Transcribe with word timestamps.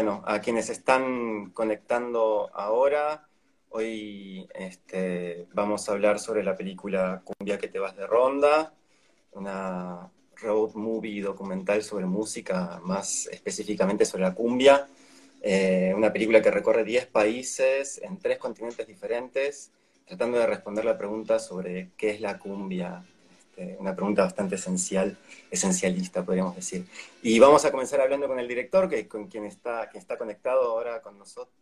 bueno, 0.00 0.22
a 0.26 0.40
quienes 0.40 0.70
están 0.70 1.50
conectando 1.50 2.50
ahora, 2.54 3.26
hoy 3.70 4.48
este, 4.54 5.48
vamos 5.52 5.88
a 5.88 5.92
hablar 5.92 6.20
sobre 6.20 6.44
la 6.44 6.54
película 6.54 7.20
Cumbia 7.24 7.58
que 7.58 7.66
te 7.66 7.80
vas 7.80 7.96
de 7.96 8.06
ronda, 8.06 8.72
una 9.32 10.08
road 10.36 10.74
movie 10.74 11.20
documental 11.20 11.82
sobre 11.82 12.06
música, 12.06 12.80
más 12.84 13.26
específicamente 13.26 14.04
sobre 14.04 14.22
la 14.22 14.34
cumbia. 14.36 14.86
Eh, 15.42 15.92
una 15.96 16.12
película 16.12 16.40
que 16.40 16.52
recorre 16.52 16.84
10 16.84 17.06
países 17.06 18.00
en 18.00 18.20
tres 18.20 18.38
continentes 18.38 18.86
diferentes, 18.86 19.72
tratando 20.06 20.38
de 20.38 20.46
responder 20.46 20.84
la 20.84 20.96
pregunta 20.96 21.40
sobre 21.40 21.90
qué 21.96 22.10
es 22.10 22.20
la 22.20 22.38
cumbia, 22.38 23.04
este, 23.58 23.76
una 23.78 23.94
pregunta 23.94 24.22
bastante 24.22 24.54
esencial, 24.54 25.16
esencialista, 25.50 26.24
podríamos 26.24 26.54
decir. 26.54 26.86
Y 27.22 27.38
vamos 27.38 27.64
a 27.64 27.70
comenzar 27.72 28.00
hablando 28.00 28.28
con 28.28 28.38
el 28.38 28.46
director, 28.46 28.88
que 28.88 29.08
con 29.08 29.26
quien 29.26 29.46
está, 29.46 29.88
quien 29.88 30.00
está 30.00 30.16
conectado 30.16 30.70
ahora 30.70 31.02
con 31.02 31.18
nosotros, 31.18 31.52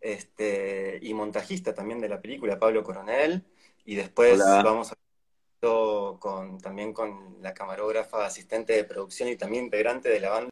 este, 0.00 0.98
y 1.02 1.14
montajista 1.14 1.74
también 1.74 2.00
de 2.00 2.08
la 2.08 2.20
película, 2.20 2.58
Pablo 2.58 2.82
Coronel, 2.82 3.44
y 3.84 3.94
después 3.94 4.38
vamos 4.38 4.92
a 4.92 4.96
con, 6.20 6.60
también 6.60 6.92
con 6.92 7.38
la 7.40 7.52
camarógrafa, 7.52 8.24
asistente 8.24 8.72
de 8.74 8.84
producción 8.84 9.28
y 9.28 9.36
también 9.36 9.64
integrante 9.64 10.08
de 10.08 10.20
la 10.20 10.30
banda, 10.30 10.50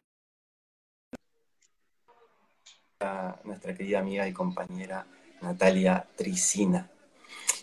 nuestra 3.43 3.73
querida 3.73 3.99
amiga 3.99 4.27
y 4.27 4.33
compañera 4.33 5.05
Natalia 5.41 6.05
Tricina. 6.15 6.89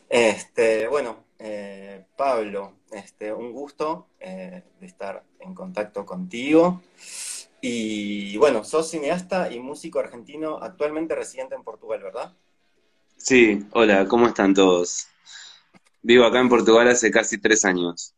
Este, 0.09 0.87
bueno, 0.88 1.24
eh, 1.45 2.05
Pablo, 2.16 2.74
este, 2.92 3.32
un 3.32 3.52
gusto 3.52 4.06
eh, 4.20 4.62
de 4.78 4.87
estar 4.87 5.24
en 5.41 5.55
contacto 5.55 6.06
contigo. 6.06 6.80
Y 7.60 8.37
bueno, 8.37 8.62
sos 8.62 8.91
cineasta 8.91 9.51
y 9.52 9.59
músico 9.59 9.98
argentino 9.98 10.59
actualmente 10.62 11.16
residente 11.16 11.56
en 11.56 11.65
Portugal, 11.65 12.01
¿verdad? 12.01 12.32
Sí, 13.16 13.66
hola, 13.73 14.07
¿cómo 14.07 14.29
están 14.29 14.54
todos? 14.54 15.09
Vivo 16.01 16.24
acá 16.24 16.38
en 16.38 16.48
Portugal 16.48 16.88
hace 16.88 17.10
casi 17.10 17.38
tres 17.38 17.65
años. 17.65 18.15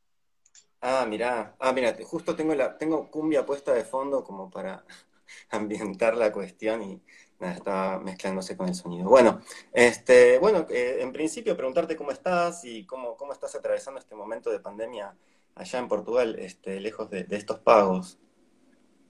Ah, 0.83 1.07
mirá, 1.09 1.57
ah, 1.61 1.73
mira, 1.73 1.97
justo 2.05 2.37
tengo 2.37 2.55
la, 2.55 2.77
tengo 2.77 3.11
cumbia 3.11 3.47
puesta 3.47 3.73
de 3.73 3.85
fondo 3.85 4.23
como 4.23 4.51
para 4.51 4.85
ambientar 5.51 6.15
la 6.15 6.31
cuestión 6.31 6.83
y 6.83 7.03
estaba 7.41 7.99
mezclándose 7.99 8.57
con 8.57 8.69
el 8.69 8.75
sonido. 8.75 9.09
Bueno, 9.09 9.41
este, 9.73 10.39
bueno, 10.39 10.67
eh, 10.71 10.99
en 11.01 11.13
principio 11.13 11.57
preguntarte 11.57 11.97
cómo 11.97 12.11
estás 12.11 12.65
y 12.65 12.85
cómo, 12.85 13.17
cómo 13.17 13.33
estás 13.33 13.55
atravesando 13.55 14.01
este 14.01 14.15
momento 14.15 14.51
de 14.51 14.61
pandemia 14.61 15.15
allá 15.55 15.79
en 15.79 15.89
Portugal, 15.89 16.37
este, 16.39 16.81
lejos 16.81 17.11
de, 17.11 17.27
estos 17.31 17.59
pagos. 17.61 18.19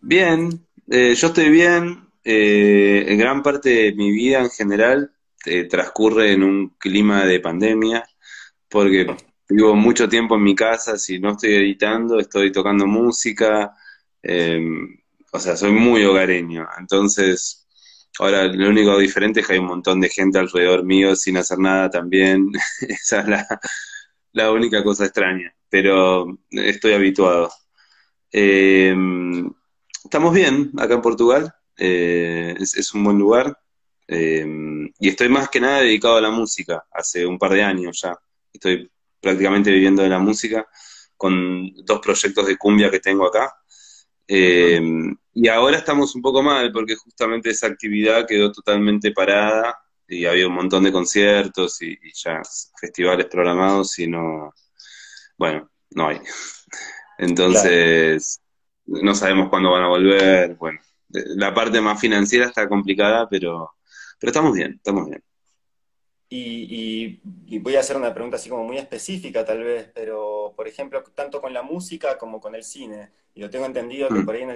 Bien, 0.01 0.67
eh, 0.91 1.15
yo 1.15 1.29
estoy 1.29 1.51
bien. 1.51 2.09
Eh, 2.27 3.05
en 3.07 3.19
gran 3.19 3.43
parte 3.43 3.69
de 3.69 3.93
mi 3.93 4.11
vida 4.11 4.41
en 4.41 4.49
general 4.49 5.13
transcurre 5.69 6.33
en 6.33 6.43
un 6.43 6.71
clima 6.79 7.27
de 7.27 7.39
pandemia 7.39 8.03
porque 8.71 9.15
vivo 9.49 9.75
mucho 9.75 10.09
tiempo 10.09 10.37
en 10.37 10.43
mi 10.43 10.55
casa, 10.55 10.97
si 10.99 11.19
no 11.19 11.33
estoy 11.33 11.55
editando, 11.55 12.19
estoy 12.19 12.51
tocando 12.51 12.87
música, 12.87 13.75
em, 14.23 14.97
o 15.33 15.39
sea, 15.39 15.57
soy 15.57 15.73
muy 15.73 16.05
hogareño, 16.05 16.67
entonces 16.79 17.64
ahora 18.19 18.45
lo 18.45 18.69
único 18.69 18.99
diferente 18.99 19.41
es 19.41 19.47
que 19.47 19.55
hay 19.55 19.59
un 19.59 19.67
montón 19.67 20.01
de 20.01 20.09
gente 20.09 20.39
alrededor 20.39 20.85
mío 20.85 21.17
sin 21.17 21.37
hacer 21.37 21.59
nada 21.59 21.91
también, 21.91 22.51
esa 22.89 23.21
es 23.21 23.47
la, 24.33 24.53
única 24.53 24.83
cosa 24.83 25.05
extraña, 25.05 25.55
pero 25.69 26.27
estoy 26.51 26.95
habituado. 26.95 27.51
Em, 28.31 29.51
estamos 30.05 30.35
bien 30.35 30.73
acá 30.79 30.95
en 30.95 31.03
Portugal, 31.03 31.55
eh, 31.77 32.55
es, 32.59 32.95
un 32.95 33.05
buen 33.05 33.19
lugar. 33.19 33.57
Em, 34.07 34.91
y 34.99 35.09
estoy 35.09 35.29
más 35.29 35.49
que 35.49 35.61
nada 35.61 35.81
dedicado 35.81 36.17
a 36.17 36.21
la 36.21 36.31
música, 36.31 36.85
hace 36.93 37.27
un 37.27 37.39
par 37.39 37.53
de 37.53 37.63
años 37.63 38.01
ya 38.03 38.19
estoy 38.53 38.91
prácticamente 39.21 39.71
viviendo 39.71 40.03
de 40.03 40.09
la 40.09 40.19
música 40.19 40.67
con 41.17 41.73
dos 41.85 42.01
proyectos 42.01 42.47
de 42.47 42.57
cumbia 42.57 42.91
que 42.91 43.01
tengo 43.01 43.27
acá. 43.27 43.55
Eh, 44.29 44.81
y 45.35 45.49
ahora 45.49 45.79
estamos 45.79 46.15
un 46.15 46.23
poco 46.23 46.43
mal 46.43 46.71
porque 46.73 46.95
justamente 46.95 47.51
esa 47.51 47.67
actividad 47.67 48.27
quedó 48.27 48.53
totalmente 48.53 49.11
parada 49.11 49.77
y 50.07 50.27
había 50.27 50.47
un 50.47 50.55
montón 50.55 50.85
de 50.85 50.93
conciertos 50.93 51.83
y, 51.83 51.99
ya 52.15 52.41
festivales 52.81 53.27
programados 53.27 53.99
y 53.99 54.07
no, 54.07 54.55
bueno, 55.37 55.71
no 55.91 56.09
hay. 56.09 56.21
Entonces, 57.19 58.41
no 58.87 59.15
sabemos 59.15 59.49
cuándo 59.49 59.71
van 59.71 59.83
a 59.83 59.89
volver. 59.89 60.55
Bueno, 60.55 60.81
la 61.09 61.53
parte 61.53 61.81
más 61.81 62.01
financiera 62.01 62.47
está 62.47 62.69
complicada, 62.69 63.29
pero, 63.29 63.73
pero 64.21 64.31
estamos 64.31 64.53
bien, 64.55 64.75
estamos 64.75 65.09
bien. 65.09 65.23
Y, 66.37 67.21
voy 67.61 67.77
a 67.77 67.81
hacer 67.81 67.97
una 67.97 68.13
pregunta 68.13 68.37
así 68.37 68.49
como 68.49 68.65
muy 68.65 68.79
específica 68.79 69.45
tal 69.45 69.63
vez, 69.63 69.91
pero 69.95 70.53
por 70.57 70.67
ejemplo, 70.67 71.03
tanto 71.15 71.41
con 71.41 71.53
la 71.53 71.63
música 71.63 72.19
como 72.19 72.41
con 72.41 72.55
el 72.55 72.65
cine, 72.65 73.13
y 73.35 73.41
lo 73.41 73.51
tengo 73.51 73.67
entendido 73.67 74.09
que 74.09 74.15
mm. 74.15 74.25
por 74.25 74.35
ahí 74.35 74.43
en 74.43 74.51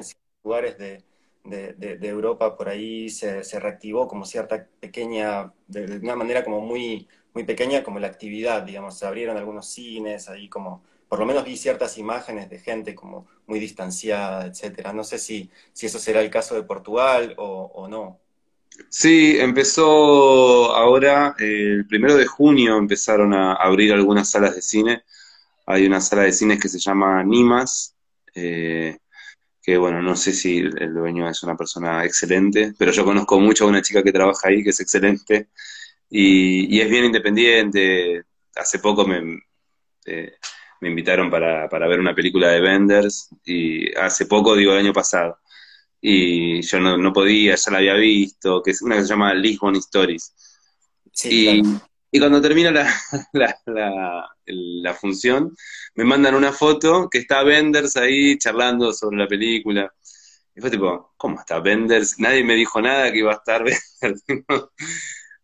lugares 0.48 0.78
de, 0.78 2.09
Europa 2.09 2.56
por 2.56 2.69
ahí 2.70 3.10
se, 3.10 3.42
reactivó 3.60 4.09
como 4.09 4.25
cierta 4.25 4.66
pequeña, 4.81 5.53
de, 5.66 5.98
una 5.98 6.16
manera 6.16 6.42
como 6.42 6.60
muy, 6.62 7.06
muy 7.34 7.44
pequeña 7.44 7.82
como 7.82 7.98
la 7.98 8.06
actividad, 8.06 8.62
digamos, 8.62 8.98
se 8.98 9.06
abrieron 9.06 9.37
algunos 9.37 9.69
cines, 9.69 10.28
ahí 10.31 10.48
como, 10.48 10.82
por 11.06 11.19
lo 11.19 11.26
menos 11.26 11.44
vi 11.44 11.56
ciertas 11.56 11.98
imágenes 11.98 12.48
de 12.48 12.58
gente 12.58 12.94
como 12.94 13.26
muy 13.47 13.58
distanciada, 13.60 14.47
etcétera. 14.47 14.94
No 14.94 15.04
sé 15.04 15.19
si, 15.19 15.50
si 15.75 15.84
eso 15.87 15.98
será 15.98 16.22
el 16.22 16.31
caso 16.31 16.54
de 16.54 16.62
Portugal 16.62 17.34
o, 17.37 17.87
no. 17.88 18.20
Sí, 18.88 19.37
empezó 19.38 20.75
ahora, 20.75 21.34
eh, 21.38 21.75
el 21.78 21.87
primero 21.87 22.16
de 22.16 22.26
junio 22.26 22.78
empezaron 22.78 23.34
a 23.34 23.53
abrir 23.54 23.92
algunas 23.92 24.31
salas 24.31 24.54
de 24.54 24.62
cine. 24.62 25.03
Hay 25.66 25.87
una 25.87 26.00
sala 26.00 26.22
de 26.22 26.32
cine 26.32 26.58
que 26.58 26.69
se 26.69 26.78
llama 26.78 27.22
Nimas, 27.22 27.94
eh, 28.34 28.98
que 29.68 29.76
bueno, 29.76 30.00
no 30.00 30.16
sé 30.16 30.32
si 30.32 30.60
el 30.60 30.94
dueño 30.94 31.28
es 31.28 31.42
una 31.42 31.54
persona 31.54 32.02
excelente, 32.02 32.72
pero 32.78 32.90
yo 32.90 33.04
conozco 33.04 33.38
mucho 33.38 33.66
a 33.66 33.68
una 33.68 33.82
chica 33.82 34.02
que 34.02 34.12
trabaja 34.12 34.48
ahí 34.48 34.64
que 34.64 34.70
es 34.70 34.80
excelente 34.80 35.48
y, 36.08 36.80
es 36.80 36.88
bien 36.88 37.04
independiente. 37.04 38.24
Hace 38.56 38.78
poco 38.78 39.06
me, 39.06 39.42
eh, 40.06 40.32
me 40.80 40.88
invitaron 40.88 41.30
para, 41.30 41.68
para 41.68 41.86
ver 41.86 42.00
una 42.00 42.14
película 42.14 42.48
de 42.48 42.62
Benders 42.62 43.28
y 43.44 43.94
hace 43.94 44.24
poco, 44.24 44.56
digo, 44.56 44.72
el 44.72 44.78
año 44.78 44.94
pasado 44.94 45.38
y 46.00 46.62
yo 46.62 46.80
no, 46.80 46.96
no, 46.96 47.12
podía, 47.12 47.54
ya 47.54 47.70
la 47.70 47.76
había 47.76 47.94
visto, 47.96 48.62
que 48.62 48.70
es 48.70 48.80
una 48.80 48.96
que 48.96 49.02
se 49.02 49.08
llama 49.08 49.34
Lisbon 49.34 49.76
Stories. 49.76 50.34
y, 51.24 51.60
y, 52.10 52.19
cuando 52.19 52.41
termina 52.41 52.70
la, 52.70 52.92
la, 53.66 54.28
la, 54.46 54.94
función, 54.94 55.54
me 55.94 56.04
mandan 56.04 56.34
una 56.34 56.52
foto 56.52 57.08
que 57.10 57.19
está 57.19 57.42
Benders 57.42 57.96
ahí 57.96 58.38
charlando 58.38 58.92
sobre 58.92 59.19
la 59.19 59.28
película. 59.28 59.92
Y 60.54 60.60
fue 60.60 60.70
tipo, 60.70 61.14
¿cómo 61.16 61.38
está 61.38 61.60
Benders? 61.60 62.19
Nadie 62.19 62.42
me 62.44 62.54
dijo 62.54 62.80
nada 62.80 63.12
que 63.12 63.19
iba 63.19 63.32
a 63.32 63.36
estar 63.36 63.62
Benders. 64.00 64.24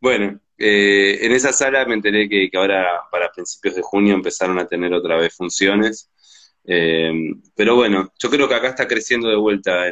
bueno, 0.01 0.41
eh, 0.59 1.19
en 1.23 1.33
esa 1.33 1.53
sala 1.53 1.85
me 1.87 1.95
enteré 1.95 2.29
que, 2.29 2.49
que 2.51 2.59
ahora 2.59 2.87
para 3.11 3.31
principios 3.31 3.77
de 3.77 3.83
junio 3.83 4.15
empezaron 4.15 4.59
a 4.59 4.67
tener 4.67 4.93
otra 4.93 5.17
vez 5.17 5.35
funciones 5.35 6.11
eh, 6.67 7.13
pero 7.55 7.77
bueno, 7.77 8.13
yo 8.19 8.31
creo 8.31 8.49
que 8.49 8.55
acá 8.55 8.69
está 8.69 8.89
creciendo 8.89 9.29
de 9.29 9.37
vuelta 9.37 9.85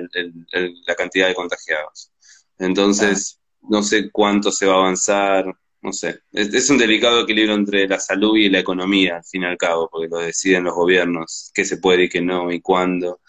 la 0.86 0.94
cantidad 0.94 1.28
de 1.28 1.34
contagiados. 1.34 2.10
Entonces, 2.58 3.40
no 3.62 3.82
sé 3.82 4.10
cuánto 4.10 4.50
se 4.50 4.66
va 4.66 4.74
a 4.74 4.78
avanzar, 4.78 5.44
no 5.82 5.92
sé. 5.92 6.20
Es, 6.32 6.70
un 6.70 6.78
delicado 6.78 7.22
equilibrio 7.22 7.54
entre 7.54 7.86
la 7.88 8.00
salud 8.00 8.36
y 8.36 8.48
la 8.48 8.60
economía, 8.60 9.16
al 9.16 9.24
fin 9.24 9.42
y 9.42 9.46
al 9.46 9.58
cabo, 9.58 9.88
porque 9.90 10.08
lo 10.08 10.18
deciden 10.18 10.64
los 10.64 10.74
gobiernos, 10.74 11.50
qué 11.54 11.64
se 11.64 11.78
puede 11.78 12.04
y 12.04 12.08
qué 12.08 12.22
no, 12.22 12.50
y 12.50 12.60
cuándo. 12.60 13.20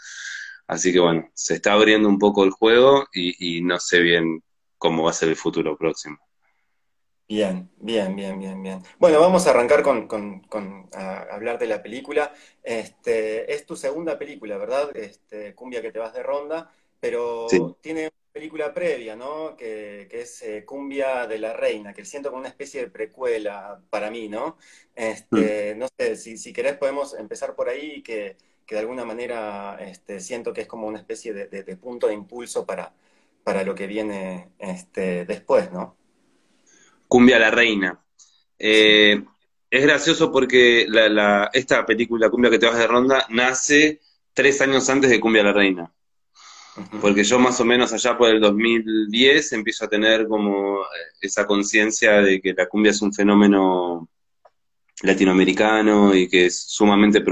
Así 0.67 0.93
que 0.93 0.99
bueno, 0.99 1.29
se 1.33 1.55
está 1.55 1.73
abriendo 1.73 2.07
un 2.07 2.19
poco 2.19 2.43
el 2.43 2.51
juego 2.51 3.07
y 3.13 3.61
no 3.61 3.79
sé 3.79 3.99
bien 4.01 4.43
cómo 4.77 5.03
va 5.03 5.11
a 5.11 5.13
ser 5.13 5.29
el 5.29 5.35
futuro 5.35 5.77
próximo. 5.77 6.17
Bien, 7.27 7.69
bien, 7.77 8.15
bien, 8.15 8.37
bien, 8.37 8.61
bien. 8.61 8.83
Bueno, 8.99 9.19
vamos 9.19 9.47
a 9.47 9.51
arrancar 9.51 9.81
con, 9.81 10.89
hablar 10.91 11.57
de 11.57 11.67
la 11.67 11.81
película. 11.81 12.33
Este, 12.61 13.51
es 13.51 13.65
tu 13.65 13.75
segunda 13.75 14.19
película, 14.19 14.57
¿verdad? 14.57 14.95
Este, 14.95 15.55
Cumbia 15.55 15.81
que 15.81 15.91
te 15.91 15.99
vas 15.99 16.13
de 16.13 16.21
ronda, 16.21 16.69
pero 16.99 17.47
tiene 17.81 18.11
película 18.33 18.73
previa, 18.73 19.15
¿no? 19.15 19.55
Que, 19.55 20.07
es 20.11 20.41
eh, 20.41 20.65
Cumbia 20.65 21.27
de 21.27 21.37
la 21.37 21.53
Reina, 21.53 21.93
que 21.93 22.03
siento 22.03 22.29
como 22.29 22.39
una 22.39 22.49
especie 22.49 22.81
de 22.81 22.89
precuela 22.89 23.79
para 23.91 24.09
mí, 24.09 24.27
¿no? 24.27 24.57
Este, 24.95 25.75
mm. 25.75 25.79
No 25.79 25.87
sé, 25.95 26.15
si, 26.15 26.37
si 26.37 26.51
querés 26.51 26.75
podemos 26.77 27.13
empezar 27.13 27.55
por 27.55 27.69
ahí, 27.69 28.01
que, 28.01 28.35
que 28.65 28.75
de 28.75 28.81
alguna 28.81 29.05
manera 29.05 29.77
este, 29.79 30.19
siento 30.19 30.51
que 30.51 30.61
es 30.61 30.67
como 30.67 30.87
una 30.87 30.97
especie 30.97 31.33
de, 31.33 31.77
punto 31.77 32.07
de 32.07 32.15
impulso 32.15 32.65
para, 32.65 32.91
para 33.43 33.63
lo 33.63 33.75
que 33.75 33.85
viene 33.85 34.49
este, 34.57 35.25
después, 35.25 35.71
¿no? 35.71 35.95
Cumbia 37.07 37.37
la 37.37 37.51
Reina. 37.51 38.03
Eh, 38.57 39.23
es 39.69 39.83
gracioso 39.83 40.31
porque 40.31 40.87
esta 41.53 41.85
película, 41.85 42.31
Cumbia 42.31 42.49
que 42.49 42.59
te 42.59 42.65
vas 42.65 42.79
de 42.79 42.87
ronda, 42.87 43.27
nace 43.29 44.01
tres 44.33 44.59
años 44.61 44.89
antes 44.89 45.11
de 45.11 45.19
Cumbia 45.19 45.43
la 45.43 45.53
Reina. 45.53 45.93
Porque 47.01 47.23
yo 47.23 47.37
más 47.39 47.59
o 47.59 47.65
menos 47.65 47.93
allá 47.93 48.17
por 48.17 48.29
el 48.29 48.41
2010 48.41 49.53
empiezo 49.53 49.85
a 49.85 49.89
tener 49.89 50.27
como 50.27 50.81
eh, 50.81 50.85
esa 51.21 51.45
conciencia 51.45 52.21
de 52.21 52.41
que 52.41 52.53
la 52.53 52.67
cumbia 52.67 52.91
es 52.91 53.01
un 53.01 53.13
fenómeno 53.13 54.09
latinoamericano 55.03 56.15
y 56.15 56.27
que 56.27 56.47
es 56.47 56.63
sumamente 56.67 57.23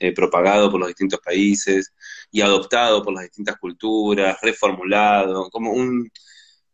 eh, 0.00 0.12
propagado 0.12 0.70
por 0.70 0.80
los 0.80 0.88
distintos 0.88 1.20
países 1.20 1.92
y 2.30 2.40
adoptado 2.40 3.02
por 3.02 3.14
las 3.14 3.24
distintas 3.24 3.56
culturas, 3.58 4.38
reformulado, 4.42 5.48
como 5.50 5.72
un, 5.72 6.10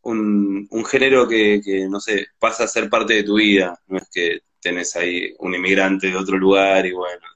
un, 0.02 0.84
género 0.84 1.28
que, 1.28 1.60
no 1.88 2.00
sé, 2.00 2.28
pasa 2.38 2.64
a 2.64 2.68
ser 2.68 2.88
parte 2.88 3.14
de 3.14 3.22
tu 3.22 3.36
vida, 3.36 3.78
no 3.86 3.98
es 3.98 4.08
que 4.10 4.40
tenés 4.60 4.96
ahí 4.96 5.34
un 5.38 5.54
inmigrante 5.54 6.08
de 6.08 6.16
otro 6.16 6.38
lugar 6.38 6.86
y 6.86 6.92
bueno, 6.92 7.26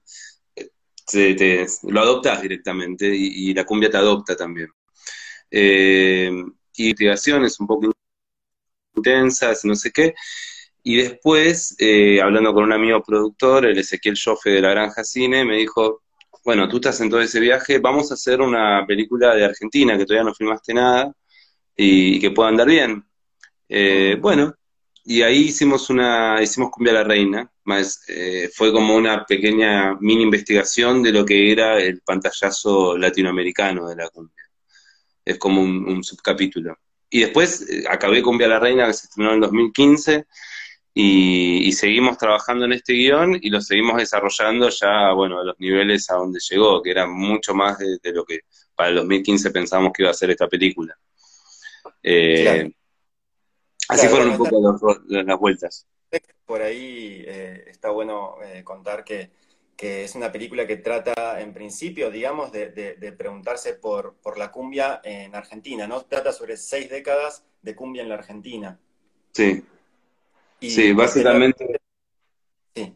te, 1.11 1.67
lo 1.85 2.01
adoptas 2.01 2.43
directamente 2.43 3.07
y, 3.15 3.53
la 3.55 3.65
cumbia 3.65 3.91
te 3.91 3.97
adopta 3.97 4.37
también. 4.37 4.69
Eh, 5.51 6.31
investigaciones 6.77 7.59
un 7.61 7.67
poco 7.67 7.93
intensas, 8.95 9.65
no 9.65 9.75
sé 9.75 9.91
qué, 9.91 10.15
y 10.83 10.97
después, 10.97 11.77
eh, 11.79 12.21
hablando 12.23 12.55
con 12.55 12.65
un 12.65 12.73
amigo 12.73 13.03
productor, 13.03 13.67
el 13.67 13.79
Ezequiel 13.79 14.19
Joffe 14.23 14.51
de 14.51 14.61
la 14.63 14.71
Granja 14.71 15.05
Cine, 15.05 15.45
me 15.45 15.57
dijo, 15.57 16.03
bueno, 16.45 16.69
tú 16.69 16.77
estás 16.77 17.01
en 17.01 17.11
todo 17.11 17.21
ese 17.21 17.41
viaje, 17.41 17.79
vamos 17.79 18.11
a 18.11 18.15
hacer 18.15 18.41
una 18.41 18.85
película 18.87 19.35
de 19.35 19.45
Argentina, 19.45 19.99
que 19.99 20.07
todavía 20.07 20.25
no 20.25 20.35
filmaste 20.35 20.75
nada, 20.75 21.13
y, 21.77 22.19
que 22.21 22.31
pueda 22.31 22.49
andar 22.51 22.67
bien. 22.69 23.05
Eh, 23.69 24.17
bueno, 24.21 24.55
y 25.05 25.23
ahí 25.23 25.45
hicimos 25.49 25.91
una, 25.91 26.43
hicimos 26.43 26.71
Cumbia 26.71 26.95
la 26.95 27.05
Reina, 27.05 27.51
más, 27.65 28.03
eh, 28.09 28.51
fue 28.55 28.73
como 28.73 28.97
una 28.97 29.25
pequeña 29.27 29.95
mini 30.01 30.23
investigación 30.23 31.03
de 31.03 31.13
lo 31.13 31.25
que 31.25 31.53
era 31.53 31.79
el 31.79 32.01
pantallazo 32.03 32.97
latinoamericano 32.99 33.89
de 33.89 33.97
la 33.97 34.09
cumbia. 34.11 34.40
Es 35.31 35.39
como 35.39 35.63
un, 35.63 36.03
subcapítulo. 36.03 36.77
Y 37.09 37.21
después 37.21 37.67
acabé 37.89 38.23
Cumbia 38.23 38.49
la 38.49 38.59
Reina, 38.59 38.87
que 38.87 38.95
se 38.95 39.07
estrenó 39.07 39.33
en 39.35 39.41
2015, 39.41 40.27
y, 40.93 41.73
seguimos 41.73 42.19
trabajando 42.19 42.65
en 42.65 42.73
este 42.73 42.95
guion 42.95 43.39
y 43.41 43.49
lo 43.49 43.61
seguimos 43.61 43.97
desarrollando 43.97 44.69
ya, 44.71 45.13
bueno, 45.13 45.41
a 45.41 45.45
los 45.45 45.59
niveles 45.61 46.11
a 46.11 46.17
donde 46.17 46.41
llegó, 46.41 46.83
que 46.83 46.91
era 46.91 47.07
mucho 47.07 47.55
más 47.55 47.79
de, 47.79 48.13
lo 48.13 48.25
que 48.25 48.41
para 48.75 48.91
el 48.91 48.97
2015 48.97 49.51
pensamos 49.51 49.93
que 49.93 50.03
iba 50.03 50.11
a 50.11 50.15
ser 50.15 50.31
esta 50.31 50.49
película. 50.49 50.99
Eh, 52.03 52.73
así 53.89 54.09
fueron 54.09 54.31
un 54.31 54.39
poco 54.39 54.81
las 55.09 55.39
vueltas. 55.39 55.87
Por 56.45 56.61
ahí 56.61 57.23
eh, 57.25 57.67
está 57.69 57.91
bueno 57.91 58.35
eh, 58.43 58.65
contar 58.65 59.05
que, 59.05 59.31
es 59.83 60.15
una 60.15 60.31
película 60.31 60.67
que 60.67 60.77
trata, 60.77 61.41
en 61.41 61.53
principio, 61.55 62.11
digamos, 62.11 62.53
de, 62.53 62.71
de, 62.71 63.13
preguntarse 63.13 63.75
por, 63.75 64.17
por 64.23 64.39
la 64.39 64.51
cumbia 64.51 65.01
en 65.05 65.35
Argentina, 65.35 65.87
¿no? 65.87 66.03
Trata 66.03 66.33
sobre 66.33 66.57
seis 66.57 66.91
décadas 66.91 67.45
de 67.63 67.75
cumbia 67.75 68.03
en 68.03 68.09
la 68.09 68.17
Argentina. 68.17 68.79
Sí 69.33 69.63
sí, 70.69 70.93
básicamente. 70.93 71.81
Sí. 72.75 72.93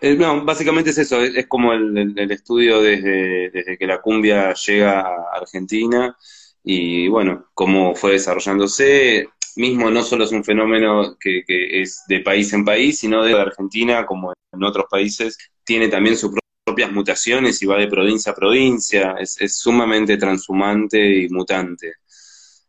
Eh, 0.00 0.14
no, 0.16 0.44
básicamente 0.44 0.90
es 0.90 0.98
eso, 0.98 1.20
es, 1.20 1.46
como 1.46 1.72
el, 1.72 2.30
estudio 2.30 2.80
desde, 2.80 3.50
desde, 3.50 3.76
que 3.76 3.86
la 3.86 4.00
cumbia 4.00 4.54
llega 4.54 5.00
a 5.00 5.36
Argentina 5.36 6.16
y 6.64 7.08
bueno, 7.08 7.50
cómo 7.54 7.94
fue 7.94 8.12
desarrollándose. 8.12 9.28
Mismo 9.56 9.90
no 9.90 10.02
solo 10.02 10.24
es 10.24 10.32
un 10.32 10.44
fenómeno 10.44 11.16
que, 11.18 11.44
es 11.46 12.02
de 12.08 12.20
país 12.20 12.52
en 12.52 12.64
país, 12.64 12.98
sino 12.98 13.24
de 13.24 13.34
Argentina, 13.34 14.06
como 14.06 14.32
en 14.52 14.64
otros 14.64 14.86
países, 14.90 15.36
tiene 15.64 15.88
también 15.88 16.16
sus 16.16 16.32
propias 16.64 16.92
mutaciones 16.92 17.60
y 17.62 17.66
va 17.66 17.78
de 17.78 17.88
provincia 17.88 18.32
a 18.32 18.34
provincia, 18.34 19.16
es, 19.18 19.40
es 19.40 19.58
sumamente 19.58 20.16
transhumante 20.16 21.22
y 21.22 21.28
mutante. 21.28 21.94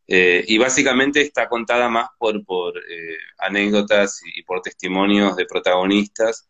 Eh, 0.08 0.44
y 0.48 0.58
básicamente 0.58 1.22
está 1.22 1.48
contada 1.48 1.88
más 1.90 2.10
por, 2.18 2.44
por 2.46 2.78
eh, 2.78 3.18
anécdotas 3.40 4.22
y, 4.36 4.44
por 4.44 4.62
testimonios 4.62 5.36
de 5.36 5.46
protagonistas. 5.46 6.48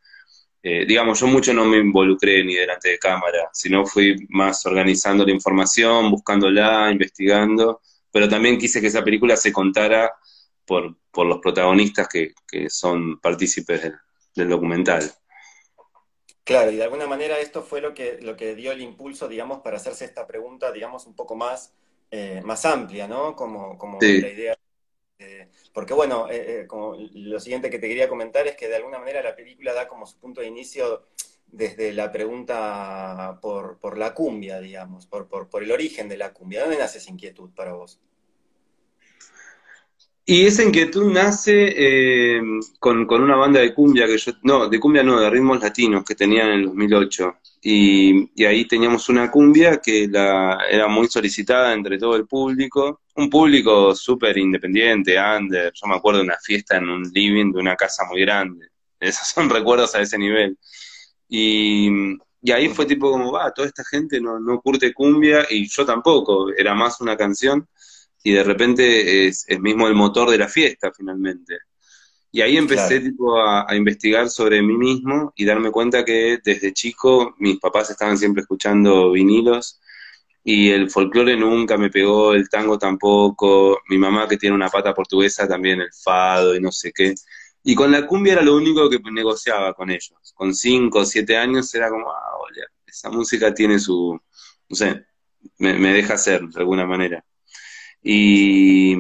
Eh, 0.62 0.86
digamos, 0.86 1.20
yo 1.20 1.28
mucho 1.28 1.54
no 1.54 1.66
me 1.66 1.78
involucré 1.78 2.44
ni 2.44 2.56
delante 2.56 2.90
de 2.90 3.00
cámara, 3.00 3.50
sino 3.54 3.86
fui 3.86 4.16
más 4.30 4.66
organizando 4.66 5.26
la 5.26 5.32
información, 5.32 6.10
buscándola, 6.10 6.90
investigando, 6.92 7.82
pero 8.14 8.30
también 8.30 8.60
quise 8.60 8.80
que 8.80 8.88
esa 8.88 9.04
película 9.04 9.36
se 9.36 9.52
contara 9.52 10.14
por, 10.66 10.96
por 11.12 11.26
los 11.26 11.40
protagonistas 11.40 12.08
que, 12.08 12.34
que 12.48 12.70
son 12.70 13.20
partícipes 13.20 13.92
del, 14.36 14.50
documental. 14.50 15.12
Claro, 16.44 16.72
y 16.72 16.76
de 16.76 16.84
alguna 16.84 17.08
manera 17.08 17.40
esto 17.40 17.64
fue 17.64 17.82
lo 17.82 17.94
que, 17.94 18.20
lo 18.22 18.36
que 18.36 18.54
dio 18.54 18.72
el 18.72 18.82
impulso, 18.82 19.28
digamos, 19.28 19.62
para 19.62 19.78
hacerse 19.78 20.06
esta 20.06 20.28
pregunta, 20.28 20.72
digamos, 20.72 21.08
un 21.08 21.16
poco 21.16 21.36
más 21.36 21.74
eh, 22.12 22.42
más 22.44 22.64
amplia, 22.66 23.08
¿no? 23.08 23.36
Como, 23.36 23.76
como 23.76 23.98
la 24.00 24.08
idea. 24.08 24.56
porque 25.74 25.96
bueno, 25.96 26.30
eh, 26.30 26.62
eh, 26.62 26.68
como 26.68 26.96
lo 26.96 27.40
siguiente 27.40 27.72
que 27.72 27.80
te 27.80 27.88
quería 27.88 28.08
comentar 28.08 28.46
es 28.46 28.56
que 28.56 28.68
de 28.68 28.76
alguna 28.76 29.00
manera 29.00 29.24
la 29.24 29.36
película 29.36 29.74
da 29.74 29.88
como 29.88 30.06
su 30.06 30.20
punto 30.20 30.40
de 30.40 30.46
inicio 30.46 31.08
desde 31.54 31.94
la 31.94 32.12
pregunta 32.12 33.38
por, 33.42 33.78
por 33.78 33.98
la 33.98 34.14
cumbia, 34.14 34.60
digamos, 34.60 35.06
por, 35.06 35.28
por, 35.28 35.64
el 35.64 35.72
origen 35.72 36.10
de 36.10 36.18
la 36.18 36.34
cumbia. 36.34 36.62
¿Dónde 36.62 36.80
nace 36.80 36.98
esa 36.98 37.12
inquietud 37.12 37.52
para 37.56 37.74
vos? 37.74 38.00
Y 40.26 40.46
esa 40.46 40.64
inquietud 40.64 41.12
nace 41.12 41.74
eh, 41.76 42.42
con, 42.80 43.08
una 43.10 43.36
banda 43.36 43.60
de 43.60 43.74
cumbia 43.74 44.08
que 44.08 44.18
yo, 44.18 44.32
no, 44.44 44.68
de 44.68 44.80
cumbia 44.80 45.04
no, 45.04 45.20
de 45.20 45.30
ritmos 45.30 45.62
latinos 45.62 46.04
que 46.04 46.16
tenían 46.16 46.48
en 46.48 46.60
el 46.60 46.66
2008. 46.66 47.36
Y, 47.62 48.30
y 48.36 48.46
ahí 48.46 48.66
teníamos 48.66 49.08
una 49.10 49.30
cumbia 49.30 49.78
que 49.78 50.08
la, 50.08 50.58
era 50.70 50.88
muy 50.88 51.08
solicitada 51.08 51.74
entre 51.74 51.98
todo 52.00 52.16
el 52.16 52.26
público, 52.26 53.02
un 53.16 53.30
público 53.30 53.94
súper 53.94 54.38
independiente, 54.38 55.18
under, 55.20 55.72
yo 55.74 55.88
me 55.88 55.96
acuerdo 55.96 56.20
de 56.20 56.26
una 56.26 56.38
fiesta 56.42 56.78
en 56.78 56.90
un 56.90 57.04
living 57.14 57.52
de 57.54 57.60
una 57.60 57.76
casa 57.76 58.04
muy 58.10 58.22
grande, 58.22 58.70
esos 59.00 59.28
son 59.28 59.50
recuerdos 59.50 59.94
a 59.96 60.02
ese 60.02 60.18
nivel. 60.18 60.58
Y, 61.36 61.90
y 62.44 62.52
ahí 62.52 62.70
fue 62.70 62.86
tipo 62.86 63.10
como, 63.10 63.32
va, 63.32 63.52
toda 63.52 63.68
esta 63.68 63.84
gente 63.84 64.22
no, 64.22 64.40
no 64.40 64.62
curte 64.62 64.94
cumbia 64.94 65.48
y 65.50 65.68
yo 65.68 65.84
tampoco, 65.84 66.54
era 66.56 66.76
más 66.76 67.02
una 67.02 67.18
canción 67.18 67.68
y 68.24 68.34
de 68.34 68.44
repente 68.44 69.26
es, 69.26 69.48
mismo 69.60 69.88
el 69.88 69.96
motor 69.96 70.30
de 70.30 70.38
la 70.38 70.48
fiesta 70.48 70.92
finalmente. 70.96 71.58
Y 72.32 72.42
ahí 72.42 72.56
empecé 72.56 73.00
tipo, 73.00 73.42
a, 73.42 73.66
investigar 73.76 74.30
sobre 74.30 74.62
mí 74.62 74.78
mismo 74.78 75.34
y 75.36 75.44
darme 75.44 75.72
cuenta 75.72 76.06
que 76.06 76.38
desde 76.44 76.72
chico 76.72 77.34
mis 77.40 77.60
papás 77.60 77.90
estaban 77.90 78.18
siempre 78.18 78.42
escuchando 78.42 79.12
vinilos 79.12 79.80
y 80.44 80.70
el 80.70 80.92
folclore 80.92 81.36
nunca 81.36 81.78
me 81.78 81.90
pegó, 81.90 82.36
el 82.36 82.48
tango 82.48 82.78
tampoco, 82.78 83.80
mi 83.90 83.98
mamá 83.98 84.28
que 84.28 84.38
tiene 84.38 84.56
una 84.56 84.70
pata 84.70 84.94
portuguesa 84.94 85.48
también 85.48 85.82
el 85.82 85.92
fado 85.94 86.56
y 86.56 86.62
no 86.62 86.72
sé 86.72 86.92
qué. 86.94 87.16
Y 87.64 87.76
con 87.76 87.92
la 87.92 88.06
cumbia 88.06 88.34
era 88.34 88.42
lo 88.42 88.56
único 88.56 88.90
que 88.90 89.00
negociaba 89.12 89.74
con 89.74 89.90
ellos. 89.90 90.34
Con 90.36 90.54
cinco 90.54 91.00
o 91.00 91.06
siete 91.06 91.38
años 91.38 91.74
era 91.74 91.90
como, 91.90 92.12
ah, 92.12 92.34
esa 92.86 93.10
música 93.10 93.54
tiene 93.54 93.80
su, 93.80 94.20
no 94.70 94.76
sé, 94.76 95.06
me, 95.58 95.74
me 95.74 95.94
deja 95.94 96.16
hacer 96.16 96.42
de 96.42 96.60
alguna 96.60 96.86
manera. 96.86 97.24
Y 98.02 98.94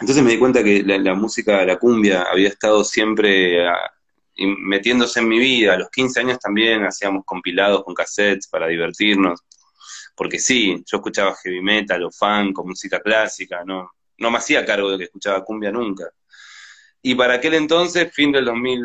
entonces 0.00 0.24
me 0.24 0.30
di 0.30 0.38
cuenta 0.38 0.64
que 0.64 0.82
la, 0.82 1.14
música, 1.14 1.64
la 1.64 1.78
cumbia, 1.78 2.22
había 2.22 2.48
estado 2.48 2.84
siempre 2.84 3.68
ah, 3.68 3.90
metiéndose 4.36 5.20
en 5.20 5.28
mi 5.28 5.38
vida. 5.38 5.74
A 5.74 5.78
los 5.78 5.90
15 5.90 6.20
años 6.20 6.38
también 6.38 6.84
hacíamos 6.84 7.24
compilados 7.26 7.84
con 7.84 7.94
cassettes 7.94 8.48
para 8.48 8.66
divertirnos. 8.66 9.40
Porque 10.16 10.38
sí, 10.38 10.82
yo 10.86 10.98
escuchaba 10.98 11.36
heavy 11.42 11.62
metal 11.62 12.02
o 12.04 12.10
funk 12.10 12.58
o 12.58 12.64
música 12.64 13.00
clásica, 13.00 13.64
no, 13.64 13.90
no 14.18 14.30
me 14.30 14.38
hacía 14.38 14.64
cargo 14.64 14.90
de 14.90 14.98
que 14.98 15.04
escuchaba 15.04 15.44
cumbia 15.44 15.70
nunca. 15.70 16.10
Y 17.02 17.14
para 17.14 17.34
aquel 17.34 17.54
entonces, 17.54 18.12
fin 18.12 18.32
del 18.32 18.44
2000, 18.44 18.80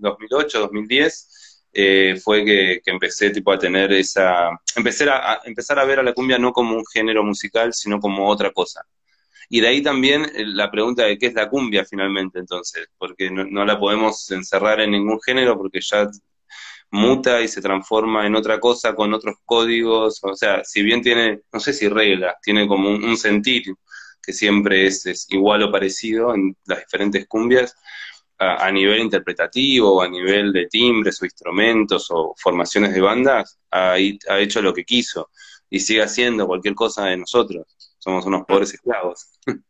2008, 0.00 0.60
2010, 0.60 1.46
eh, 1.72 2.18
fue 2.22 2.44
que, 2.44 2.80
empecé 2.86 3.30
tipo 3.30 3.52
a 3.52 3.58
tener 3.58 3.92
esa, 3.92 4.48
empecé 4.74 5.08
a, 5.10 5.40
empezar 5.44 5.78
a 5.78 5.84
ver 5.84 6.00
a 6.00 6.02
la 6.02 6.14
cumbia 6.14 6.38
no 6.38 6.52
como 6.52 6.74
un 6.74 6.84
género 6.86 7.22
musical, 7.22 7.72
sino 7.74 8.00
como 8.00 8.28
otra 8.28 8.50
cosa. 8.50 8.82
Y 9.48 9.60
de 9.60 9.68
ahí 9.68 9.82
también 9.82 10.24
eh, 10.24 10.44
la 10.46 10.70
pregunta 10.70 11.04
de 11.04 11.18
qué 11.18 11.26
es 11.26 11.34
la 11.34 11.48
cumbia 11.48 11.84
finalmente, 11.84 12.38
entonces, 12.38 12.88
porque 12.98 13.30
no, 13.30 13.64
la 13.64 13.78
podemos 13.78 14.30
encerrar 14.30 14.80
en 14.80 14.92
ningún 14.92 15.20
género 15.20 15.56
porque 15.56 15.80
ya 15.82 16.08
muta 16.90 17.42
y 17.42 17.48
se 17.48 17.60
transforma 17.60 18.26
en 18.26 18.36
otra 18.36 18.58
cosa 18.58 18.94
con 18.94 19.12
otros 19.12 19.36
códigos, 19.44 20.20
o 20.22 20.34
sea, 20.34 20.64
si 20.64 20.82
bien 20.82 21.02
tiene, 21.02 21.40
no 21.52 21.60
sé 21.60 21.72
si 21.72 21.88
reglas, 21.88 22.36
tiene 22.42 22.66
como 22.66 22.88
un, 22.88 23.04
un 23.04 23.16
sentir 23.16 23.64
que 24.26 24.32
siempre 24.32 24.86
es, 24.86 25.06
es, 25.06 25.26
igual 25.30 25.62
o 25.62 25.70
parecido 25.70 26.34
en 26.34 26.56
las 26.66 26.80
diferentes 26.80 27.26
cumbias, 27.28 27.76
a, 28.38 28.70
nivel 28.70 29.00
interpretativo 29.00 30.02
a 30.02 30.08
nivel 30.08 30.52
de 30.52 30.66
timbres 30.66 31.22
o 31.22 31.24
instrumentos 31.24 32.08
o 32.10 32.34
formaciones 32.36 32.92
de 32.92 33.00
bandas, 33.00 33.58
ha, 33.70 33.92
ha 33.92 34.40
hecho 34.40 34.60
lo 34.60 34.74
que 34.74 34.84
quiso 34.84 35.30
y 35.70 35.80
sigue 35.80 36.02
haciendo 36.02 36.46
cualquier 36.46 36.74
cosa 36.74 37.06
de 37.06 37.16
nosotros. 37.16 37.66
Somos 37.98 38.26
unos 38.26 38.44
pobres 38.44 38.74
esclavos. 38.74 39.30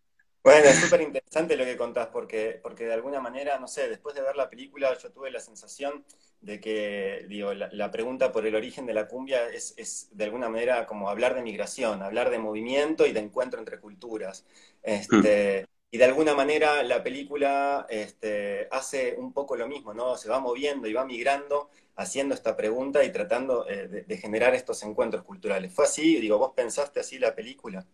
Bueno, 0.46 0.68
es 0.68 0.78
súper 0.78 1.00
interesante 1.00 1.56
lo 1.56 1.64
que 1.64 1.76
contás, 1.76 2.06
porque, 2.06 2.60
porque 2.62 2.84
de 2.84 2.94
alguna 2.94 3.18
manera, 3.18 3.58
no 3.58 3.66
sé, 3.66 3.88
después 3.88 4.14
de 4.14 4.22
ver 4.22 4.36
la 4.36 4.48
película 4.48 4.96
yo 4.96 5.10
tuve 5.10 5.28
la 5.28 5.40
sensación 5.40 6.04
de 6.40 6.60
que, 6.60 7.26
digo, 7.28 7.52
la, 7.52 7.90
pregunta 7.90 8.30
por 8.30 8.46
el 8.46 8.54
origen 8.54 8.86
de 8.86 8.94
la 8.94 9.08
cumbia 9.08 9.48
es, 9.48 9.74
es, 9.76 10.08
de 10.12 10.22
alguna 10.22 10.48
manera 10.48 10.86
como 10.86 11.10
hablar 11.10 11.34
de 11.34 11.42
migración, 11.42 12.00
hablar 12.00 12.30
de 12.30 12.38
movimiento 12.38 13.06
y 13.06 13.12
de 13.12 13.18
encuentro 13.18 13.58
entre 13.58 13.80
culturas. 13.80 14.46
Este, 14.84 15.62
hmm. 15.62 15.66
Y 15.90 15.98
de 15.98 16.04
alguna 16.04 16.36
manera 16.36 16.80
la 16.84 17.02
película 17.02 17.84
este, 17.90 18.68
hace 18.70 19.16
un 19.18 19.32
poco 19.32 19.56
lo 19.56 19.66
mismo, 19.66 19.94
¿no? 19.94 20.16
Se 20.16 20.28
va 20.28 20.38
moviendo 20.38 20.86
y 20.86 20.92
va 20.92 21.04
migrando, 21.04 21.70
haciendo 21.96 22.36
esta 22.36 22.56
pregunta 22.56 23.02
y 23.02 23.10
tratando 23.10 23.68
eh, 23.68 23.88
de, 23.88 24.02
de 24.02 24.16
generar 24.16 24.54
estos 24.54 24.80
encuentros 24.84 25.24
culturales. 25.24 25.74
¿Fue 25.74 25.86
así? 25.86 26.20
Digo, 26.20 26.38
¿vos 26.38 26.52
pensaste 26.54 27.00
así 27.00 27.18
la 27.18 27.34
película? 27.34 27.84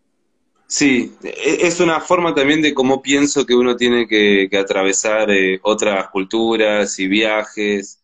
Sí, 0.75 1.15
e, 1.23 1.67
es 1.67 1.79
una 1.81 2.01
forma 2.01 2.33
también 2.33 2.59
de 2.63 2.73
cómo 2.73 2.99
pienso 2.99 3.45
que 3.45 3.53
uno 3.53 3.75
tiene 3.75 4.07
que, 4.07 4.49
atravesar 4.57 5.29
eh, 5.29 5.59
otras 5.61 6.09
culturas 6.09 6.97
y 6.97 7.07
viajes, 7.07 8.01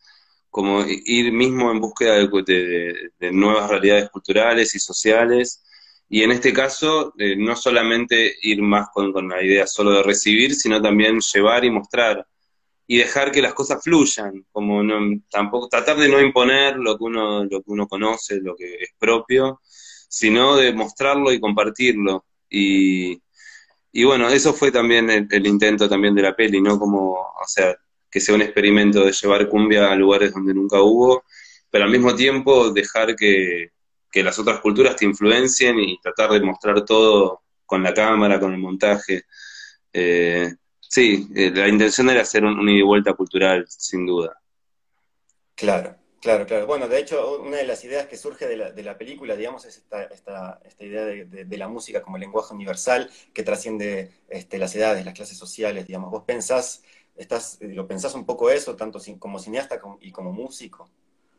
como 0.51 0.83
ir 0.87 1.31
mismo 1.33 1.71
en 1.71 1.79
búsqueda 1.81 2.13
de, 2.17 3.31
nuevas 3.31 3.69
realidades 3.71 4.11
culturales 4.11 4.75
y 4.75 4.79
sociales. 4.79 5.63
Y 6.09 6.21
en 6.21 6.31
este 6.31 6.53
caso, 6.53 7.13
eh, 7.17 7.35
no 7.35 7.55
solamente 7.55 8.35
ir 8.43 8.61
más 8.61 8.89
con, 8.93 9.13
la 9.27 9.43
idea 9.43 9.65
solo 9.65 9.91
de 9.91 10.03
recibir, 10.03 10.53
sino 10.53 10.79
también 10.79 11.19
llevar 11.21 11.65
y 11.65 11.71
mostrar 11.71 12.27
y 12.87 12.97
dejar 12.97 13.31
que 13.31 13.41
las 13.41 13.55
cosas 13.55 13.83
fluyan, 13.83 14.45
como 14.51 14.83
tampoco 15.31 15.69
tratar 15.69 15.97
de 15.97 16.09
no 16.09 16.21
imponer 16.21 16.77
lo 16.77 16.97
que 16.97 17.03
uno 17.03 17.45
lo 17.45 17.61
que 17.63 17.71
uno 17.71 17.87
conoce, 17.87 18.39
lo 18.41 18.55
que 18.55 18.75
es 18.75 18.91
propio, 18.99 19.61
sino 20.09 20.55
de 20.55 20.73
mostrarlo 20.73 21.31
y 21.33 21.39
compartirlo 21.39 22.25
y, 22.49 23.21
y 23.91 24.03
bueno, 24.03 24.29
eso 24.29 24.53
fue 24.53 24.71
también 24.71 25.09
el, 25.09 25.47
intento 25.47 25.89
también 25.89 26.15
de 26.15 26.21
la 26.21 26.35
peli, 26.35 26.61
¿no? 26.61 26.77
Como, 26.79 27.13
o 27.13 27.47
sea, 27.47 27.75
que 28.09 28.19
sea 28.19 28.35
un 28.35 28.41
experimento 28.41 29.03
de 29.03 29.11
llevar 29.11 29.47
cumbia 29.49 29.91
a 29.91 29.95
lugares 29.95 30.33
donde 30.33 30.53
nunca 30.53 30.81
hubo, 30.81 31.23
pero 31.69 31.85
al 31.85 31.91
mismo 31.91 32.15
tiempo 32.15 32.71
dejar 32.71 33.15
que, 33.15 33.71
las 34.13 34.37
otras 34.39 34.59
culturas 34.59 34.95
te 34.95 35.05
influencien 35.05 35.79
y 35.79 35.99
tratar 35.99 36.31
de 36.31 36.41
mostrar 36.41 36.83
todo 36.83 37.41
con 37.65 37.83
la 37.83 37.93
cámara, 37.93 38.39
con 38.39 38.53
el 38.53 38.59
montaje. 38.59 39.23
Eh, 39.93 40.51
sí, 40.79 41.27
eh, 41.35 41.51
la 41.53 41.67
intención 41.67 42.09
era 42.09 42.21
hacer 42.21 42.43
un, 42.43 42.59
un 42.59 42.69
ida 42.69 42.79
y 42.79 42.81
vuelta 42.81 43.13
cultural, 43.13 43.65
sin 43.69 44.05
duda. 44.05 44.35
Claro. 45.55 45.98
Claro, 46.21 46.45
claro. 46.45 46.67
Bueno, 46.67 46.89
de 46.89 46.99
hecho, 46.99 47.41
una 47.41 47.57
de 47.57 47.65
las 47.65 47.83
ideas 47.85 48.07
que 48.07 48.17
surge 48.17 48.45
de 48.45 48.57
la, 48.57 48.71
de 48.71 48.83
la 48.83 48.97
película, 48.97 49.37
digamos, 49.37 49.63
es 49.65 49.77
esta, 49.77 50.03
esta, 50.03 50.59
esta 50.65 50.83
idea 50.83 51.05
de, 51.05 51.57
la 51.57 51.69
música 51.69 52.01
como 52.01 52.17
lenguaje 52.17 52.53
universal 52.53 53.09
que 53.33 53.43
trasciende 53.43 54.11
este, 54.27 54.57
las 54.57 54.75
edades, 54.75 55.05
las 55.05 55.13
clases 55.13 55.37
sociales, 55.37 55.87
digamos. 55.87 56.11
¿Vos 56.11 56.23
pensás, 56.25 56.83
estás, 57.15 57.57
lo 57.61 57.87
pensás 57.87 58.15
un 58.15 58.25
poco 58.25 58.49
eso, 58.49 58.75
tanto 58.75 58.99
como 59.17 59.39
cineasta 59.39 59.79
y 60.01 60.11
como 60.11 60.33
músico? 60.33 60.89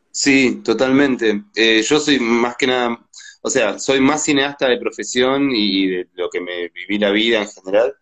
Sí, 0.09 0.61
totalmente. 0.63 1.43
Eh, 1.55 1.83
yo 1.83 1.99
soy 1.99 2.19
más 2.19 2.57
que 2.57 2.67
nada, 2.67 3.07
o 3.41 3.49
sea, 3.51 3.77
soy 3.77 4.01
más 4.01 4.23
cineasta 4.23 4.67
de 4.67 4.79
profesión 4.79 5.51
y 5.51 5.87
de 5.87 6.07
lo 6.13 6.29
que 6.29 6.41
me 6.41 6.69
viví 6.69 6.97
la 6.97 7.11
vida 7.11 7.39
en 7.39 7.47
general, 7.49 7.95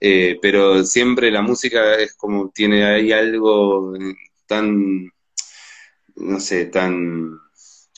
eh, 0.00 0.38
pero 0.42 0.82
siempre 0.84 1.30
la 1.30 1.40
música 1.40 1.94
es 1.94 2.14
como, 2.14 2.50
tiene 2.50 2.84
ahí 2.84 3.12
algo 3.12 3.94
tan 4.46 5.10
no 6.16 6.40
sé, 6.40 6.66
tan 6.66 7.38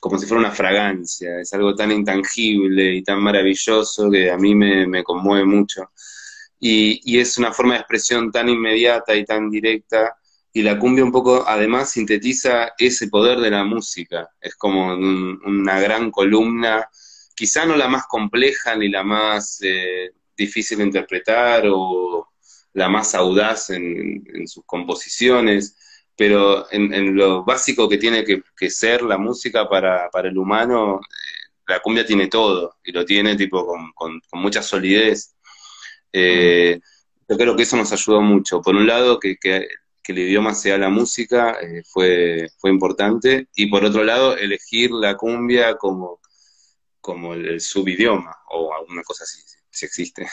como 0.01 0.19
si 0.19 0.27
fuera 0.27 0.41
una 0.41 0.55
fragancia, 0.55 1.41
es 1.41 1.53
algo 1.53 1.75
tan 1.75 1.91
intangible 1.91 2.95
y 2.95 3.03
tan 3.03 3.21
maravilloso 3.21 4.11
que 4.11 4.31
a 4.31 4.37
mí 4.37 4.55
me, 4.55 5.03
conmueve 5.03 5.45
mucho. 5.45 5.91
Y, 6.61 7.19
es 7.19 7.39
una 7.39 7.53
forma 7.53 7.75
de 7.75 7.81
expresión 7.81 8.31
tan 8.31 8.49
inmediata 8.49 9.15
y 9.15 9.25
tan 9.25 9.51
directa, 9.51 10.17
y 10.53 10.63
la 10.63 10.79
cumbia 10.79 11.05
un 11.05 11.13
poco 11.13 11.45
además 11.47 11.91
sintetiza 11.91 12.73
ese 12.79 13.09
poder 13.09 13.39
de 13.41 13.51
la 13.51 13.65
música, 13.65 14.29
es 14.41 14.57
como 14.57 14.95
una 14.95 15.81
gran 15.81 16.11
columna, 16.11 16.89
quizá 17.35 17.65
no 17.67 17.77
la 17.77 17.89
más 17.89 18.07
compleja 18.07 18.77
ni 18.77 18.89
la 18.89 19.05
más 19.05 19.59
eh, 19.63 20.13
difícil 20.37 20.79
de 20.79 20.85
interpretar 20.85 21.65
o 21.71 22.29
la 22.73 22.89
más 22.89 23.15
audaz 23.15 23.71
en 23.71 24.47
sus 24.47 24.65
composiciones, 24.65 25.77
pero 26.19 26.67
en, 26.73 27.15
lo 27.15 27.45
básico 27.45 27.89
que 27.89 27.97
tiene 27.97 28.25
que, 28.25 28.71
ser 28.71 29.03
la 29.03 29.19
música 29.19 29.69
para, 29.69 30.11
el 30.25 30.37
humano, 30.37 30.97
eh, 30.97 31.53
la 31.69 31.79
cumbia 31.79 32.05
tiene 32.05 32.27
todo, 32.27 32.77
y 32.83 32.91
lo 32.91 33.05
tiene 33.05 33.37
tipo 33.37 33.65
con, 33.95 34.21
mucha 34.33 34.61
solidez. 34.61 35.37
Eh, 36.13 36.81
yo 37.29 37.37
creo 37.39 37.55
que 37.55 37.63
eso 37.63 37.77
nos 37.77 37.93
ayudó 37.93 38.21
mucho. 38.21 38.61
Por 38.61 38.75
un 38.75 38.89
lado, 38.89 39.21
que, 39.21 39.39
el 40.09 40.19
idioma 40.19 40.55
sea 40.55 40.77
la 40.77 40.89
música 40.89 41.59
eh, 41.61 41.83
fue, 41.85 42.49
fue 42.59 42.71
importante, 42.71 43.49
y 43.55 43.67
por 43.67 43.85
otro 43.85 44.03
lado, 44.03 44.37
elegir 44.37 44.91
la 44.91 45.17
cumbia 45.17 45.77
como, 45.77 46.21
como 47.01 47.35
el, 47.35 47.61
subidioma, 47.61 48.37
o 48.51 48.75
alguna 48.75 49.05
cosa 49.05 49.23
así, 49.23 49.41
si 49.71 49.87
existe. 49.87 50.27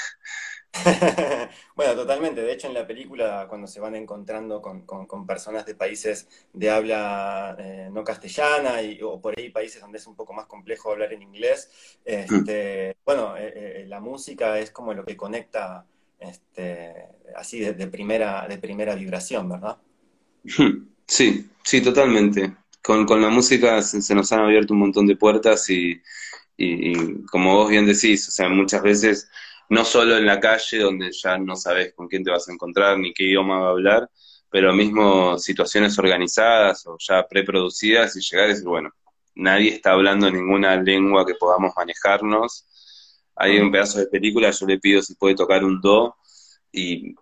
Bueno, 1.76 1.96
totalmente. 1.96 2.42
De 2.42 2.54
hecho, 2.54 2.68
en 2.68 2.74
la 2.74 2.86
película, 2.86 3.46
cuando 3.48 3.68
se 3.68 3.80
van 3.80 3.96
encontrando 3.96 4.62
con, 4.62 5.28
personas 5.28 5.66
de 5.66 5.76
países 5.76 6.28
de 6.54 6.70
habla 6.70 7.56
eh, 7.60 7.90
no 7.92 8.04
castellana 8.04 8.82
y, 8.82 9.00
o 9.02 9.20
por 9.20 9.38
ahí 9.38 9.50
países 9.50 9.82
donde 9.82 9.98
es 9.98 10.08
un 10.08 10.16
poco 10.16 10.34
más 10.34 10.46
complejo 10.48 10.92
hablar 10.92 11.14
en 11.14 11.22
inglés, 11.22 11.98
este, 12.04 12.98
bueno, 13.06 13.36
eh, 13.38 13.54
eh, 13.56 13.86
la 13.88 14.00
música 14.00 14.60
es 14.60 14.72
como 14.72 14.94
lo 14.94 15.06
que 15.06 15.18
conecta 15.18 15.86
este, 16.20 16.94
así 17.36 17.60
de, 17.60 17.88
primera, 17.88 18.48
de 18.48 18.58
primera 18.58 18.96
vibración, 18.96 19.50
¿verdad? 19.50 19.78
Sí, 21.08 21.50
sí, 21.64 21.82
totalmente. 21.82 22.56
Con, 22.82 23.06
la 23.22 23.30
música 23.30 23.82
se, 23.82 24.14
nos 24.14 24.32
han 24.32 24.42
abierto 24.42 24.74
un 24.74 24.82
montón 24.82 25.08
de 25.08 25.16
puertas 25.16 25.70
y, 25.70 26.02
y 26.58 27.24
como 27.26 27.56
vos 27.56 27.70
bien 27.70 27.86
decís, 27.86 28.28
o 28.28 28.32
sea, 28.32 28.48
muchas 28.50 28.84
veces 28.84 29.30
no 29.70 29.86
solo 29.86 30.18
en 30.18 30.26
la 30.26 30.40
calle 30.40 30.80
donde 30.80 31.12
ya 31.12 31.38
no 31.38 31.56
sabes 31.56 31.94
con 31.94 32.08
quién 32.08 32.24
te 32.24 32.32
vas 32.32 32.48
a 32.48 32.54
encontrar 32.54 32.98
ni 32.98 33.14
qué 33.14 33.24
idioma 33.24 33.60
va 33.60 33.68
a 33.68 33.72
hablar, 33.72 34.10
pero 34.50 34.74
mismo 34.74 35.38
situaciones 35.38 35.98
organizadas 36.00 36.86
o 36.88 36.98
ya 37.00 37.28
preproducidas 37.28 38.16
y 38.16 38.22
llegar 38.22 38.48
y 38.48 38.50
decir, 38.50 38.66
bueno, 38.66 38.90
nadie 39.36 39.72
está 39.72 39.92
hablando 39.92 40.32
ninguna 40.32 40.76
lengua 40.78 41.26
que 41.26 41.36
podamos 41.36 41.74
manejarnos. 41.76 42.66
Hay 43.36 43.60
un 43.60 43.72
pedazo 43.72 44.00
de 44.00 44.08
película, 44.08 44.52
yo 44.52 44.66
le 44.66 44.80
pido 44.80 45.02
si 45.02 45.16
puede 45.16 45.36
tocar 45.36 45.64
un 45.64 45.82
do 45.82 46.16
y 46.72 47.16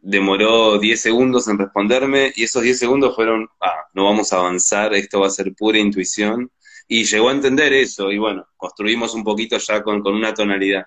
demoró 0.00 0.78
10 0.78 1.00
segundos 1.00 1.48
en 1.48 1.58
responderme 1.58 2.32
y 2.36 2.44
esos 2.44 2.62
10 2.62 2.78
segundos 2.78 3.16
fueron, 3.16 3.48
ah, 3.60 3.86
no 3.92 4.04
vamos 4.04 4.32
a 4.32 4.38
avanzar, 4.38 4.94
esto 4.94 5.20
va 5.20 5.26
a 5.26 5.30
ser 5.30 5.52
pura 5.54 5.78
intuición. 5.78 6.50
Y 6.88 7.04
llegó 7.04 7.30
a 7.30 7.32
entender 7.32 7.72
eso 7.72 8.12
y 8.12 8.18
bueno, 8.18 8.46
construimos 8.56 9.12
un 9.14 9.24
poquito 9.24 9.58
ya 9.58 9.82
con, 9.82 10.00
con 10.02 10.14
una 10.14 10.32
tonalidad. 10.32 10.86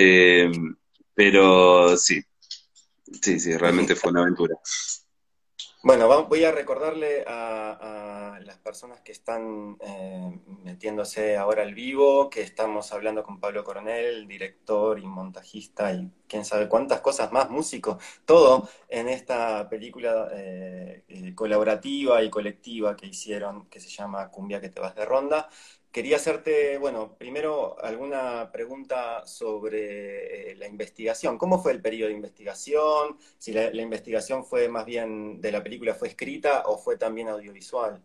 Eh, 0.00 0.48
pero 1.12 1.96
sí, 1.96 2.22
sí, 3.20 3.40
sí, 3.40 3.56
realmente 3.56 3.96
fue 3.96 4.12
una 4.12 4.20
aventura. 4.20 4.54
Bueno, 5.82 6.26
voy 6.26 6.44
a 6.44 6.52
recordarle 6.52 7.24
a, 7.26 8.38
las 8.44 8.58
personas 8.58 9.00
que 9.00 9.10
están 9.10 9.76
eh, 9.80 10.38
metiéndose 10.62 11.36
ahora 11.36 11.62
al 11.62 11.74
vivo 11.74 12.30
que 12.30 12.42
estamos 12.42 12.92
hablando 12.92 13.24
con 13.24 13.40
Pablo 13.40 13.64
Coronel, 13.64 14.28
director 14.28 14.98
y 15.00 15.06
montajista 15.06 15.92
y 15.92 16.10
quién 16.28 16.44
sabe 16.44 16.68
cuántas 16.68 17.00
cosas 17.00 17.32
más, 17.32 17.50
músico, 17.50 17.98
todo 18.24 18.68
en 18.88 19.08
esta 19.08 19.68
película 19.68 20.28
eh, 20.32 21.32
colaborativa 21.34 22.22
y 22.22 22.30
colectiva 22.30 22.96
que 22.96 23.06
hicieron 23.06 23.66
que 23.66 23.80
se 23.80 23.88
llama 23.88 24.30
Cumbia 24.30 24.60
que 24.60 24.68
te 24.68 24.80
vas 24.80 24.94
de 24.94 25.04
ronda 25.04 25.48
quería 25.92 26.16
hacerte, 26.16 26.78
bueno, 26.78 27.16
primero 27.18 27.76
alguna 27.82 28.50
pregunta 28.52 29.26
sobre 29.26 30.52
eh, 30.52 30.56
la 30.56 30.66
investigación. 30.66 31.38
¿Cómo 31.38 31.62
fue 31.62 31.72
el 31.72 31.80
periodo 31.80 32.08
de 32.08 32.14
investigación? 32.14 33.16
Si 33.38 33.52
la, 33.52 33.70
investigación 33.74 34.44
fue 34.44 34.68
más 34.68 34.84
bien 34.84 35.40
de 35.40 35.52
la 35.52 35.62
película, 35.62 35.94
¿fue 35.94 36.08
escrita 36.08 36.64
o 36.66 36.78
fue 36.78 36.96
también 36.96 37.28
audiovisual? 37.28 38.02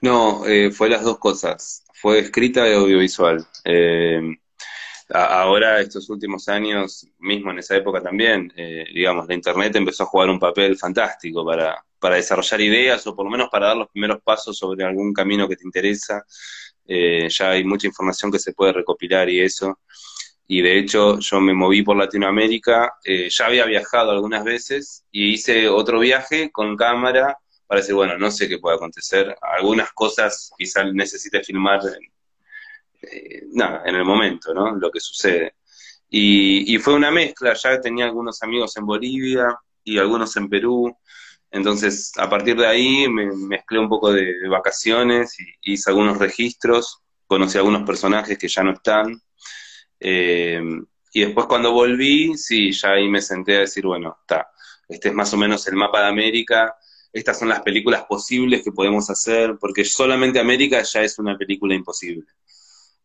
No, 0.00 0.46
eh, 0.46 0.70
fue 0.70 0.88
las 0.88 1.02
dos 1.02 1.18
cosas. 1.18 1.84
Fue 1.92 2.20
escrita 2.20 2.68
y 2.68 2.74
audiovisual. 2.74 3.44
Eh, 3.64 4.20
ahora, 5.10 5.80
estos 5.80 6.08
últimos 6.10 6.48
años, 6.48 7.06
mismo 7.18 7.50
en 7.50 7.58
esa 7.58 7.76
época 7.76 8.00
también, 8.00 8.52
digamos, 8.94 9.26
la 9.26 9.34
Internet 9.34 9.74
empezó 9.76 10.04
a 10.04 10.06
jugar 10.06 10.30
un 10.30 10.38
papel 10.38 10.76
fantástico 10.78 11.44
para, 11.44 11.84
para 12.04 12.16
desarrollar 12.16 12.60
ideas 12.60 13.06
o 13.06 13.16
por 13.16 13.24
lo 13.24 13.30
menos 13.30 13.48
para 13.48 13.68
dar 13.68 13.78
los 13.78 13.88
primeros 13.88 14.20
pasos 14.22 14.58
sobre 14.58 14.84
algún 14.84 15.14
camino 15.14 15.48
que 15.48 15.56
te 15.56 15.64
interesa. 15.64 16.22
Eh, 16.86 17.28
ya 17.30 17.50
hay 17.50 17.64
mucha 17.64 17.86
información 17.86 18.30
que 18.30 18.38
se 18.38 18.52
puede 18.52 18.72
recopilar 18.72 19.28
y 19.28 19.40
eso. 19.40 19.78
Y 20.46 20.60
de 20.60 20.78
hecho 20.78 21.18
yo 21.18 21.40
me 21.40 21.54
moví 21.54 21.82
por 21.82 21.96
Latinoamérica, 21.96 22.94
eh, 23.04 23.28
ya 23.30 23.46
había 23.46 23.64
viajado 23.64 24.10
algunas 24.10 24.44
veces 24.44 25.04
y 25.10 25.32
hice 25.34 25.68
otro 25.68 26.00
viaje 26.00 26.50
con 26.52 26.76
cámara 26.76 27.38
para 27.66 27.80
decir, 27.80 27.94
bueno, 27.94 28.18
no 28.18 28.30
sé 28.30 28.48
qué 28.48 28.58
puede 28.58 28.76
acontecer. 28.76 29.34
Algunas 29.40 29.92
cosas 29.92 30.50
quizás 30.58 30.92
necesite 30.92 31.42
filmar 31.42 31.80
eh, 33.02 33.42
nada, 33.52 33.82
en 33.86 33.94
el 33.94 34.04
momento, 34.04 34.52
¿no? 34.52 34.74
Lo 34.76 34.90
que 34.90 35.00
sucede. 35.00 35.54
Y, 36.16 36.78
fue 36.78 36.94
una 36.94 37.10
mezcla, 37.10 37.54
ya 37.54 37.80
tenía 37.80 38.04
algunos 38.04 38.40
amigos 38.42 38.76
en 38.76 38.86
Bolivia 38.86 39.58
y 39.82 39.98
algunos 39.98 40.36
en 40.36 40.48
Perú, 40.48 40.96
entonces 41.54 42.12
a 42.16 42.28
partir 42.28 42.56
de 42.56 42.66
ahí 42.66 43.08
me 43.08 43.26
mezclé 43.26 43.78
un 43.78 43.88
poco 43.88 44.12
de, 44.12 44.48
vacaciones 44.48 45.38
y 45.38 45.72
hice 45.72 45.90
algunos 45.90 46.18
registros, 46.18 46.98
conocí 47.28 47.56
a 47.56 47.60
algunos 47.60 47.84
personajes 47.84 48.36
que 48.36 48.48
ya 48.48 48.64
no 48.64 48.72
están. 48.72 49.22
Eh, 50.00 50.60
y 51.12 51.20
después 51.20 51.46
cuando 51.46 51.72
volví, 51.72 52.36
sí, 52.36 52.72
ya 52.72 52.94
ahí 52.94 53.08
me 53.08 53.22
senté 53.22 53.56
a 53.56 53.60
decir, 53.60 53.86
bueno, 53.86 54.16
está, 54.20 54.48
este 54.88 55.10
es 55.10 55.14
más 55.14 55.32
o 55.32 55.36
menos 55.36 55.66
el 55.68 55.76
mapa 55.76 56.00
de 56.00 56.08
América, 56.08 56.74
estas 57.12 57.38
son 57.38 57.48
las 57.48 57.60
películas 57.60 58.04
posibles 58.08 58.64
que 58.64 58.72
podemos 58.72 59.08
hacer, 59.08 59.56
porque 59.60 59.84
solamente 59.84 60.40
América 60.40 60.82
ya 60.82 61.02
es 61.02 61.20
una 61.20 61.38
película 61.38 61.72
imposible. 61.72 62.26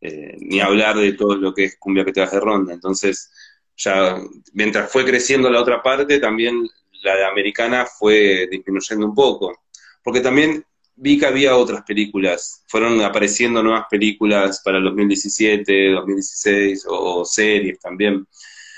Eh, 0.02 0.38
ni 0.40 0.60
hablar 0.60 0.96
de 0.98 1.14
todo 1.14 1.36
lo 1.36 1.54
que 1.54 1.66
es 1.66 1.78
Cumbia 1.78 2.04
que 2.04 2.14
te 2.14 2.22
vas 2.22 2.32
de 2.32 2.40
ronda. 2.40 2.74
Entonces, 2.74 3.30
ya 3.78 4.18
mientras 4.54 4.92
fue 4.92 5.06
creciendo 5.06 5.52
la 5.52 5.62
otra 5.62 5.84
parte, 5.84 6.20
también 6.20 6.68
la 7.02 7.16
de 7.16 7.26
americana 7.26 7.86
fue 7.86 8.48
disminuyendo 8.50 9.06
un 9.06 9.16
poco. 9.16 9.64
Porque 10.04 10.22
también 10.22 10.64
vi 10.96 11.18
que 11.18 11.26
había 11.26 11.56
otras 11.56 11.84
películas, 11.84 12.64
fueron 12.68 13.02
apareciendo 13.02 13.64
nuevas 13.64 13.86
películas 13.90 14.62
para 14.64 14.78
el 14.78 14.84
2017, 14.86 15.92
2016, 15.92 16.86
o, 16.90 17.26
series 17.26 17.80
también. 17.80 18.28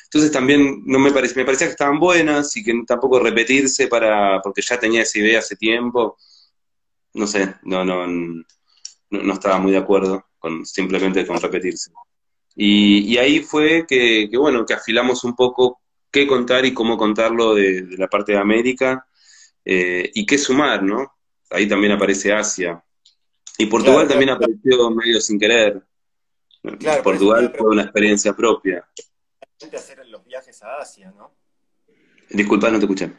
Entonces 0.03 0.31
también 0.31 0.83
no 0.85 0.99
me, 0.99 1.11
parecía, 1.11 1.37
me 1.37 1.45
parecía 1.45 1.67
que 1.67 1.71
estaban 1.71 1.99
buenas 1.99 2.55
y 2.57 2.63
que 2.63 2.73
tampoco 2.85 3.19
repetirse 3.19 3.87
para, 3.87 4.41
porque 4.41 4.61
ya 4.61 4.79
tenía 4.79 5.03
esa 5.03 5.19
idea 5.19 5.39
hace 5.39 5.55
tiempo. 5.55 6.17
No 7.13 7.27
sé, 7.27 7.55
no, 7.63 7.83
no, 7.85 8.05
no 8.07 9.33
estaba 9.33 9.57
muy 9.59 9.71
de 9.71 9.77
acuerdo 9.77 10.25
con 10.39 10.65
simplemente 10.65 11.25
con 11.25 11.39
repetirse. 11.39 11.91
Y, 12.55 13.17
ahí 13.17 13.39
fue 13.41 13.85
que, 13.87 14.29
bueno, 14.37 14.65
que 14.65 14.73
afilamos 14.73 15.23
un 15.23 15.35
poco 15.35 15.80
qué 16.11 16.27
contar 16.27 16.65
y 16.65 16.73
cómo 16.73 16.97
contarlo 16.97 17.55
de, 17.55 17.85
la 17.97 18.07
parte 18.07 18.33
de 18.33 18.37
América 18.37 19.07
eh, 19.63 20.11
y 20.13 20.25
qué 20.25 20.37
sumar, 20.37 20.83
¿no? 20.83 21.13
Ahí 21.49 21.67
también 21.67 21.93
aparece 21.93 22.33
Asia. 22.33 22.83
Y 23.57 23.65
Portugal 23.65 24.07
también 24.07 24.31
apareció 24.31 24.89
medio 24.91 25.19
sin 25.19 25.39
querer. 25.39 25.81
Portugal 27.03 27.53
fue 27.57 27.69
una 27.69 27.83
experiencia 27.83 28.33
propia. 28.33 28.87
hacer 29.73 30.05
los 30.07 30.25
viajes 30.25 30.61
a 30.63 30.77
Asia, 30.77 31.13
¿no? 31.15 31.33
Disculpa, 32.29 32.69
no 32.69 32.79
te 32.79 32.85
escuché. 32.85 33.11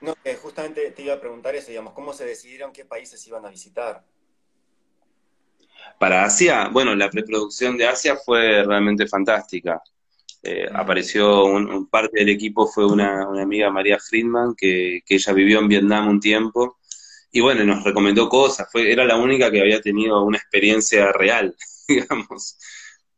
No, 0.00 0.14
justamente 0.42 0.90
te 0.90 1.02
iba 1.02 1.14
a 1.14 1.20
preguntar 1.20 1.54
eso, 1.54 1.68
digamos, 1.68 1.92
¿cómo 1.94 2.12
se 2.12 2.24
decidieron 2.24 2.72
qué 2.72 2.84
países 2.84 3.26
iban 3.26 3.44
a 3.46 3.48
visitar? 3.48 4.04
Para 5.98 6.24
Asia, 6.24 6.68
bueno, 6.68 6.94
la 6.94 7.08
preproducción 7.08 7.76
de 7.76 7.86
Asia 7.86 8.16
fue 8.16 8.62
realmente 8.64 9.06
fantástica. 9.06 9.82
Eh, 10.48 10.68
apareció 10.72 11.44
un, 11.44 11.88
parte 11.88 12.20
del 12.20 12.28
equipo, 12.28 12.68
fue 12.68 12.86
una, 12.86 13.22
amiga 13.42 13.68
María 13.70 13.98
Friedman, 13.98 14.54
que, 14.56 15.02
ella 15.08 15.32
vivió 15.32 15.58
en 15.58 15.68
Vietnam 15.68 16.08
un 16.08 16.20
tiempo, 16.20 16.78
y 17.32 17.40
bueno, 17.40 17.64
nos 17.64 17.82
recomendó 17.82 18.28
cosas, 18.28 18.68
fue, 18.70 18.92
era 18.92 19.04
la 19.04 19.16
única 19.16 19.50
que 19.50 19.60
había 19.60 19.80
tenido 19.80 20.22
una 20.24 20.38
experiencia 20.38 21.10
real, 21.12 21.56
digamos. 21.88 22.58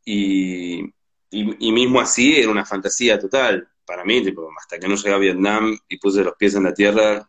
Y, 0.04 0.82
y, 1.30 1.72
mismo 1.72 2.00
así 2.00 2.38
era 2.38 2.50
una 2.50 2.64
fantasía 2.64 3.18
total 3.18 3.68
para 3.84 4.04
mí, 4.04 4.22
tipo, 4.24 4.48
hasta 4.58 4.78
que 4.78 4.88
no 4.88 4.96
llegué 4.96 5.14
a 5.14 5.18
Vietnam 5.18 5.78
y 5.88 5.98
puse 5.98 6.24
los 6.24 6.34
pies 6.36 6.54
en 6.54 6.64
la 6.64 6.74
tierra, 6.74 7.28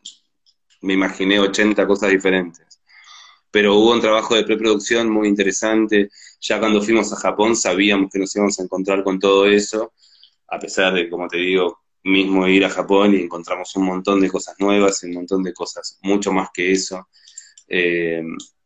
me 0.81 0.93
imaginé 0.93 1.39
80 1.39 1.85
cosas 1.87 2.09
diferentes 2.09 2.69
pero 3.51 3.75
hubo 3.75 3.91
un 3.91 4.01
trabajo 4.01 4.35
de 4.35 4.43
preproducción 4.43 5.09
muy 5.09 5.27
interesante. 5.27 6.09
Ya 6.41 6.59
cuando 6.59 6.81
fuimos 6.81 7.11
a 7.11 7.17
Japón 7.17 7.55
sabíamos 7.55 8.09
que 8.11 8.19
nos 8.19 8.35
íbamos 8.35 8.59
a 8.59 8.63
encontrar 8.63 9.03
con 9.03 9.19
todo 9.19 9.45
eso, 9.45 9.93
a 10.47 10.59
pesar 10.59 10.93
de, 10.93 11.09
como 11.09 11.27
te 11.27 11.37
digo, 11.37 11.79
mismo 12.03 12.47
ir 12.47 12.65
a 12.65 12.69
Japón 12.69 13.13
y 13.13 13.21
encontramos 13.21 13.75
un 13.75 13.85
montón 13.85 14.21
de 14.21 14.29
cosas 14.29 14.55
nuevas 14.59 15.03
un 15.03 15.13
montón 15.13 15.43
de 15.43 15.53
cosas, 15.53 15.99
mucho 16.01 16.31
más 16.31 16.49
que 16.53 16.71
eso. 16.71 17.09
Eh, 17.67 18.23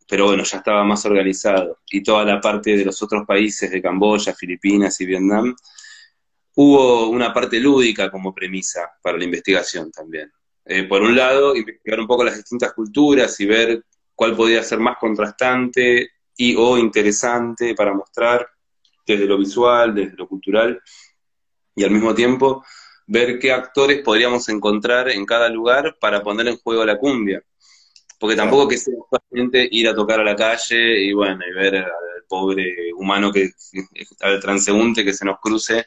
pero 0.08 0.28
bueno, 0.28 0.44
ya 0.44 0.58
estaba 0.58 0.84
más 0.84 1.06
organizado. 1.06 1.80
Y 1.90 2.04
toda 2.04 2.26
la 2.26 2.40
parte 2.40 2.78
de 2.78 2.86
los 2.86 3.02
otros 3.02 3.26
países, 3.26 3.72
de 3.72 3.82
Camboya, 3.82 4.34
Filipinas 4.34 5.00
y 5.02 5.06
Vietnam, 5.06 5.56
hubo 6.56 7.10
una 7.10 7.34
parte 7.34 7.60
lúdica 7.60 8.12
como 8.12 8.34
premisa 8.34 8.92
para 9.02 9.18
la 9.18 9.24
investigación 9.24 9.92
también. 9.92 10.32
Eh, 10.66 10.84
por 10.84 11.02
un 11.02 11.16
lado, 11.16 11.56
investigar 11.56 12.00
un 12.00 12.08
poco 12.08 12.24
las 12.24 12.38
distintas 12.38 12.74
culturas 12.74 13.40
y 13.40 13.46
ver 13.46 13.84
cuál 14.16 14.36
podía 14.36 14.64
ser 14.64 14.80
más 14.80 14.98
contrastante 15.00 16.12
y 16.38 16.56
o 16.56 16.78
interesante 16.78 17.76
para 17.76 17.94
mostrar 17.94 18.48
desde 19.06 19.26
lo 19.26 19.38
visual, 19.38 19.94
desde 19.94 20.16
lo 20.16 20.28
cultural, 20.28 20.82
y 21.76 21.84
al 21.84 21.92
mismo 21.92 22.14
tiempo 22.14 22.64
ver 23.08 23.40
qué 23.40 23.52
actores 23.52 24.02
podríamos 24.02 24.48
encontrar 24.50 25.10
en 25.10 25.26
cada 25.26 25.50
lugar 25.50 25.98
para 26.00 26.24
poner 26.24 26.48
en 26.48 26.58
juego 26.58 26.86
la 26.86 26.98
cumbia. 26.98 27.44
Porque 28.20 28.36
tampoco 28.36 28.70
que 28.70 28.78
sea 28.78 28.94
solamente 29.10 29.68
ir 29.70 29.90
a 29.90 29.96
tocar 29.96 30.22
a 30.22 30.24
la 30.24 30.36
calle 30.36 31.04
y 31.04 31.12
bueno, 31.12 31.42
y 31.46 31.54
ver 31.54 31.76
al 31.76 32.24
pobre 32.30 32.94
humano 32.96 33.32
que, 33.32 33.52
al 34.22 34.40
transeúnte 34.40 35.04
que 35.04 35.14
se 35.14 35.26
nos 35.26 35.40
cruce, 35.42 35.84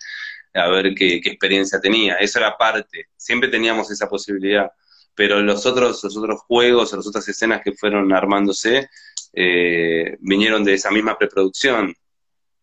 a 0.52 0.68
ver 0.68 0.94
qué, 0.94 1.20
qué 1.20 1.30
experiencia 1.30 1.80
tenía. 1.80 2.16
Eso 2.16 2.38
era 2.38 2.56
parte, 2.56 3.08
siempre 3.16 3.48
teníamos 3.48 3.90
esa 3.90 4.08
posibilidad 4.08 4.70
pero 5.16 5.40
los 5.40 5.64
otros, 5.66 6.04
los 6.04 6.16
otros 6.16 6.42
juegos, 6.42 6.92
las 6.92 7.06
otras 7.06 7.26
escenas 7.26 7.62
que 7.64 7.72
fueron 7.72 8.12
armándose 8.12 8.90
eh, 9.36 10.16
vinieron 10.20 10.64
de 10.64 10.74
esa 10.74 10.90
misma 10.90 11.16
preproducción. 11.18 11.94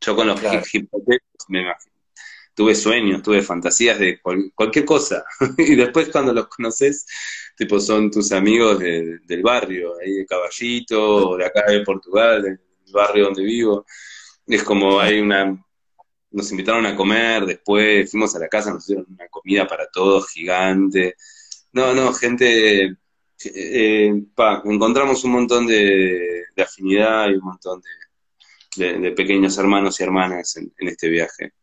Yo 0.02 0.16
con 0.16 0.28
los 0.28 0.40
hip 0.74 0.90
me 1.48 1.72
tuve 2.56 2.76
sueños, 2.76 3.22
tuve 3.22 3.42
fantasías 3.42 4.00
de 4.00 4.20
cualquier 4.54 4.86
cosa. 4.86 5.24
y 5.58 5.76
después 5.76 6.10
cuando 6.10 6.34
los 6.34 6.48
conoces, 6.48 7.06
tipo 7.56 7.80
son 7.80 8.10
tus 8.12 8.32
amigos 8.32 8.80
del 8.80 9.42
barrio, 9.44 9.94
ahí 10.02 10.14
de 10.14 10.26
Caballito, 10.26 11.30
o 11.30 11.38
de 11.38 11.46
acá 11.46 11.72
de 11.72 11.82
Portugal, 11.82 12.42
del 12.42 12.60
barrio 12.92 13.26
donde 13.26 13.44
vivo. 13.44 13.86
Es 14.48 14.64
como 14.64 15.00
hay 15.00 15.20
una 15.20 15.58
nos 16.34 16.52
invitaron 16.52 16.86
a 16.88 16.96
comer, 16.96 17.46
después 17.46 18.10
fuimos 18.10 18.36
a 18.36 18.40
la 18.40 18.48
casa, 18.48 18.74
nos 18.74 18.88
dieron 18.88 19.06
una 19.08 19.28
comida 19.30 19.68
para 19.68 19.88
todos 19.88 20.30
gigante. 20.32 21.16
No, 21.72 21.94
no, 21.94 22.12
gente, 22.14 22.98
eh, 23.46 24.14
encontramos 24.66 25.24
un 25.24 25.32
montón 25.32 25.68
de, 25.68 26.44
afinidad 26.58 27.30
y 27.30 27.36
un 27.36 27.44
montón 27.44 27.82
de, 28.76 29.12
pequeños 29.12 29.58
hermanos 29.58 30.00
y 30.00 30.04
hermanas 30.04 30.58
en, 30.58 30.88
este 30.88 31.10
viaje. 31.10 31.54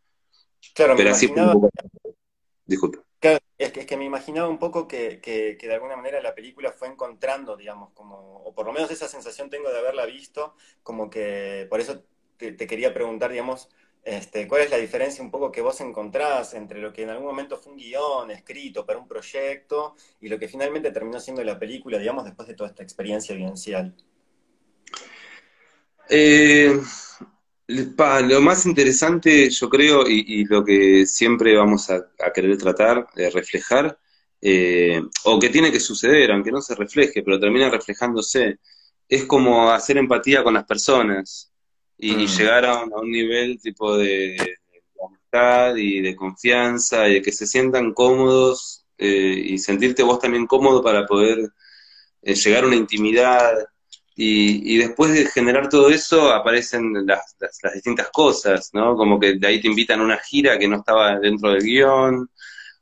Claro, 0.73 0.95
Pero 0.95 1.11
así 1.11 1.27
un 1.27 1.53
poco... 1.53 1.69
Disculpa. 2.65 3.03
Claro, 3.19 3.39
es 3.57 3.71
que, 3.71 3.97
me 3.97 4.05
imaginaba 4.05 4.47
un 4.47 4.57
poco 4.57 4.87
que, 4.87 5.19
de 5.21 5.73
alguna 5.73 5.95
manera 5.95 6.21
la 6.21 6.33
película 6.33 6.71
fue 6.71 6.87
encontrando, 6.87 7.55
digamos, 7.55 7.91
como, 7.93 8.37
o 8.43 8.55
por 8.55 8.65
lo 8.65 8.73
menos 8.73 8.89
esa 8.89 9.07
sensación 9.07 9.49
tengo 9.49 9.69
de 9.71 9.77
haberla 9.77 10.05
visto, 10.05 10.55
como 10.81 11.09
que, 11.09 11.67
por 11.69 11.79
eso 11.79 12.03
te 12.37 12.65
quería 12.65 12.93
preguntar, 12.93 13.29
digamos, 13.29 13.69
este, 14.03 14.47
¿Cuál 14.47 14.63
es 14.63 14.71
la 14.71 14.77
diferencia 14.77 15.23
un 15.23 15.29
poco 15.29 15.51
que 15.51 15.61
vos 15.61 15.79
encontrás 15.81 16.55
entre 16.55 16.81
lo 16.81 16.91
que 16.91 17.03
en 17.03 17.09
algún 17.09 17.27
momento 17.27 17.57
fue 17.57 17.73
un 17.73 17.77
guion 17.77 18.31
escrito 18.31 18.83
para 18.83 18.97
un 18.97 19.07
proyecto 19.07 19.95
y 20.19 20.27
lo 20.27 20.39
que 20.39 20.47
finalmente 20.47 20.91
terminó 20.91 21.19
siendo 21.19 21.43
la 21.43 21.59
película, 21.59 21.99
digamos, 21.99 22.25
después 22.25 22.47
de 22.47 22.55
toda 22.55 22.69
esta 22.69 22.81
experiencia 22.81 23.35
vivencial? 23.35 23.93
Eh, 26.09 26.81
lo 27.67 28.41
más 28.41 28.65
interesante, 28.65 29.49
yo 29.51 29.69
creo, 29.69 30.07
y, 30.07 30.45
lo 30.45 30.65
que 30.65 31.05
siempre 31.05 31.55
vamos 31.55 31.89
a, 31.91 32.03
querer 32.33 32.57
tratar 32.57 33.07
de 33.15 33.29
reflejar, 33.29 33.99
eh, 34.41 34.99
o 35.25 35.39
que 35.39 35.49
tiene 35.49 35.71
que 35.71 35.79
suceder, 35.79 36.31
aunque 36.31 36.51
no 36.51 36.61
se 36.61 36.73
refleje, 36.73 37.21
pero 37.21 37.39
termina 37.39 37.69
reflejándose, 37.69 38.57
es 39.07 39.25
como 39.25 39.69
hacer 39.69 39.97
empatía 39.97 40.43
con 40.43 40.55
las 40.55 40.65
personas 40.65 41.50
y, 42.01 42.15
mm. 42.15 42.27
llegar 42.27 42.65
a 42.65 42.83
un, 42.83 43.11
nivel 43.11 43.61
tipo 43.61 43.95
de, 43.95 44.57
amistad 45.05 45.75
y 45.75 46.01
de 46.01 46.15
confianza 46.15 47.07
y 47.07 47.15
de 47.15 47.21
que 47.21 47.31
se 47.31 47.45
sientan 47.45 47.93
cómodos 47.93 48.85
eh, 48.97 49.43
y 49.45 49.57
sentirte 49.59 50.03
vos 50.03 50.19
también 50.19 50.47
cómodo 50.47 50.83
para 50.83 51.05
poder 51.05 51.51
eh, 52.23 52.35
llegar 52.35 52.63
a 52.63 52.67
una 52.67 52.75
intimidad. 52.75 53.53
Y, 54.15 54.77
después 54.77 55.13
de 55.13 55.25
generar 55.25 55.69
todo 55.69 55.89
eso 55.89 56.31
aparecen 56.31 57.07
las, 57.07 57.35
las, 57.39 57.73
distintas 57.73 58.09
cosas, 58.09 58.69
¿no? 58.73 58.95
Como 58.95 59.19
que 59.19 59.35
de 59.35 59.47
ahí 59.47 59.61
te 59.61 59.67
invitan 59.67 59.99
a 59.99 60.03
una 60.03 60.17
gira 60.17 60.59
que 60.59 60.67
no 60.67 60.77
estaba 60.77 61.17
dentro 61.17 61.51
del 61.51 61.63
guion, 61.63 62.29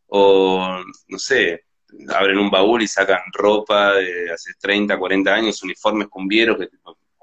o 0.08 0.84
no 1.08 1.20
sé, 1.20 1.66
abren 2.10 2.38
un 2.38 2.50
baúl 2.50 2.82
y 2.82 2.88
sacan 2.88 3.22
ropa 3.32 3.94
de 3.94 4.32
hace 4.34 4.52
30, 4.60 4.98
40 4.98 5.34
años, 5.34 5.64
uniformes 5.64 6.08
cumbieros, 6.10 6.58
que 6.58 6.68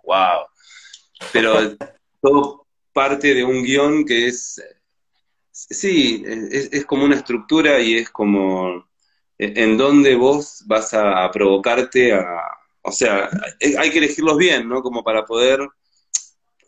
wow, 0.05 0.47
pero 1.33 1.77
todo 2.21 2.67
parte 2.93 3.35
de 3.35 3.45
un 3.45 3.63
guion 3.63 4.05
que 4.05 4.27
es, 4.29 4.63
sí, 5.51 6.25
es, 6.27 6.85
como 6.87 7.05
una 7.05 7.17
estructura 7.17 7.81
y 7.81 7.99
es 7.99 8.11
como 8.11 8.87
en 9.39 9.77
donde 9.77 10.15
vos 10.15 10.63
vas 10.67 10.95
a 10.95 11.31
provocarte 11.31 12.15
a, 12.15 12.25
o 12.87 12.93
sea, 12.93 13.29
hay 13.79 13.91
que 13.91 13.99
elegirlos 13.99 14.39
bien, 14.39 14.69
¿no? 14.69 14.81
Como 14.81 15.03
para 15.03 15.25
poder, 15.27 15.59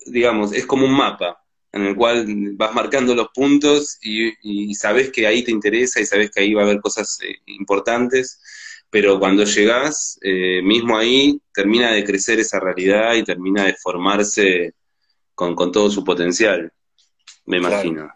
digamos, 0.07 0.53
es 0.53 0.67
como 0.67 0.85
un 0.85 0.97
mapa. 0.97 1.45
en 1.71 1.83
el 1.85 1.95
cual 1.95 2.27
vas 2.55 2.75
marcando 2.75 3.15
los 3.15 3.29
puntos 3.29 3.99
y, 4.03 4.75
sabes 4.75 5.11
que 5.13 5.27
ahí 5.27 5.45
te 5.45 5.53
interesa 5.53 6.01
y 6.01 6.07
sabes 6.07 6.31
que 6.31 6.41
ahí 6.41 6.55
va 6.55 6.63
a 6.63 6.65
haber 6.65 6.81
cosas 6.81 7.21
eh, 7.23 7.37
importantes, 7.47 8.41
pero 8.91 9.19
cuando 9.19 9.45
llegás, 9.45 10.19
eh, 10.23 10.63
mismo 10.63 10.97
ahí, 10.97 11.41
termina 11.53 11.93
de 11.93 12.05
crecer 12.05 12.41
esa 12.41 12.59
realidad 12.59 13.15
y 13.15 13.25
termina 13.25 13.65
de 13.65 13.75
formarse 13.75 14.75
con, 15.35 15.55
todo 15.71 15.91
su 15.91 16.03
potencial, 16.05 16.73
me 17.45 17.59
imagino. 17.59 18.11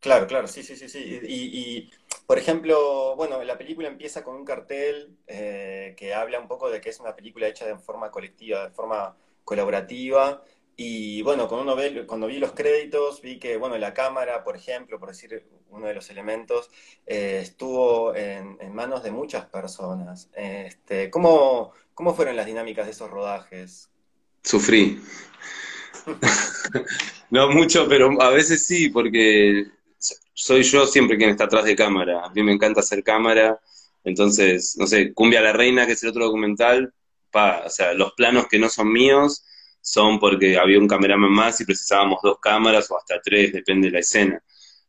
Claro, 0.00 0.26
claro, 0.26 0.48
sí, 0.48 0.62
sí, 0.62 0.76
sí, 0.76 0.88
sí. 0.88 1.20
Y, 1.28 1.90
por 2.26 2.38
ejemplo, 2.38 3.14
bueno, 3.16 3.42
la 3.44 3.58
película 3.58 3.88
empieza 3.88 4.24
con 4.24 4.36
un 4.36 4.44
cartel 4.44 5.18
eh, 5.26 5.94
que 5.96 6.14
habla 6.14 6.40
un 6.40 6.48
poco 6.48 6.70
de 6.70 6.80
que 6.80 6.88
es 6.88 7.00
una 7.00 7.14
película 7.14 7.48
hecha 7.48 7.66
de 7.66 7.76
forma 7.76 8.10
colectiva, 8.10 8.68
de 8.68 8.70
forma 8.70 9.14
colaborativa. 9.44 10.42
Y 10.82 11.20
bueno, 11.20 11.46
cuando, 11.46 11.64
uno 11.64 11.76
ve, 11.76 12.06
cuando 12.06 12.26
vi 12.26 12.38
los 12.38 12.52
créditos, 12.52 13.20
vi 13.20 13.38
que, 13.38 13.58
bueno, 13.58 13.76
la 13.76 13.92
cámara, 13.92 14.42
por 14.42 14.56
ejemplo, 14.56 14.98
por 14.98 15.10
decir 15.10 15.46
uno 15.68 15.86
de 15.86 15.92
los 15.94 16.08
elementos, 16.08 16.70
eh, 17.06 17.40
estuvo 17.42 18.14
en, 18.16 18.56
manos 18.74 19.02
de 19.02 19.10
muchas 19.10 19.44
personas. 19.44 20.30
Este, 20.32 21.10
¿cómo, 21.10 21.74
¿Cómo 21.92 22.14
fueron 22.14 22.34
las 22.34 22.46
dinámicas 22.46 22.86
de 22.86 22.92
esos 22.92 23.10
rodajes? 23.10 23.90
Sufrí. 24.42 24.98
no 27.30 27.50
mucho, 27.50 27.86
pero 27.86 28.18
a 28.22 28.30
veces 28.30 28.64
sí, 28.64 28.88
porque 28.88 29.66
soy 30.32 30.62
yo 30.62 30.86
siempre 30.86 31.18
quien 31.18 31.28
está 31.28 31.44
atrás 31.44 31.66
de 31.66 31.76
cámara. 31.76 32.24
A 32.24 32.30
mí 32.30 32.42
me 32.42 32.52
encanta 32.54 32.80
hacer 32.80 33.04
cámara. 33.04 33.60
Entonces, 34.02 34.78
no 34.78 34.86
sé, 34.86 35.12
Cumbia 35.12 35.42
la 35.42 35.52
Reina, 35.52 35.84
que 35.84 35.92
es 35.92 36.02
el 36.04 36.08
otro 36.08 36.24
documental, 36.24 36.94
pa, 37.30 37.64
o 37.66 37.68
sea, 37.68 37.92
los 37.92 38.14
planos 38.14 38.46
que 38.46 38.58
no 38.58 38.70
son 38.70 38.90
míos 38.90 39.44
son 39.80 40.18
porque 40.18 40.58
había 40.58 40.78
un 40.78 40.88
cameraman 40.88 41.30
más 41.30 41.60
y 41.60 41.64
precisábamos 41.64 42.20
dos 42.22 42.38
cámaras 42.40 42.90
o 42.90 42.98
hasta 42.98 43.20
tres, 43.20 43.52
depende 43.52 43.88
de 43.88 43.92
la 43.94 44.00
escena. 44.00 44.42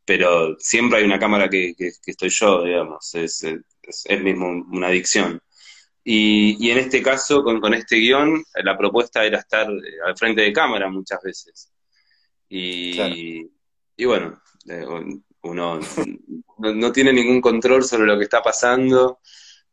Pero 0.06 0.58
siempre 0.60 1.00
hay 1.00 1.06
una 1.06 1.20
cámara 1.20 1.50
que, 1.50 1.74
estoy 2.06 2.30
yo, 2.30 2.64
digamos, 2.64 3.14
es, 3.16 3.44
es, 3.44 4.22
mismo 4.24 4.48
una 4.72 4.88
adicción. 4.88 5.42
Y, 6.04 6.58
y, 6.66 6.72
en 6.72 6.80
este 6.80 7.02
caso, 7.02 7.44
con, 7.44 7.62
con 7.62 7.74
este 7.74 7.98
guion, 7.98 8.44
la 8.64 8.78
propuesta 8.78 9.24
era 9.24 9.40
estar 9.40 9.70
eh, 9.70 9.98
al 10.06 10.18
frente 10.18 10.42
de 10.42 10.54
cámara 10.54 10.90
muchas 10.90 11.22
veces. 11.22 11.72
Y, 12.50 13.48
y 13.96 14.06
bueno, 14.06 14.42
eh, 14.68 14.86
uno 15.44 15.80
no, 16.58 16.92
tiene 16.92 17.14
ningún 17.14 17.42
control 17.42 17.84
sobre 17.84 18.06
lo 18.06 18.18
que 18.18 18.26
está 18.26 18.42
pasando 18.42 19.20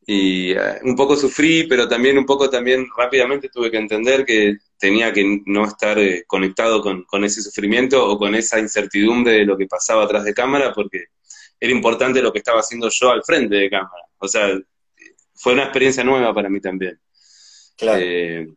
y 0.06 0.52
eh, 0.52 0.80
un 0.84 0.96
poco 0.96 1.16
sufrí, 1.16 1.66
pero 1.66 1.88
también 1.88 2.16
un 2.18 2.24
poco 2.24 2.48
también 2.48 2.86
rápidamente 2.96 3.48
tuve 3.48 3.70
que 3.70 3.76
entender 3.76 4.24
que 4.24 4.56
tenía 4.78 5.12
que 5.12 5.42
no 5.46 5.66
estar 5.66 5.98
eh, 5.98 6.24
conectado 6.26 6.82
con, 6.82 7.24
ese 7.24 7.42
sufrimiento 7.42 8.06
o 8.08 8.18
con 8.18 8.34
esa 8.34 8.58
incertidumbre 8.58 9.32
de 9.32 9.44
lo 9.44 9.56
que 9.56 9.66
pasaba 9.66 10.04
atrás 10.04 10.24
de 10.24 10.34
cámara 10.34 10.72
porque 10.72 11.06
era 11.60 11.72
importante 11.72 12.22
lo 12.22 12.32
que 12.32 12.38
estaba 12.38 12.60
haciendo 12.60 12.88
yo 12.90 13.10
al 13.10 13.24
frente 13.24 13.56
de 13.56 13.70
cámara. 13.70 14.04
O 14.18 14.28
sea, 14.28 14.58
fue 15.34 15.52
una 15.52 15.64
experiencia 15.64 16.04
nueva 16.04 16.32
para 16.32 16.48
mí 16.48 16.60
también. 16.60 17.00
Claro. 17.76 18.02
y, 18.02 18.48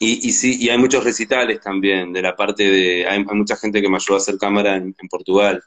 y, 0.00 0.32
sí, 0.32 0.56
y 0.60 0.68
hay 0.68 0.78
muchos 0.78 1.04
recitales 1.04 1.60
también 1.60 2.12
de 2.12 2.22
la 2.22 2.34
parte 2.34 2.64
de, 2.64 3.06
hay, 3.06 3.24
mucha 3.24 3.56
gente 3.56 3.80
que 3.80 3.88
me 3.88 3.96
ayudó 3.96 4.14
a 4.14 4.18
hacer 4.18 4.36
cámara 4.36 4.76
en 4.76 4.94
Portugal 5.08 5.62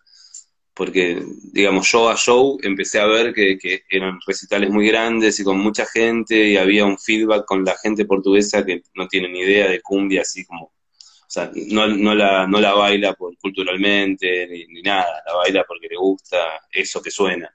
porque, 0.79 1.21
digamos, 1.51 1.85
show 1.87 2.07
a 2.07 2.15
show 2.15 2.57
empecé 2.63 3.01
a 3.01 3.05
ver 3.05 3.33
que, 3.33 3.83
eran 3.89 4.17
recitales 4.25 4.69
muy 4.69 4.87
grandes 4.87 5.37
y 5.37 5.43
con 5.43 5.59
mucha 5.59 5.85
gente 5.85 6.33
y 6.51 6.55
había 6.55 6.85
un 6.85 6.97
feedback 6.97 7.43
con 7.43 7.65
la 7.65 7.75
gente 7.83 8.05
portuguesa 8.05 8.65
que 8.65 8.81
no 8.95 9.05
tiene 9.09 9.27
ni 9.27 9.39
idea 9.41 9.67
de 9.67 9.81
cumbia, 9.81 10.21
así 10.21 10.45
como, 10.45 10.67
o 10.67 11.25
sea, 11.27 11.51
no, 11.53 11.85
no, 11.85 12.15
la, 12.15 12.47
no 12.47 12.61
la 12.61 12.73
baila 12.75 13.13
por, 13.13 13.37
culturalmente 13.39 14.47
ni, 14.47 14.81
nada, 14.81 15.21
la 15.27 15.33
baila 15.33 15.65
porque 15.67 15.89
le 15.89 15.97
gusta 15.97 16.37
eso 16.71 17.01
que 17.01 17.11
suena. 17.11 17.53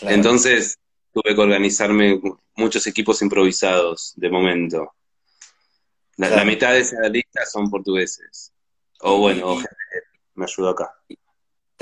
Entonces 0.00 0.78
tuve 1.12 1.34
que 1.34 1.40
organizarme 1.42 2.18
muchos 2.56 2.86
equipos 2.86 3.20
improvisados 3.20 4.14
de 4.16 4.30
momento. 4.30 4.94
La, 6.16 6.46
mitad 6.46 6.72
de 6.72 6.80
esa 6.80 7.06
lista 7.10 7.44
son 7.44 7.68
portugueses. 7.68 8.54
O 9.00 9.18
bueno, 9.18 9.58
me 10.34 10.46
ayudó 10.46 10.70
acá. 10.70 10.94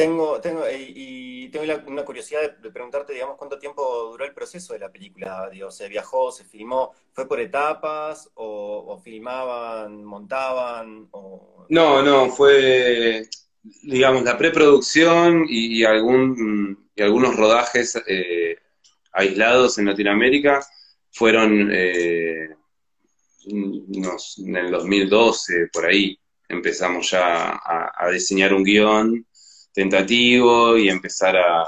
Tengo, 0.01 0.41
tengo, 0.41 0.65
y, 0.71 1.51
tengo 1.51 1.79
una 1.87 2.07
curiosidad 2.07 2.57
de, 2.57 2.71
preguntarte, 2.71 3.13
digamos, 3.13 3.37
cuánto 3.37 3.59
tiempo 3.59 4.09
duró 4.11 4.25
el 4.25 4.33
proceso 4.33 4.73
de 4.73 4.79
la 4.79 4.91
película. 4.91 5.51
Digo, 5.53 5.71
¿se 5.71 5.89
viajó, 5.89 6.33
se 6.33 6.43
filmó? 6.43 6.95
¿Fue 7.13 7.29
por 7.29 7.39
etapas? 7.39 8.31
¿O, 8.33 8.99
filmaban, 9.05 10.03
montaban? 10.03 11.07
O... 11.11 11.67
No, 11.69 12.01
no, 12.01 12.31
fue, 12.31 13.29
digamos, 13.83 14.23
la 14.23 14.39
preproducción 14.39 15.45
y, 15.47 15.85
algún, 15.85 16.89
y 16.95 17.03
algunos 17.03 17.37
rodajes 17.37 18.03
eh, 18.07 18.57
aislados 19.13 19.77
en 19.77 19.85
Latinoamérica 19.85 20.67
fueron 21.11 21.69
eh, 21.75 22.49
en 23.45 24.57
el 24.57 24.71
2012, 24.71 25.69
por 25.71 25.85
ahí. 25.85 26.19
Empezamos 26.49 27.11
ya 27.11 27.51
a, 27.51 27.93
a 27.95 28.11
diseñar 28.11 28.55
un 28.55 28.65
guion 28.65 29.27
tentativo 29.73 30.77
y 30.77 30.89
empezar 30.89 31.37
a, 31.37 31.65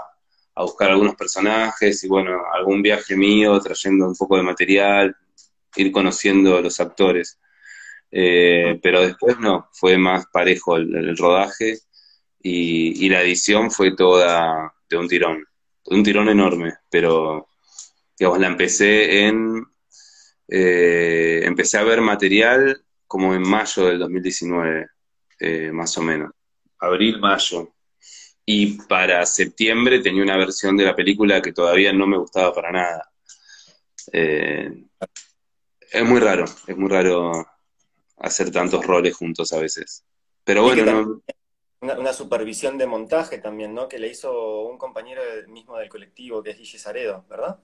buscar 0.55 0.91
algunos 0.91 1.17
personajes 1.17 2.05
y 2.05 2.09
bueno, 2.09 2.43
algún 2.53 2.83
viaje 2.83 3.17
mío 3.17 3.59
trayendo 3.61 4.07
un 4.07 4.15
poco 4.15 4.37
de 4.37 4.43
material, 4.43 5.17
ir 5.77 5.91
conociendo 5.91 6.57
a 6.57 6.61
los 6.61 6.79
actores. 6.79 7.39
Eh, 8.11 8.79
pero 8.83 9.01
después 9.01 9.39
no, 9.39 9.69
fue 9.73 9.97
más 9.97 10.27
parejo 10.27 10.77
el, 10.77 11.17
rodaje 11.17 11.79
y, 12.43 13.09
la 13.09 13.23
edición 13.23 13.71
fue 13.71 13.97
toda 13.97 14.75
de 14.89 14.97
un 14.99 15.09
tirón, 15.09 15.45
de 15.87 15.97
un 15.97 16.03
tirón 16.03 16.29
enorme, 16.29 16.75
pero 16.91 17.49
digamos, 18.19 18.39
la 18.39 18.49
empecé 18.49 19.27
en, 19.27 19.65
eh, 20.49 21.41
empecé 21.45 21.79
a 21.79 21.85
ver 21.85 22.03
material 22.03 22.85
como 23.07 23.35
en 23.35 23.43
mayo 23.43 23.87
del 23.87 23.99
2019, 23.99 24.87
eh, 25.41 25.73
más 25.73 25.97
o 25.97 26.03
menos, 26.03 26.33
abril, 26.79 27.19
mayo, 27.19 27.73
y 28.45 28.79
para 28.83 29.25
septiembre 29.27 30.01
tenía 30.01 30.23
una 30.23 30.37
versión 30.37 30.77
de 30.77 30.85
la 30.85 30.97
película 30.97 31.41
que 31.41 31.53
todavía 31.53 31.93
no 31.93 32.07
me 32.07 32.19
gustaba 32.19 32.53
para 32.53 32.73
nada. 32.73 33.13
Eh, 34.13 34.85
es 35.91 36.05
muy 36.05 36.21
raro, 36.21 36.45
es 36.67 36.77
muy 36.77 36.91
raro 36.91 37.47
hacer 38.19 38.51
tantos 38.51 38.85
roles 38.85 39.15
juntos 39.15 39.53
a 39.53 39.59
veces. 39.59 40.05
Pero 40.45 40.63
bueno, 40.63 41.23
una, 41.81 42.13
supervisión 42.13 42.79
de 42.79 42.87
montaje 42.87 43.39
también, 43.39 43.75
¿no? 43.75 43.89
Que 43.89 43.99
le 43.99 44.09
hizo 44.09 44.63
un 44.63 44.79
compañero 44.79 45.23
mismo 45.49 45.77
del 45.77 45.89
colectivo, 45.89 46.43
que 46.43 46.51
es 46.51 46.59
Guille 46.59 46.79
Saredo, 46.79 47.25
¿verdad? 47.29 47.59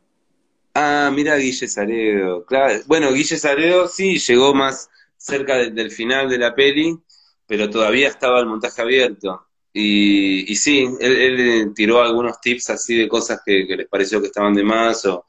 Ah, 0.75 1.11
mira 1.13 1.37
Guille 1.37 1.67
Saredo, 1.67 2.45
claro. 2.45 2.81
Bueno, 2.87 3.13
Guille 3.13 3.37
Saredo 3.37 3.89
sí 3.89 4.19
llegó 4.19 4.55
más 4.55 4.91
cerca 5.17 5.57
del 5.57 5.91
final 5.91 6.29
de 6.29 6.39
la 6.39 6.55
peli, 6.55 6.99
pero 7.47 7.71
todavía 7.71 8.09
estaba 8.09 8.41
el 8.41 8.47
montaje 8.47 8.83
abierto. 8.83 9.48
Y, 9.81 10.57
sí, 10.57 10.89
él, 10.99 11.73
tiró 11.73 12.03
algunos 12.03 12.41
tips 12.41 12.71
así 12.71 12.97
de 12.97 13.09
cosas 13.09 13.41
que, 13.47 13.65
les 13.65 13.87
pareció 13.87 14.21
que 14.21 14.27
estaban 14.27 14.53
de 14.53 14.65
más 14.65 15.07
o, 15.07 15.25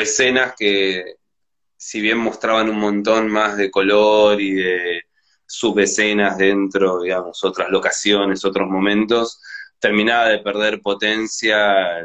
escenas 0.00 0.54
que 0.58 1.16
si 1.76 2.00
bien 2.00 2.16
mostraban 2.16 2.70
un 2.70 2.78
montón 2.78 3.28
más 3.28 3.58
de 3.58 3.70
color 3.70 4.40
y 4.40 4.52
de 4.54 5.02
subescenas 5.46 6.38
dentro, 6.38 7.02
digamos, 7.02 7.44
otras 7.44 7.68
locaciones, 7.68 8.42
otros 8.46 8.66
momentos, 8.66 9.42
terminaba 9.78 10.28
de 10.28 10.38
perder 10.38 10.80
potencia 10.80 11.98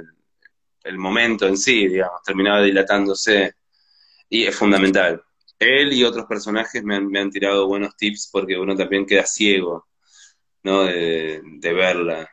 el, 0.84 0.98
momento 0.98 1.48
en 1.48 1.58
sí, 1.58 1.88
digamos, 1.88 2.22
terminaba 2.22 2.64
dilatándose 2.64 3.54
y 4.28 4.44
es 4.44 4.56
fundamental. 4.56 5.24
Él 5.58 5.94
y 5.94 6.04
otros 6.04 6.26
personajes 6.26 6.84
me 6.84 7.20
han 7.20 7.32
tirado 7.32 7.66
buenos 7.66 7.96
tips 7.96 8.30
porque 8.30 8.58
uno 8.60 8.76
también 8.76 9.06
queda 9.06 9.26
ciego 9.26 9.87
¿no? 10.68 10.84
De, 10.84 11.74
verla. 11.74 12.30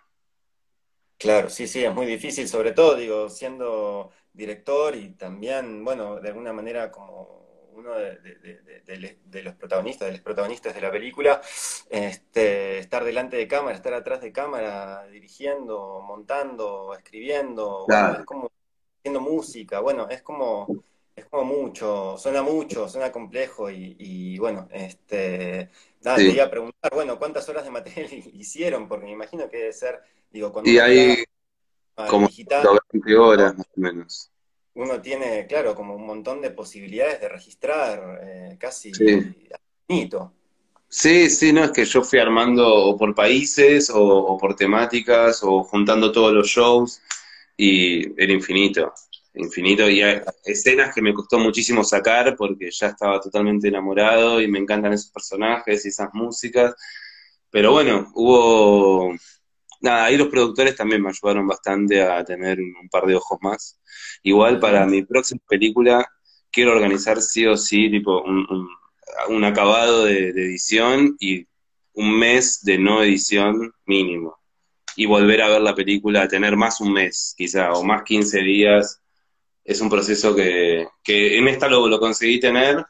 Claro, 1.16 1.48
sí, 1.48 1.68
sí, 1.68 1.84
es 1.84 1.94
muy 1.94 2.04
difícil, 2.04 2.48
sobre 2.48 2.72
todo, 2.72 2.96
digo, 2.96 3.28
siendo 3.28 4.10
director 4.32 4.96
y 4.96 5.10
también, 5.10 5.84
bueno, 5.84 6.20
de 6.20 6.28
alguna 6.28 6.52
manera 6.52 6.90
como 6.90 7.70
uno 7.72 7.94
de, 7.94 9.42
los 9.44 9.54
protagonistas, 9.54 10.06
de 10.06 10.12
los 10.12 10.20
protagonistas 10.20 10.74
de 10.74 10.80
la 10.80 10.90
película, 10.90 11.40
este, 11.88 12.78
estar 12.78 13.04
delante 13.04 13.36
de 13.36 13.46
cámara, 13.46 13.76
estar 13.76 13.94
atrás 13.94 14.20
de 14.20 14.32
cámara, 14.32 15.06
dirigiendo, 15.06 16.00
montando, 16.00 16.92
escribiendo, 16.94 17.86
es 18.18 18.24
como 18.24 18.50
haciendo 18.98 19.20
música, 19.20 19.78
bueno, 19.78 20.08
es 20.08 20.22
como, 20.22 20.66
es 21.14 21.24
como 21.26 21.44
mucho, 21.44 22.18
suena 22.18 22.42
mucho, 22.42 22.88
suena 22.88 23.12
complejo 23.12 23.70
y, 23.70 23.96
y 23.98 24.38
bueno, 24.38 24.68
este, 24.72 25.70
Nada, 26.04 26.16
te 26.18 26.32
iba 26.32 26.44
a 26.44 26.50
preguntar, 26.50 26.92
bueno, 26.92 27.18
¿cuántas 27.18 27.48
horas 27.48 27.64
de 27.64 27.70
material 27.70 28.08
hicieron? 28.34 28.86
Porque 28.86 29.06
me 29.06 29.12
imagino 29.12 29.48
que 29.48 29.56
debe 29.56 29.72
ser, 29.72 30.00
digo, 30.30 30.52
cuando 30.52 30.70
y 30.70 30.78
hay 30.78 31.24
como 32.08 32.26
digital, 32.26 32.78
20 32.92 33.16
horas 33.16 33.56
más 33.56 33.66
o 33.66 33.80
menos. 33.80 34.30
Uno 34.74 35.00
tiene, 35.00 35.46
claro, 35.46 35.74
como 35.74 35.94
un 35.94 36.04
montón 36.04 36.40
de 36.42 36.50
posibilidades 36.50 37.20
de 37.20 37.28
registrar, 37.28 38.20
eh, 38.22 38.56
casi 38.58 38.92
sí. 38.92 39.34
infinito. 39.88 40.32
Sí, 40.88 41.30
sí, 41.30 41.52
no, 41.52 41.64
es 41.64 41.70
que 41.70 41.84
yo 41.84 42.02
fui 42.02 42.18
armando 42.18 42.66
o 42.66 42.96
por 42.96 43.14
países 43.14 43.90
o, 43.92 44.36
por 44.38 44.54
temáticas 44.54 45.42
o 45.42 45.64
juntando 45.64 46.12
todos 46.12 46.32
los 46.32 46.48
shows 46.48 47.00
y 47.56 48.20
era 48.20 48.32
infinito, 48.32 48.92
infinito. 49.34 49.88
Y 49.88 50.02
hay 50.02 50.20
escenas 50.44 50.94
que 50.94 51.02
me 51.02 51.14
costó 51.14 51.38
muchísimo 51.38 51.84
sacar 51.84 52.36
porque 52.36 52.70
ya 52.70 52.88
estaba 52.88 53.20
totalmente 53.20 53.68
enamorado 53.68 54.40
y 54.40 54.48
me 54.48 54.58
encantan 54.58 54.92
esos 54.92 55.10
personajes 55.10 55.84
y 55.84 55.88
esas 55.88 56.10
músicas. 56.12 56.74
Pero 57.50 57.72
bueno, 57.72 58.10
hubo... 58.14 59.14
Nada, 59.80 60.04
ahí 60.06 60.16
los 60.16 60.28
productores 60.28 60.76
también 60.76 61.02
me 61.02 61.10
ayudaron 61.10 61.46
bastante 61.46 62.02
a 62.02 62.24
tener 62.24 62.58
un 62.58 62.88
par 62.88 63.04
de 63.06 63.16
ojos 63.16 63.38
más. 63.42 63.78
Igual 64.22 64.58
para 64.58 64.86
mi 64.86 65.02
próxima 65.02 65.42
película 65.46 66.06
quiero 66.50 66.72
organizar 66.72 67.20
sí 67.20 67.44
o 67.46 67.56
sí 67.56 67.90
tipo 67.90 68.22
un 68.22 68.68
un 69.28 69.44
acabado 69.44 70.04
de, 70.04 70.30
edición 70.30 71.16
y 71.18 71.46
un 71.94 72.18
mes 72.18 72.62
de 72.62 72.78
no 72.78 73.02
edición 73.02 73.72
mínimo. 73.86 74.36
Y 74.96 75.06
volver 75.06 75.42
a 75.42 75.48
ver 75.48 75.60
la 75.60 75.74
película, 75.74 76.28
tener 76.28 76.56
más 76.56 76.80
un 76.80 76.92
mes, 76.92 77.34
quizá, 77.36 77.72
o 77.72 77.82
más 77.84 78.02
15 78.02 78.40
días. 78.40 79.00
Es 79.64 79.81
un 79.81 79.88
proceso 79.88 80.35
que, 80.35 80.87
que 81.03 81.38
en 81.38 81.48
esta 81.48 81.68
lo, 81.68 81.88
lo 81.88 81.98
conseguí 81.98 82.38
tener, 82.38 82.85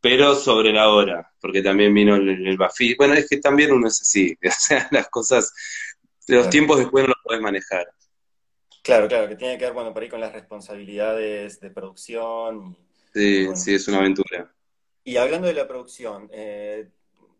pero 0.00 0.34
sobre 0.34 0.72
la 0.72 0.90
hora, 0.90 1.32
porque 1.40 1.62
también 1.62 1.92
vino 1.94 2.16
el, 2.16 2.46
el 2.46 2.56
Bafi. 2.56 2.94
Bueno, 2.94 3.14
es 3.14 3.28
que 3.28 3.38
también 3.38 3.72
uno 3.72 3.88
es 3.88 4.00
así, 4.00 4.36
o 4.46 4.50
sea, 4.50 4.88
las 4.90 5.08
cosas, 5.08 5.52
los 6.26 6.50
tiempos 6.50 6.78
después 6.78 7.04
no 7.04 7.08
los 7.08 7.22
puedes 7.24 7.42
manejar. 7.42 7.86
Claro, 8.82 9.08
claro, 9.08 9.28
que 9.28 9.36
tiene 9.36 9.58
que 9.58 9.64
ver, 9.64 9.74
bueno, 9.74 9.92
por 9.92 10.02
ahí 10.02 10.08
con 10.08 10.20
las 10.20 10.32
responsabilidades 10.32 11.60
de 11.60 11.70
producción. 11.70 12.76
sí, 13.12 13.48
sí, 13.54 13.74
es 13.74 13.88
una 13.88 13.98
aventura. 13.98 14.52
Y 15.04 15.16
hablando 15.16 15.46
de 15.46 15.54
la 15.54 15.66
producción, 15.66 16.28
eh, 16.32 16.88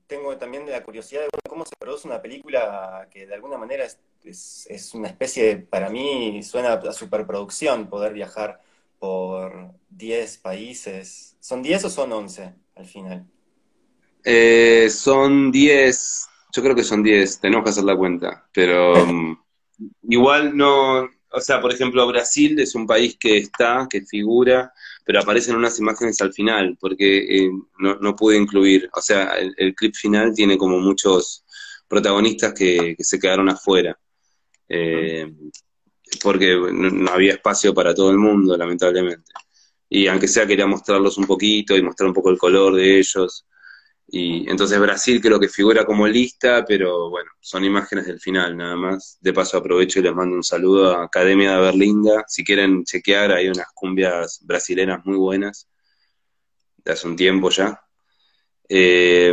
tengo 0.07 0.37
también 0.38 0.68
la 0.68 0.83
curiosidad 0.83 1.22
de 1.22 1.29
cómo 1.48 1.64
se 1.64 1.77
produce 1.79 2.09
una 2.09 2.20
película 2.20 3.07
que 3.11 3.27
de 3.27 3.35
alguna 3.35 3.59
manera 3.59 3.87
es, 4.24 4.90
una 4.94 5.09
especie, 5.09 5.59
para 5.59 5.90
mí 5.90 6.42
suena 6.42 6.72
a 6.72 6.92
superproducción, 6.92 7.88
poder 7.88 8.14
viajar 8.14 8.61
por 8.98 9.74
10 9.90 10.38
países. 10.38 11.37
¿Son 11.40 11.62
10 11.62 11.84
o 11.84 11.90
son 11.90 12.12
11 12.12 12.54
al 12.76 12.87
final? 12.87 13.26
Eh, 14.24 14.88
son 14.90 15.50
10, 15.50 16.26
yo 16.54 16.62
creo 16.62 16.74
que 16.74 16.84
son 16.84 17.02
10, 17.02 17.40
tenemos 17.40 17.64
que 17.64 17.70
hacer 17.70 17.84
la 17.84 17.96
cuenta, 17.96 18.48
pero 18.52 19.04
um, 19.04 19.37
igual 20.02 20.56
no, 20.56 21.08
o 21.30 21.40
sea, 21.40 21.61
por 21.61 21.72
ejemplo, 21.72 22.06
Brasil 22.06 22.58
es 22.58 22.74
un 22.74 22.87
país 22.87 23.16
que 23.18 23.38
está, 23.38 23.87
que 23.88 24.02
figura, 24.02 24.72
pero 25.04 25.20
aparecen 25.20 25.56
unas 25.56 25.78
imágenes 25.78 26.20
al 26.20 26.32
final, 26.32 26.76
porque 26.80 27.18
eh, 27.18 27.50
no, 27.78 27.96
no, 27.96 28.16
pude 28.16 28.37
incluir, 28.37 28.88
o 28.94 29.00
sea, 29.00 29.34
el, 29.38 29.74
clip 29.74 29.94
final 29.94 30.34
tiene 30.34 30.58
como 30.58 30.78
muchos 30.78 31.44
protagonistas 31.87 32.52
que, 32.52 32.96
se 32.98 33.18
quedaron 33.18 33.48
afuera, 33.48 33.98
eh, 34.68 35.32
porque 36.22 36.56
no, 36.72 37.10
había 37.10 37.34
espacio 37.34 37.74
para 37.74 37.94
todo 37.94 38.10
el 38.10 38.18
mundo, 38.18 38.56
lamentablemente. 38.56 39.32
Y 39.88 40.06
aunque 40.06 40.28
sea 40.28 40.46
quería 40.46 40.66
mostrarlos 40.66 41.18
un 41.18 41.26
poquito 41.26 41.76
y 41.76 41.82
mostrar 41.82 42.08
un 42.08 42.14
poco 42.14 42.30
el 42.30 42.38
color 42.38 42.74
de 42.74 42.98
ellos, 42.98 43.46
y 44.10 44.48
entonces 44.50 44.80
Brasil 44.80 45.20
creo 45.20 45.38
que 45.38 45.48
figura 45.48 45.84
como 45.84 46.06
lista, 46.06 46.64
pero 46.66 47.10
bueno, 47.10 47.30
son 47.40 47.64
imágenes 47.64 48.06
del 48.06 48.18
final 48.20 48.56
nada 48.56 48.74
más. 48.74 49.18
De 49.20 49.34
paso 49.34 49.58
aprovecho 49.58 49.98
y 50.00 50.02
les 50.02 50.14
mando 50.14 50.34
un 50.34 50.42
saludo 50.42 50.92
a 50.96 51.04
Academia 51.04 51.56
de 51.56 51.60
Berlinda. 51.60 52.24
Si 52.26 52.42
quieren 52.42 52.84
chequear, 52.84 53.32
hay 53.32 53.48
unas 53.48 53.66
cumbias 53.74 54.40
brasileras 54.44 55.04
muy 55.04 55.18
buenas, 55.18 55.68
de 56.78 56.92
hace 56.92 57.06
un 57.06 57.16
tiempo 57.16 57.50
ya. 57.50 57.78
Eh, 58.66 59.32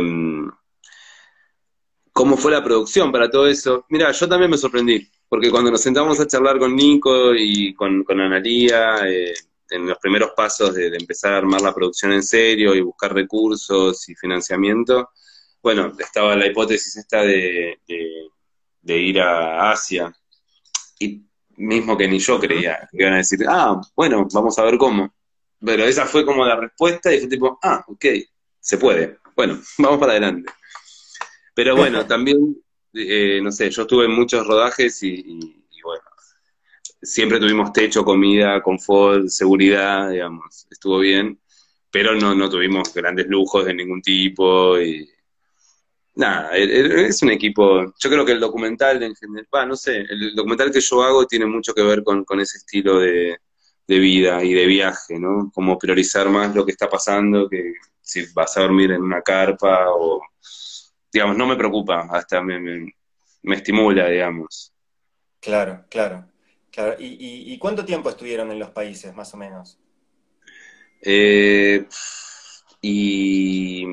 ¿Cómo 2.12 2.36
fue 2.36 2.52
la 2.52 2.62
producción 2.62 3.10
para 3.12 3.30
todo 3.30 3.46
eso? 3.46 3.86
Mira, 3.88 4.10
yo 4.12 4.28
también 4.28 4.50
me 4.50 4.58
sorprendí, 4.58 5.06
porque 5.28 5.50
cuando 5.50 5.70
nos 5.70 5.80
sentamos 5.80 6.18
a 6.20 6.26
charlar 6.26 6.58
con 6.58 6.74
Nico 6.74 7.34
y 7.34 7.74
con, 7.74 8.04
con 8.04 8.20
Analía, 8.20 8.98
eh, 9.08 9.34
en 9.70 9.86
los 9.86 9.98
primeros 9.98 10.30
pasos 10.36 10.74
de, 10.74 10.88
empezar 10.88 11.32
a 11.32 11.38
armar 11.38 11.60
la 11.60 11.74
producción 11.74 12.12
en 12.12 12.22
serio 12.22 12.74
y 12.74 12.80
buscar 12.80 13.12
recursos 13.12 14.08
y 14.08 14.14
financiamiento, 14.14 15.10
bueno, 15.62 15.92
estaba 15.98 16.36
la 16.36 16.46
hipótesis 16.46 16.96
esta 16.96 17.22
de, 17.22 17.78
ir 18.84 19.20
a 19.20 19.70
Asia. 19.70 20.14
Y 20.98 21.22
mismo 21.56 21.96
que 21.96 22.08
ni 22.08 22.18
yo 22.18 22.38
creía, 22.38 22.88
que 22.90 23.02
iban 23.02 23.14
a 23.14 23.18
decir, 23.18 23.40
ah, 23.48 23.80
bueno, 23.94 24.26
vamos 24.32 24.58
a 24.58 24.62
ver 24.62 24.78
cómo. 24.78 25.12
Pero 25.58 25.84
esa 25.84 26.06
fue 26.06 26.24
como 26.24 26.44
la 26.44 26.56
respuesta 26.56 27.12
y 27.12 27.20
fue 27.20 27.28
tipo, 27.28 27.58
ah, 27.62 27.84
ok, 27.88 28.04
se 28.60 28.78
puede. 28.78 29.18
Bueno, 29.34 29.60
vamos 29.78 29.98
para 29.98 30.12
adelante. 30.12 30.52
Pero 31.54 31.74
bueno, 31.74 32.06
también, 32.06 32.56
eh, 32.96 33.40
no 33.42 33.52
sé, 33.52 33.70
yo 33.70 33.82
estuve 33.82 34.06
en 34.06 34.12
muchos 34.12 34.46
rodajes 34.46 35.02
y 35.02 35.56
siempre 37.02 37.38
tuvimos 37.38 37.72
techo, 37.72 38.04
comida, 38.04 38.62
confort, 38.62 39.28
seguridad, 39.28 40.10
digamos, 40.10 40.66
estuvo 40.70 40.98
bien, 40.98 41.38
pero 41.90 42.14
no, 42.14 42.34
no 42.34 42.50
tuvimos 42.50 42.92
grandes 42.92 43.26
lujos 43.28 43.64
de 43.64 43.74
ningún 43.74 44.02
tipo 44.02 44.78
y 44.80 45.08
nada, 46.14 46.56
e, 46.56 46.64
e, 46.64 47.06
es 47.06 47.22
un 47.22 47.30
equipo, 47.30 47.94
yo 47.98 48.10
creo 48.10 48.24
que 48.24 48.32
el 48.32 48.40
documental 48.40 49.02
en 49.02 49.14
general, 49.14 49.68
no 49.68 49.76
sé, 49.76 49.98
el 50.08 50.34
documental 50.34 50.70
que 50.70 50.80
yo 50.80 51.02
hago 51.02 51.26
tiene 51.26 51.46
mucho 51.46 51.74
que 51.74 51.82
ver 51.82 52.02
con, 52.02 52.24
ese 52.40 52.58
estilo 52.58 52.98
de, 52.98 53.38
vida 53.86 54.42
y 54.42 54.52
de 54.52 54.66
viaje, 54.66 55.18
¿no? 55.18 55.50
Como 55.54 55.78
priorizar 55.78 56.28
más 56.28 56.54
lo 56.54 56.66
que 56.66 56.72
está 56.72 56.88
pasando 56.88 57.48
que 57.48 57.74
si 58.00 58.24
vas 58.34 58.56
a 58.56 58.62
dormir 58.62 58.90
en 58.90 59.02
una 59.02 59.22
carpa 59.22 59.90
o, 59.92 60.20
digamos, 61.16 61.36
no 61.36 61.46
me 61.46 61.56
preocupa, 61.56 62.06
hasta 62.10 62.42
me, 62.42 62.60
me 62.60 63.54
estimula, 63.54 64.08
digamos. 64.08 64.72
Claro, 65.40 65.84
claro. 65.88 66.26
¿Y, 66.98 67.58
cuánto 67.58 67.84
tiempo 67.84 68.10
estuvieron 68.10 68.50
en 68.50 68.58
los 68.58 68.70
países, 68.70 69.14
más 69.14 69.32
o 69.32 69.36
menos? 69.38 69.78
Eh, 71.00 71.86
y 72.82 73.86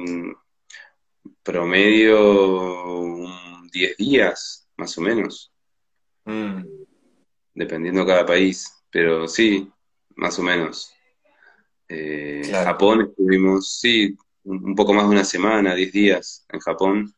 promedio 1.41 3.25
10 3.71 3.97
días, 3.97 4.67
más 4.75 4.97
o 4.97 5.01
menos. 5.01 5.53
Mm. 6.25 6.63
Dependiendo 7.53 8.01
de 8.01 8.07
cada 8.07 8.25
país, 8.25 8.83
pero 8.89 9.27
sí, 9.27 9.71
más 10.15 10.37
o 10.39 10.43
menos. 10.43 10.93
Eh, 11.87 12.41
Japón 12.51 13.07
estuvimos, 13.09 13.79
sí, 13.79 14.17
un 14.43 14.75
poco 14.75 14.93
más 14.93 15.05
de 15.05 15.11
una 15.11 15.23
semana, 15.23 15.75
10 15.75 15.91
días 15.91 16.45
en 16.49 16.59
Japón. 16.59 17.15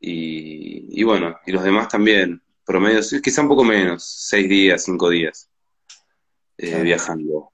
Y, 0.00 1.00
y 1.00 1.02
bueno, 1.04 1.36
y 1.46 1.52
los 1.52 1.64
demás 1.64 1.88
también, 1.88 2.42
promedio, 2.64 3.00
quizá 3.22 3.42
un 3.42 3.48
poco 3.48 3.64
menos, 3.64 4.04
seis 4.04 4.48
días, 4.48 4.84
cinco 4.84 5.08
días 5.08 5.50
eh, 6.58 6.82
viajando. 6.82 7.52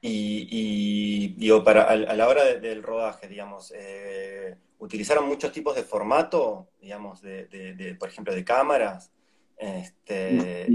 Y, 0.00 1.34
digo, 1.36 1.64
para, 1.64 1.82
a, 1.82 1.96
la 1.96 2.28
hora 2.28 2.44
del 2.44 2.82
rodaje, 2.82 3.26
digamos, 3.26 3.72
eh, 3.74 4.56
¿utilizaron 4.78 5.26
muchos 5.26 5.50
tipos 5.50 5.74
de 5.74 5.82
formato, 5.82 6.68
digamos, 6.80 7.22
de, 7.22 7.96
por 7.98 8.08
ejemplo, 8.08 8.32
de 8.32 8.44
cámaras? 8.44 9.10
Este, 9.56 10.68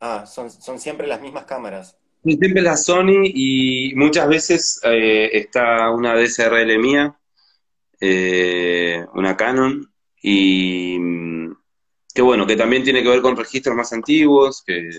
ah, 0.00 0.26
son, 0.26 0.50
siempre 0.50 1.06
las 1.06 1.20
mismas 1.20 1.44
cámaras. 1.44 1.96
Siempre 2.34 2.60
la 2.62 2.76
Sony 2.76 3.22
y 3.24 3.94
muchas 3.94 4.28
veces 4.28 4.80
eh, 4.82 5.30
está 5.32 5.90
una 5.90 6.14
DSRL 6.14 6.78
mía, 6.78 7.16
una 9.14 9.36
Canon, 9.36 9.88
y 10.20 10.98
que 12.12 12.22
bueno, 12.22 12.46
que 12.46 12.56
también 12.56 12.82
tiene 12.82 13.02
que 13.02 13.10
ver 13.10 13.22
con 13.22 13.36
registros 13.36 13.76
más 13.76 13.92
antiguos, 13.92 14.62
que 14.66 14.90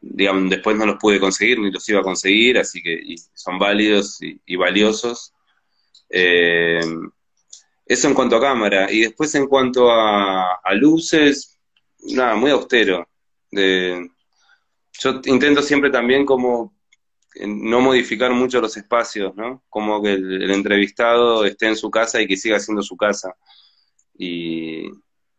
digamos, 0.00 0.50
después 0.50 0.76
no 0.76 0.86
los 0.86 0.96
pude 0.96 1.18
conseguir 1.18 1.58
ni 1.58 1.70
los 1.70 1.88
iba 1.88 2.00
a 2.00 2.04
conseguir, 2.04 2.58
así 2.58 2.82
que 2.82 3.00
son 3.34 3.58
válidos 3.58 4.18
y, 4.20 4.56
valiosos. 4.56 5.32
Eh, 6.10 6.80
eso 7.86 8.08
en 8.08 8.14
cuanto 8.14 8.36
a 8.36 8.40
cámara. 8.40 8.92
Y 8.92 9.00
después 9.00 9.34
en 9.34 9.46
cuanto 9.46 9.90
a, 9.90 10.60
luces, 10.74 11.58
nada, 12.14 12.34
muy 12.34 12.50
austero. 12.50 13.08
Yo 14.98 15.20
intento 15.26 15.62
siempre 15.62 15.90
también 15.90 16.26
como 16.26 16.74
no 17.46 17.80
modificar 17.80 18.32
mucho 18.32 18.60
los 18.60 18.76
espacios, 18.76 19.34
¿no? 19.36 19.62
Como 19.68 20.02
que 20.02 20.12
el, 20.12 20.50
entrevistado 20.50 21.44
esté 21.44 21.68
en 21.68 21.76
su 21.76 21.90
casa 21.90 22.20
y 22.20 22.26
que 22.26 22.36
siga 22.36 22.58
siendo 22.58 22.82
su 22.82 22.96
casa. 22.96 23.34
Y, 24.16 24.88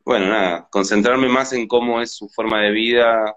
bueno, 0.05 0.27
nada, 0.27 0.67
concentrarme 0.71 1.27
más 1.27 1.51
en 1.53 1.67
cómo 1.67 2.01
es 2.01 2.13
su 2.13 2.29
forma 2.29 2.61
de 2.61 2.71
vida 2.71 3.35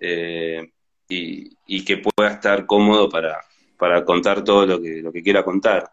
eh, 0.00 0.70
y, 1.08 1.84
que 1.84 1.98
pueda 1.98 2.32
estar 2.32 2.66
cómodo 2.66 3.08
para, 3.08 4.04
contar 4.04 4.44
todo 4.44 4.66
lo 4.66 4.82
que, 4.82 5.00
lo 5.00 5.12
que 5.12 5.22
quiera 5.22 5.42
contar. 5.42 5.90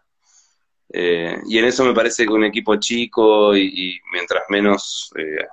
Eh, 0.92 1.38
y 1.48 1.58
en 1.58 1.64
eso 1.64 1.84
me 1.84 1.94
parece 1.94 2.24
que 2.26 2.32
un 2.32 2.44
equipo 2.44 2.76
chico 2.76 3.56
y, 3.56 3.98
mientras 4.12 4.44
menos 4.50 5.10
eh, 5.16 5.46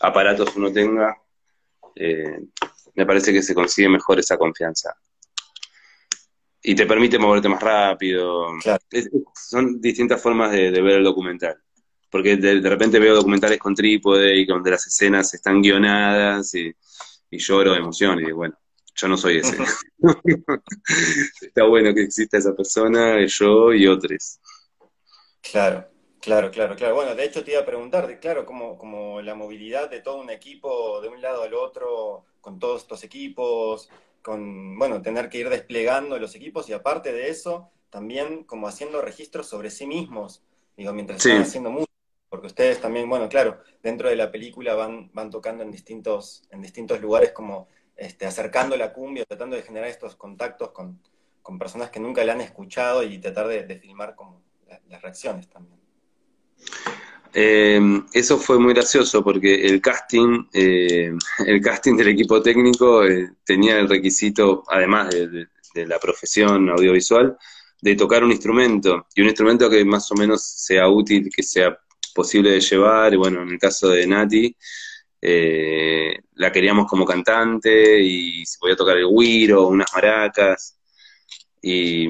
aparatos 0.00 0.54
uno 0.56 0.70
tenga, 0.70 1.16
me 2.94 3.06
parece 3.06 3.32
que 3.32 3.42
se 3.42 3.54
consigue 3.54 3.88
mejor 3.88 4.18
esa 4.18 4.36
confianza. 4.36 4.94
y 6.66 6.74
te 6.74 6.86
permite 6.86 7.18
moverte 7.18 7.48
más 7.48 7.62
rápido. 7.62 8.46
son 9.34 9.80
distintas 9.80 10.20
formas 10.22 10.50
de, 10.52 10.70
ver 10.70 10.98
el 10.98 11.04
documental. 11.04 11.56
Porque 12.10 12.36
de, 12.36 12.60
repente 12.60 12.98
veo 12.98 13.14
documentales 13.14 13.58
con 13.58 13.74
trípode 13.74 14.36
y 14.36 14.46
donde 14.46 14.70
las 14.70 14.86
escenas 14.86 15.34
están 15.34 15.60
guionadas 15.60 16.54
y, 16.54 16.74
lloro 17.30 17.72
de 17.72 17.78
emoción 17.78 18.20
y 18.20 18.30
bueno, 18.30 18.56
yo 18.94 19.08
no 19.08 19.16
soy 19.16 19.38
ese. 19.38 19.58
Está 21.42 21.64
bueno 21.64 21.92
que 21.92 22.02
exista 22.02 22.38
esa 22.38 22.54
persona, 22.54 23.24
yo 23.26 23.74
y 23.74 23.88
otros. 23.88 24.38
Claro, 25.42 25.86
claro, 26.24 26.50
claro, 26.50 26.74
claro. 26.74 26.94
Bueno, 26.94 27.14
de 27.14 27.24
hecho 27.24 27.44
te 27.44 27.52
iba 27.52 27.60
a 27.60 27.66
preguntar, 27.66 28.18
claro, 28.20 28.44
como, 28.46 28.78
como 28.78 29.20
la 29.20 29.34
movilidad 29.34 29.90
de 29.90 30.00
todo 30.00 30.20
un 30.20 30.30
equipo 30.30 31.00
de 31.00 31.08
un 31.08 31.20
lado 31.20 31.42
al 31.42 31.54
otro, 31.54 32.24
con 32.40 32.58
todos 32.58 32.82
estos 32.82 33.04
equipos, 33.04 33.88
con, 34.22 34.78
bueno, 34.78 35.02
tener 35.02 35.28
que 35.28 35.38
ir 35.38 35.48
desplegando 35.48 36.18
los 36.18 36.34
equipos 36.34 36.68
y 36.68 36.72
aparte 36.72 37.12
de 37.12 37.28
eso, 37.28 37.70
también 37.90 38.44
como 38.44 38.66
haciendo 38.66 39.02
registros 39.02 39.46
sobre 39.46 39.70
sí 39.70 39.86
mismos, 39.86 40.42
digo, 40.76 40.92
mientras 40.92 41.24
están 41.24 41.42
haciendo 41.42 41.70
música, 41.70 41.92
porque 42.28 42.48
ustedes 42.48 42.80
también, 42.80 43.08
bueno, 43.08 43.28
claro, 43.28 43.60
dentro 43.82 44.08
de 44.08 44.16
la 44.16 44.32
película 44.32 44.74
van, 44.74 45.10
van 45.12 45.30
tocando 45.30 45.62
en 45.62 45.70
distintos, 45.70 46.42
en 46.50 46.62
distintos 46.62 47.00
lugares 47.00 47.32
como 47.32 47.68
este, 47.96 48.26
acercando 48.26 48.76
la 48.76 48.92
cumbia, 48.92 49.24
tratando 49.24 49.56
de 49.56 49.62
generar 49.62 49.88
estos 49.88 50.16
contactos 50.16 50.70
con, 50.70 51.00
personas 51.58 51.90
que 51.90 52.00
nunca 52.00 52.24
la 52.24 52.32
han 52.32 52.40
escuchado 52.40 53.02
y 53.02 53.18
tratar 53.18 53.46
de, 53.46 53.78
filmar 53.78 54.14
como 54.14 54.42
las 54.88 55.02
reacciones 55.02 55.48
también. 55.48 55.83
Eh, 57.36 57.80
eso 58.12 58.38
fue 58.38 58.60
muy 58.60 58.74
gracioso 58.74 59.24
porque 59.24 59.66
el 59.66 59.80
casting, 59.80 60.44
eh, 60.52 61.12
el 61.46 61.60
casting 61.60 61.96
del 61.96 62.08
equipo 62.08 62.40
técnico 62.40 63.04
eh, 63.04 63.32
tenía 63.44 63.78
el 63.80 63.88
requisito, 63.88 64.62
además 64.68 65.10
de, 65.10 65.48
la 65.86 65.98
profesión 65.98 66.70
audiovisual, 66.70 67.36
de 67.82 67.96
tocar 67.96 68.22
un 68.22 68.30
instrumento 68.30 69.08
y 69.12 69.22
un 69.22 69.26
instrumento 69.26 69.68
que 69.68 69.84
más 69.84 70.10
o 70.12 70.14
menos 70.14 70.44
sea 70.44 70.88
útil, 70.88 71.28
que 71.34 71.42
sea 71.42 71.76
posible 72.14 72.52
de 72.52 72.60
llevar. 72.60 73.12
Y 73.12 73.16
bueno, 73.16 73.42
en 73.42 73.48
el 73.48 73.58
caso 73.58 73.88
de 73.88 74.06
Nati, 74.06 74.56
la 75.20 76.52
queríamos 76.52 76.86
como 76.88 77.04
cantante 77.04 78.00
y 78.00 78.46
se 78.46 78.58
podía 78.60 78.76
tocar 78.76 78.98
el 78.98 79.06
güiro, 79.06 79.66
unas 79.66 79.92
maracas. 79.92 80.78
Y 81.60 82.06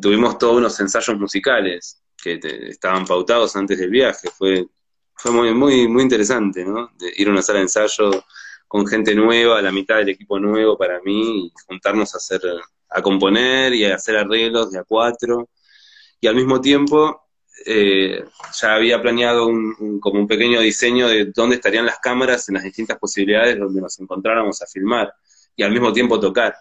tuvimos 0.00 0.36
todos 0.38 0.58
unos 0.58 0.78
ensayos 0.80 1.18
musicales 1.18 2.01
que 2.22 2.38
estaban 2.68 3.04
pautados 3.04 3.56
antes 3.56 3.78
del 3.78 3.90
viaje. 3.90 4.28
Fue, 4.30 4.66
fue 5.14 5.32
muy, 5.32 5.52
muy, 5.52 5.88
muy 5.88 6.02
interesante, 6.02 6.64
¿no? 6.64 6.90
De 6.98 7.12
ir 7.16 7.28
a 7.28 7.32
una 7.32 7.42
sala 7.42 7.58
de 7.58 7.64
ensayo 7.64 8.10
con 8.68 8.86
gente 8.86 9.14
nueva, 9.14 9.60
la 9.60 9.72
mitad 9.72 9.96
del 9.96 10.10
equipo 10.10 10.38
nuevo 10.38 10.78
para 10.78 11.00
mí, 11.02 11.46
y 11.46 11.52
juntarnos 11.66 12.14
a 12.14 12.18
hacer, 12.18 12.40
a 12.88 13.02
componer 13.02 13.74
y 13.74 13.84
a 13.84 13.96
hacer 13.96 14.16
arreglos 14.16 14.70
de 14.70 14.78
a 14.78 14.84
cuatro. 14.84 15.50
Y 16.20 16.28
al 16.28 16.36
mismo 16.36 16.60
tiempo 16.60 17.22
eh, 17.66 18.24
ya 18.60 18.74
había 18.74 19.02
planeado 19.02 19.46
un, 19.46 20.00
como 20.00 20.20
un 20.20 20.26
pequeño 20.26 20.60
diseño 20.60 21.08
de 21.08 21.26
dónde 21.26 21.56
estarían 21.56 21.84
las 21.84 21.98
cámaras 21.98 22.48
en 22.48 22.54
las 22.54 22.64
distintas 22.64 22.98
posibilidades 22.98 23.58
donde 23.58 23.80
nos 23.80 23.98
encontráramos 24.00 24.62
a 24.62 24.66
filmar 24.66 25.12
y 25.54 25.62
al 25.62 25.72
mismo 25.72 25.92
tiempo 25.92 26.18
tocar. 26.18 26.54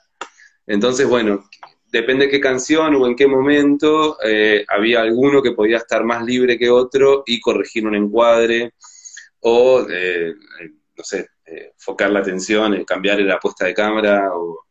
Entonces, 0.68 1.08
bueno, 1.08 1.46
depende 1.92 2.26
de 2.26 2.32
qué 2.32 2.40
canción 2.40 2.96
o 2.96 3.06
en 3.06 3.16
qué 3.16 3.28
momento, 3.28 4.18
eh, 4.24 4.66
había 4.68 5.02
alguno 5.02 5.42
que 5.42 5.52
podía 5.52 5.78
estar 5.78 6.04
más 6.06 6.24
libre 6.24 6.58
que 6.58 6.70
otro 6.70 7.24
y 7.26 7.40
corregir 7.42 7.86
un 7.86 7.96
encuadre 7.96 8.74
o, 9.42 9.82
eh, 9.90 10.30
eh, 10.30 10.72
no 10.96 11.04
sé, 11.04 11.28
focar 11.78 12.10
la 12.12 12.20
atención, 12.20 12.86
cambiar 12.86 13.20
la 13.20 13.38
puesta 13.38 13.66
de 13.66 13.74
cámara 13.74 14.30
o 14.34 14.68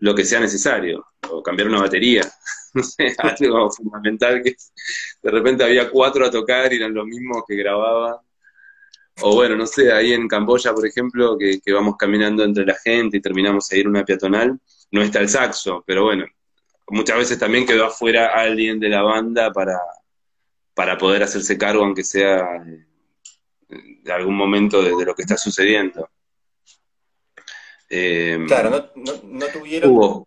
lo 0.00 0.14
que 0.14 0.24
sea 0.24 0.40
necesario, 0.40 1.06
o 1.30 1.42
cambiar 1.42 1.68
una 1.68 1.80
batería. 1.80 2.22
No 2.72 2.84
sé, 2.84 3.12
algo 3.18 3.68
fundamental 3.72 4.40
que 4.44 4.54
de 5.20 5.30
repente 5.32 5.64
había 5.64 5.90
cuatro 5.90 6.24
a 6.24 6.30
tocar 6.30 6.72
y 6.72 6.76
eran 6.76 6.94
los 6.94 7.04
mismos 7.04 7.42
que 7.44 7.56
grababa. 7.56 8.22
O 9.22 9.34
bueno, 9.34 9.56
no 9.56 9.66
sé, 9.66 9.92
ahí 9.92 10.12
en 10.12 10.28
Camboya, 10.28 10.72
por 10.72 10.86
ejemplo, 10.86 11.36
que, 11.36 11.60
que 11.60 11.72
vamos 11.72 11.96
caminando 11.98 12.44
entre 12.44 12.64
la 12.64 12.76
gente 12.76 13.16
y 13.16 13.20
terminamos 13.20 13.72
a 13.72 13.76
ir 13.76 13.88
una 13.88 14.04
peatonal, 14.04 14.56
no 14.92 15.02
está 15.02 15.18
el 15.18 15.28
saxo, 15.28 15.82
pero 15.84 16.04
bueno, 16.04 16.26
muchas 16.90 17.16
veces 17.16 17.38
también 17.38 17.66
quedó 17.66 17.86
afuera 17.86 18.32
alguien 18.34 18.78
de 18.78 18.88
la 18.88 19.02
banda 19.02 19.52
para, 19.52 19.78
para 20.74 20.98
poder 20.98 21.22
hacerse 21.22 21.56
cargo, 21.56 21.84
aunque 21.84 22.04
sea 22.04 22.44
eh, 23.68 24.00
de 24.02 24.12
algún 24.12 24.36
momento 24.36 24.82
de, 24.82 25.04
lo 25.04 25.14
que 25.14 25.22
está 25.22 25.36
sucediendo. 25.36 26.08
Em, 27.88 28.46
claro, 28.46 28.90
no, 28.94 29.46
tuvieron 29.46 30.26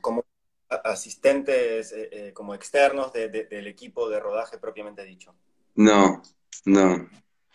como 0.00 0.24
asistentes 0.68 1.92
eh, 1.92 2.08
eh, 2.12 2.32
como 2.32 2.54
externos 2.54 3.12
del 3.12 3.66
equipo 3.66 4.08
de 4.08 4.20
rodaje 4.20 4.58
propiamente 4.58 5.04
dicho. 5.04 5.34
No, 5.74 6.22
no. 6.64 7.08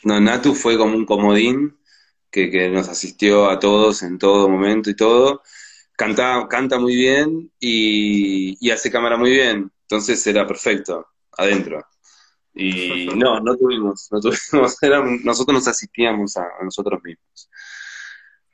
No, 0.03 0.19
Natu 0.19 0.53
fue 0.53 0.77
como 0.77 0.95
un 0.95 1.05
comodín 1.05 1.77
que, 2.29 2.51
que 2.51 2.69
nos 2.69 2.89
asistió 2.89 3.49
a 3.49 3.59
todos 3.59 4.03
en 4.03 4.17
todo 4.17 4.49
momento 4.49 4.89
y 4.89 4.95
todo 4.95 5.41
canta, 5.95 6.47
canta 6.49 6.79
muy 6.79 6.95
bien 6.95 7.51
y, 7.59 8.69
hace 8.71 8.91
cámara 8.91 9.17
muy 9.17 9.31
bien, 9.31 9.71
entonces 9.83 10.25
era 10.27 10.45
perfecto, 10.47 11.07
adentro. 11.37 11.85
Y 12.53 13.07
no, 13.15 13.39
no 13.39 13.55
tuvimos, 13.55 14.07
no 14.11 14.19
tuvimos, 14.19 14.77
nosotros 15.23 15.53
nos 15.53 15.67
asistíamos 15.67 16.37
a, 16.37 16.45
nosotros 16.63 17.01
mismos. 17.03 17.49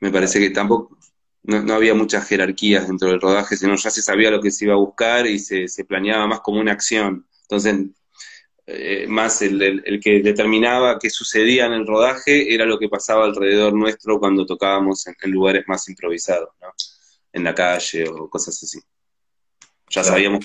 Me 0.00 0.10
parece 0.10 0.38
que 0.38 0.50
tampoco, 0.50 0.98
no, 1.42 1.74
había 1.74 1.94
muchas 1.94 2.26
jerarquías 2.26 2.86
dentro 2.88 3.08
del 3.08 3.20
rodaje, 3.20 3.56
sino 3.56 3.74
ya 3.76 3.90
se 3.90 4.02
sabía 4.02 4.30
lo 4.30 4.40
que 4.40 4.50
se 4.50 4.64
iba 4.66 4.74
a 4.74 4.78
buscar 4.78 5.26
y 5.26 5.38
se, 5.38 5.84
planeaba 5.84 6.26
más 6.26 6.40
como 6.40 6.60
una 6.60 6.72
acción. 6.72 7.26
Entonces, 7.42 7.86
eh, 8.66 9.06
más 9.08 9.42
el, 9.42 10.00
que 10.02 10.22
determinaba 10.22 10.98
qué 10.98 11.10
sucedía 11.10 11.66
en 11.66 11.72
el 11.72 11.86
rodaje 11.86 12.54
era 12.54 12.64
lo 12.64 12.78
que 12.78 12.88
pasaba 12.88 13.24
alrededor 13.24 13.74
nuestro 13.74 14.20
cuando 14.20 14.46
tocábamos 14.46 15.06
en, 15.06 15.16
en 15.20 15.30
lugares 15.32 15.64
más 15.66 15.88
improvisados, 15.88 16.50
¿no? 16.60 16.68
En 17.32 17.44
la 17.44 17.54
calle 17.54 18.08
o 18.08 18.28
cosas 18.28 18.62
así. 18.62 18.80
Ya 19.88 20.04
sabíamos 20.04 20.44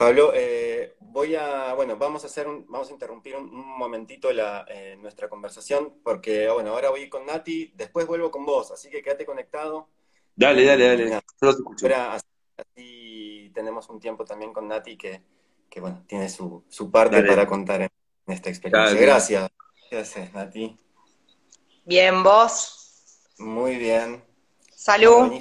Pablo, 0.00 0.32
eh, 0.34 0.96
voy 0.98 1.34
a, 1.34 1.74
bueno, 1.74 1.94
vamos 1.98 2.24
a 2.24 2.26
hacer 2.28 2.46
vamos 2.46 2.88
a 2.88 2.92
interrumpir 2.92 3.36
un, 3.36 3.50
momentito 3.52 4.32
la, 4.32 4.64
eh, 4.66 4.96
nuestra 4.98 5.28
conversación, 5.28 6.00
porque, 6.02 6.48
bueno, 6.48 6.70
ahora 6.70 6.88
voy 6.88 7.06
con 7.10 7.26
Nati, 7.26 7.72
después 7.76 8.06
vuelvo 8.06 8.30
con 8.30 8.46
vos, 8.46 8.70
así 8.70 8.88
que 8.88 9.02
quédate 9.02 9.26
conectado. 9.26 9.90
Dale, 10.34 10.64
dale, 10.64 10.88
dale. 10.88 11.20
Ahora, 11.82 12.18
así, 12.56 13.50
tenemos 13.52 13.90
un 13.90 14.00
tiempo 14.00 14.24
también 14.24 14.54
con 14.54 14.66
Nati 14.66 14.96
que, 14.96 15.22
que 15.68 15.82
bueno, 15.82 16.02
tiene 16.06 16.30
su, 16.30 16.64
su 16.70 16.90
parte 16.90 17.22
para 17.22 17.46
contar 17.46 17.82
en, 17.82 17.90
esta 18.26 18.48
experiencia. 18.48 18.98
Gracias. 18.98 19.50
Gracias, 19.90 20.32
Nati. 20.32 20.78
Bien, 21.84 22.22
vos. 22.22 22.79
Muy 23.40 23.76
bien. 23.76 24.22
Salud. 24.74 25.32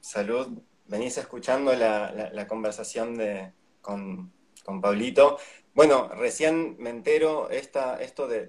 salud. 0.00 0.48
Venís 0.86 1.18
escuchando 1.18 1.74
la, 1.74 2.46
conversación 2.48 3.16
de, 3.16 3.52
con, 3.82 4.32
con, 4.64 4.80
Pablito. 4.80 5.38
Bueno, 5.74 6.08
recién 6.08 6.76
me 6.78 6.88
entero 6.88 7.50
esta, 7.50 8.00
esto 8.00 8.26
de, 8.26 8.46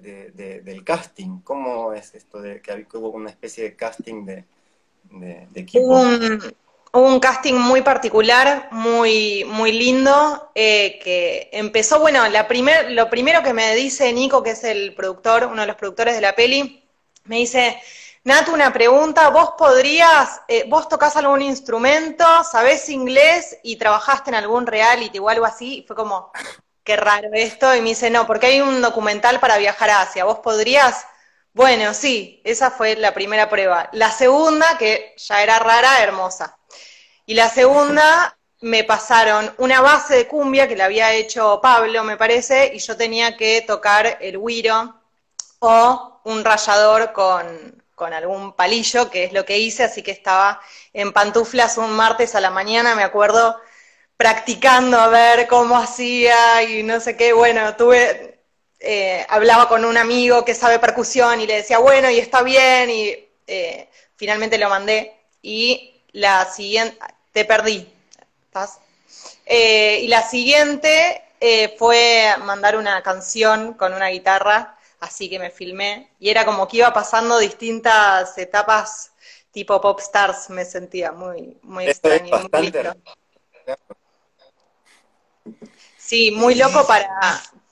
del 0.64 0.84
casting. 0.86 1.42
¿Cómo 1.44 1.94
es 1.94 2.16
esto 2.16 2.42
de 2.42 2.62
que 2.62 2.86
hubo 2.94 3.10
una 3.10 3.30
especie 3.30 3.66
de 3.66 3.76
casting 3.76 4.26
de, 4.26 4.46
equipo? 5.56 5.86
Un, 5.86 6.56
un, 6.94 7.20
casting 7.20 7.56
muy 7.56 7.82
particular, 7.82 8.70
muy, 8.72 9.44
muy 9.46 9.74
lindo, 9.74 10.52
eh, 10.56 11.00
que 11.04 11.50
empezó, 11.52 12.00
bueno, 12.00 12.28
la 12.30 12.48
primer, 12.48 12.92
lo 12.92 13.10
primero 13.10 13.44
que 13.44 13.54
me 13.54 13.76
dice 13.76 14.12
Nico, 14.14 14.42
que 14.42 14.52
es 14.52 14.64
el 14.64 14.96
productor, 14.96 15.48
uno 15.52 15.62
de 15.62 15.68
los 15.68 15.76
productores 15.76 16.16
de 16.16 16.22
la 16.22 16.36
peli, 16.36 16.84
me 17.26 17.38
dice, 17.38 17.78
Nato, 18.26 18.54
una 18.54 18.72
pregunta, 18.72 19.28
vos 19.30 19.56
podrías, 19.58 20.42
eh, 20.48 20.64
vos 20.70 20.88
tocas 20.88 21.18
algún 21.18 21.42
instrumento, 21.42 22.24
sabés 22.46 22.88
inglés 22.88 23.58
y 23.64 23.76
trabajaste 23.76 24.30
en 24.30 24.36
algún 24.36 24.66
reality 24.66 25.20
o 25.20 25.28
algo 25.28 25.46
así, 25.46 25.80
y 25.80 25.84
fue 25.84 25.94
como, 25.98 26.32
qué 26.86 26.96
raro 26.96 27.28
esto, 27.34 27.76
y 27.76 27.82
me 27.82 27.90
dice, 27.90 28.10
no, 28.10 28.26
porque 28.26 28.46
hay 28.48 28.62
un 28.62 28.82
documental 28.82 29.42
para 29.42 29.58
viajar 29.58 29.90
a 29.90 30.02
Asia, 30.04 30.24
vos 30.24 30.40
podrías, 30.40 31.06
bueno, 31.52 31.94
sí, 31.94 32.42
esa 32.46 32.72
fue 32.72 32.96
la 32.96 33.14
primera 33.14 33.50
prueba. 33.50 33.90
La 33.92 34.10
segunda, 34.10 34.78
que 34.78 35.14
ya 35.18 35.44
era 35.44 35.60
rara, 35.60 36.02
hermosa. 36.02 36.58
Y 37.26 37.34
la 37.34 37.50
segunda, 37.50 38.38
me 38.62 38.86
pasaron 38.86 39.54
una 39.58 39.82
base 39.82 40.16
de 40.16 40.28
cumbia 40.30 40.70
que 40.70 40.78
la 40.78 40.86
había 40.86 41.12
hecho 41.12 41.60
Pablo, 41.62 42.06
me 42.06 42.16
parece, 42.16 42.72
y 42.74 42.80
yo 42.80 42.96
tenía 42.96 43.36
que 43.36 43.62
tocar 43.64 44.18
el 44.22 44.40
guiro 44.40 44.96
o 45.60 46.22
un 46.24 46.46
rayador 46.46 47.12
con, 47.12 47.83
con 47.96 48.14
algún 48.14 48.54
palillo, 48.54 49.10
que 49.10 49.26
es 49.26 49.34
lo 49.34 49.46
que 49.46 49.60
hice, 49.60 49.84
así 49.84 50.02
que 50.02 50.12
estaba 50.12 50.62
en 50.94 51.14
pantuflas 51.14 51.78
un 51.78 51.92
martes 51.92 52.36
a 52.36 52.42
la 52.42 52.50
mañana, 52.50 52.96
me 52.96 53.04
acuerdo, 53.04 53.60
practicando 54.18 55.00
a 55.00 55.08
ver 55.08 55.48
cómo 55.48 55.78
hacía 55.78 56.64
y 56.64 56.84
no 56.84 57.00
sé 57.00 57.18
qué, 57.18 57.34
bueno, 57.34 57.76
tuve, 57.76 58.40
eh, 58.80 59.26
hablaba 59.30 59.68
con 59.68 59.86
un 59.86 59.98
amigo 59.98 60.46
que 60.46 60.56
sabe 60.56 60.80
percusión 60.80 61.42
y 61.42 61.48
le 61.48 61.58
decía, 61.58 61.80
bueno, 61.80 62.10
y 62.10 62.20
está 62.20 62.42
bien, 62.44 62.90
y 62.90 63.30
eh, 63.48 63.90
finalmente 64.16 64.58
lo 64.58 64.70
mandé. 64.70 65.14
Y 65.42 66.02
la 66.14 66.46
siguiente, 66.46 66.98
te 67.32 67.46
perdí, 67.46 67.92
¿estás? 68.46 68.80
Eh, 69.46 70.00
y 70.04 70.08
la 70.08 70.22
siguiente 70.22 71.22
eh, 71.40 71.76
fue 71.78 72.34
mandar 72.46 72.78
una 72.78 73.02
canción 73.04 73.74
con 73.74 73.94
una 73.94 74.08
guitarra, 74.08 74.78
así 75.04 75.30
que 75.30 75.38
me 75.38 75.52
filmé, 75.52 76.12
y 76.20 76.30
era 76.30 76.46
como 76.46 76.68
que 76.68 76.78
iba 76.78 76.94
pasando 76.94 77.38
distintas 77.38 78.38
etapas 78.38 79.12
tipo 79.52 79.80
pop 79.80 80.00
stars, 80.00 80.50
me 80.50 80.66
sentía 80.66 81.12
muy, 81.12 81.58
muy 81.62 81.88
extraño. 81.88 82.32
Sí, 85.98 86.32
muy 86.32 86.56
loco 86.56 86.88
para, 86.88 87.10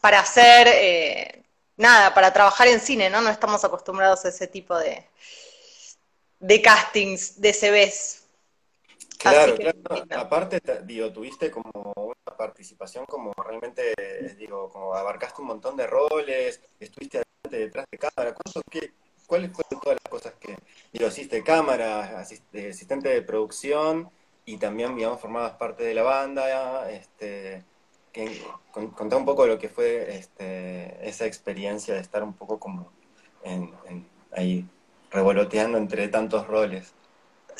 para 0.01 0.19
hacer, 0.19 0.67
eh, 0.67 1.43
nada, 1.77 2.13
para 2.13 2.31
trabajar 2.33 2.67
en 2.67 2.79
cine, 2.79 3.09
¿no? 3.09 3.21
No 3.21 3.29
estamos 3.29 3.63
acostumbrados 3.63 4.25
a 4.25 4.29
ese 4.29 4.47
tipo 4.47 4.77
de, 4.77 5.07
de 6.39 6.61
castings, 6.61 7.39
de 7.39 7.53
CVs. 7.53 8.23
Claro, 9.17 9.55
claro. 9.55 10.05
Aparte, 10.15 10.61
digo, 10.83 11.11
tuviste 11.11 11.49
como 11.49 11.93
participación 12.41 13.05
como 13.05 13.33
realmente, 13.33 13.93
digo, 14.35 14.67
como 14.69 14.95
abarcaste 14.95 15.41
un 15.41 15.49
montón 15.49 15.77
de 15.77 15.85
roles, 15.85 16.59
estuviste 16.79 17.19
adelante 17.19 17.65
detrás 17.65 17.85
de 17.91 17.99
cámara. 17.99 18.35
¿Cuáles 19.27 19.51
fueron 19.53 19.79
todas 19.79 19.97
las 20.03 20.11
cosas 20.11 20.33
que, 20.39 20.57
digo, 20.91 21.07
hiciste 21.07 21.43
cámara, 21.43 22.19
asistente 22.19 23.09
de 23.09 23.21
producción 23.21 24.09
y 24.43 24.57
también, 24.57 24.95
digamos, 24.95 25.21
formabas 25.21 25.53
parte 25.53 25.83
de 25.83 25.93
la 25.93 26.01
banda? 26.01 26.91
Este, 26.91 27.63
que, 28.11 28.41
contá 28.71 29.17
un 29.17 29.25
poco 29.25 29.45
lo 29.45 29.59
que 29.59 29.69
fue 29.69 30.17
este, 30.17 31.07
esa 31.07 31.27
experiencia 31.27 31.93
de 31.93 32.01
estar 32.01 32.23
un 32.23 32.33
poco 32.33 32.59
como 32.59 32.91
ahí 34.31 34.65
revoloteando 35.11 35.77
entre 35.77 36.07
tantos 36.07 36.47
roles. 36.47 36.93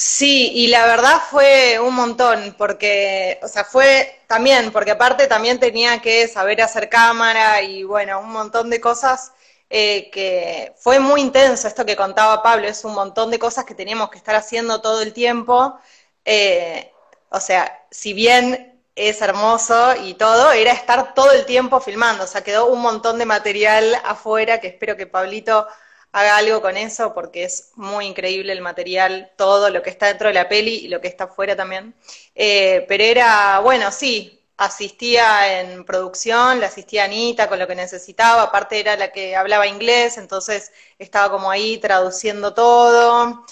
Sí, 0.03 0.51
y 0.55 0.67
la 0.67 0.85
verdad 0.87 1.21
fue 1.29 1.79
un 1.79 1.93
montón, 1.93 2.55
porque, 2.57 3.39
o 3.43 3.47
sea, 3.47 3.63
fue 3.65 4.21
también, 4.27 4.71
porque 4.71 4.91
aparte 4.91 5.27
también 5.27 5.59
tenía 5.59 6.01
que 6.01 6.27
saber 6.27 6.61
hacer 6.61 6.89
cámara 6.89 7.61
y 7.61 7.83
bueno, 7.83 8.19
un 8.19 8.31
montón 8.31 8.69
de 8.71 8.81
cosas 8.81 9.31
eh, 9.69 10.09
que 10.11 10.73
fue 10.79 10.99
muy 10.99 11.21
intenso 11.21 11.67
esto 11.67 11.85
que 11.85 11.95
contaba 11.95 12.41
Pablo, 12.41 12.67
es 12.67 12.83
un 12.83 12.95
montón 12.95 13.29
de 13.29 13.37
cosas 13.39 13.63
que 13.65 13.75
teníamos 13.75 14.09
que 14.09 14.17
estar 14.17 14.33
haciendo 14.35 14.81
todo 14.81 15.01
el 15.03 15.13
tiempo. 15.13 15.77
Eh, 16.25 16.91
o 17.29 17.39
sea, 17.39 17.85
si 17.91 18.13
bien 18.13 18.81
es 18.95 19.21
hermoso 19.21 19.95
y 20.03 20.15
todo, 20.15 20.51
era 20.51 20.71
estar 20.73 21.13
todo 21.13 21.31
el 21.31 21.45
tiempo 21.45 21.79
filmando, 21.79 22.23
o 22.23 22.27
sea, 22.27 22.43
quedó 22.43 22.67
un 22.67 22.81
montón 22.81 23.19
de 23.19 23.25
material 23.25 23.95
afuera 24.03 24.59
que 24.59 24.67
espero 24.67 24.97
que 24.97 25.05
Pablito 25.07 25.67
haga 26.11 26.37
algo 26.37 26.61
con 26.61 26.77
eso 26.77 27.13
porque 27.13 27.43
es 27.45 27.71
muy 27.75 28.05
increíble 28.05 28.53
el 28.53 28.61
material, 28.61 29.31
todo 29.37 29.69
lo 29.69 29.81
que 29.81 29.89
está 29.89 30.07
dentro 30.07 30.27
de 30.27 30.33
la 30.33 30.49
peli 30.49 30.75
y 30.75 30.87
lo 30.87 31.01
que 31.01 31.07
está 31.07 31.25
afuera 31.25 31.55
también. 31.55 31.95
Eh, 32.35 32.85
pero 32.87 33.03
era, 33.03 33.59
bueno, 33.59 33.91
sí, 33.91 34.41
asistía 34.57 35.59
en 35.61 35.85
producción, 35.85 36.59
le 36.59 36.65
asistía 36.67 37.03
a 37.03 37.05
Anita 37.05 37.49
con 37.49 37.59
lo 37.59 37.67
que 37.67 37.75
necesitaba, 37.75 38.43
aparte 38.43 38.79
era 38.79 38.95
la 38.97 39.11
que 39.11 39.35
hablaba 39.35 39.67
inglés, 39.67 40.17
entonces 40.17 40.71
estaba 40.99 41.31
como 41.31 41.49
ahí 41.49 41.77
traduciendo 41.79 42.53
todo. 42.53 43.45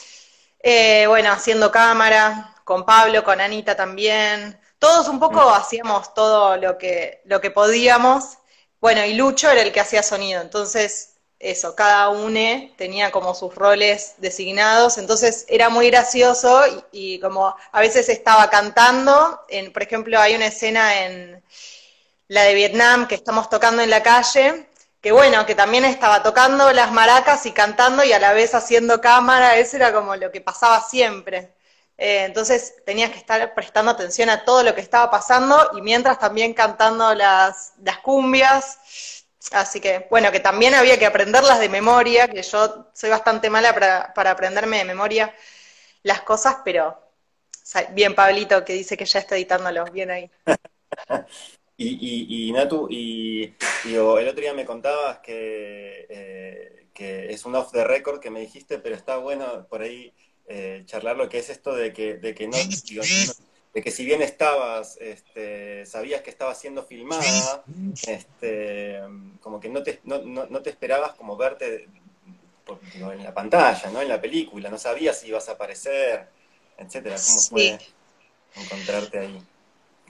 Eh, 0.61 1.05
bueno, 1.07 1.31
haciendo 1.31 1.71
cámara, 1.71 2.55
con 2.63 2.85
Pablo, 2.85 3.23
con 3.23 3.41
Anita 3.41 3.75
también. 3.75 4.59
Todos 4.77 5.07
un 5.07 5.19
poco 5.19 5.49
hacíamos 5.49 6.13
todo 6.13 6.57
lo 6.57 6.77
que, 6.77 7.21
lo 7.25 7.41
que 7.41 7.51
podíamos. 7.51 8.37
Bueno, 8.79 9.03
y 9.05 9.13
Lucho 9.13 9.49
era 9.49 9.61
el 9.61 9.71
que 9.71 9.79
hacía 9.81 10.03
sonido, 10.03 10.41
entonces 10.41 11.08
eso, 11.39 11.73
cada 11.75 12.09
uno 12.09 12.69
tenía 12.77 13.11
como 13.11 13.33
sus 13.33 13.55
roles 13.55 14.15
designados, 14.17 14.97
entonces 14.97 15.45
era 15.47 15.69
muy 15.69 15.89
gracioso 15.89 16.61
y, 16.91 17.19
como 17.19 17.55
a 17.71 17.79
veces 17.79 18.09
estaba 18.09 18.49
cantando, 18.49 19.41
en, 19.47 19.71
por 19.71 19.83
ejemplo 19.83 20.19
hay 20.19 20.35
una 20.35 20.47
escena 20.47 21.05
en 21.05 21.41
la 22.27 22.43
de 22.43 22.53
Vietnam 22.55 23.07
que 23.07 23.15
estamos 23.15 23.49
tocando 23.49 23.81
en 23.81 23.89
la 23.89 24.03
calle, 24.03 24.67
que 25.01 25.11
bueno, 25.13 25.45
que 25.45 25.55
también 25.55 25.85
estaba 25.85 26.23
tocando 26.23 26.71
las 26.73 26.91
maracas 26.91 27.45
y 27.45 27.51
cantando 27.53 28.03
y 28.03 28.11
a 28.13 28.19
la 28.19 28.33
vez 28.33 28.53
haciendo 28.53 29.01
cámara, 29.01 29.57
eso 29.57 29.77
era 29.77 29.93
como 29.93 30.15
lo 30.15 30.31
que 30.31 30.41
pasaba 30.41 30.81
siempre. 30.81 31.53
Eh, 31.97 32.23
entonces 32.25 32.75
tenías 32.85 33.11
que 33.11 33.17
estar 33.17 33.53
prestando 33.53 33.91
atención 33.91 34.29
a 34.29 34.45
todo 34.45 34.63
lo 34.63 34.73
que 34.73 34.81
estaba 34.81 35.11
pasando 35.11 35.71
y 35.77 35.81
mientras 35.81 36.19
también 36.19 36.53
cantando 36.53 37.13
las, 37.13 37.73
las 37.83 37.99
cumbias. 37.99 38.79
Así 39.51 39.79
que, 39.79 40.05
bueno, 40.09 40.31
que 40.31 40.39
también 40.39 40.73
había 40.73 40.99
que 40.99 41.05
aprenderlas 41.05 41.59
de 41.59 41.69
memoria, 41.69 42.27
que 42.27 42.41
yo 42.41 42.87
soy 42.93 43.09
bastante 43.09 43.49
mala 43.49 43.73
para, 43.73 44.31
aprenderme 44.31 44.77
de 44.77 44.85
memoria 44.85 45.33
las 46.03 46.21
cosas, 46.21 46.57
pero 46.63 46.97
bien 47.91 48.15
Pablito 48.15 48.63
que 48.65 48.73
dice 48.73 48.97
que 48.97 49.05
ya 49.05 49.19
está 49.19 49.35
editándolo, 49.35 49.85
bien 49.85 50.11
ahí. 50.11 50.29
y, 51.77 52.47
y, 52.47 52.51
Natu, 52.51 52.87
y, 52.89 53.55
el 53.85 54.27
otro 54.27 54.41
día 54.41 54.53
me 54.53 54.65
contabas 54.65 55.19
que, 55.19 56.05
eh, 56.09 56.87
que 56.93 57.31
es 57.31 57.45
un 57.45 57.55
off 57.55 57.71
the 57.71 57.85
record 57.85 58.19
que 58.19 58.29
me 58.29 58.41
dijiste, 58.41 58.77
pero 58.79 58.95
está 58.95 59.17
bueno 59.17 59.65
por 59.69 59.81
ahí 59.81 60.13
eh, 60.47 60.83
charlar 60.85 61.15
lo 61.15 61.29
que 61.29 61.37
es 61.37 61.49
esto 61.49 61.73
de 61.73 61.93
que, 61.93 62.15
de 62.15 62.35
que 62.35 62.47
no, 62.47 62.57
de 63.73 63.83
que 63.83 63.91
si 63.91 64.03
bien 64.03 64.21
estabas, 64.21 64.97
este, 64.99 65.85
sabías 65.85 66.21
que 66.21 66.31
estaba 66.31 66.55
siendo 66.55 66.83
filmada, 66.83 67.63
este, 68.07 68.99
como 69.41 69.59
que 69.59 69.69
no 69.69 69.83
te, 69.83 69.99
no, 70.05 70.19
no, 70.23 70.61
te 70.61 70.71
esperabas 70.71 71.13
como 71.13 71.37
verte 71.37 71.87
en 72.93 73.23
la 73.23 73.33
pantalla, 73.33 73.89
¿no? 73.91 74.01
En 74.01 74.09
la 74.09 74.19
película, 74.19 74.69
no 74.69 74.77
sabías 74.77 75.19
si 75.19 75.27
ibas 75.27 75.49
a 75.49 75.53
aparecer, 75.53 76.27
etcétera. 76.77 77.15
¿Cómo 77.15 77.41
fue 77.41 77.79
encontrarte 78.55 79.19
ahí? 79.19 79.43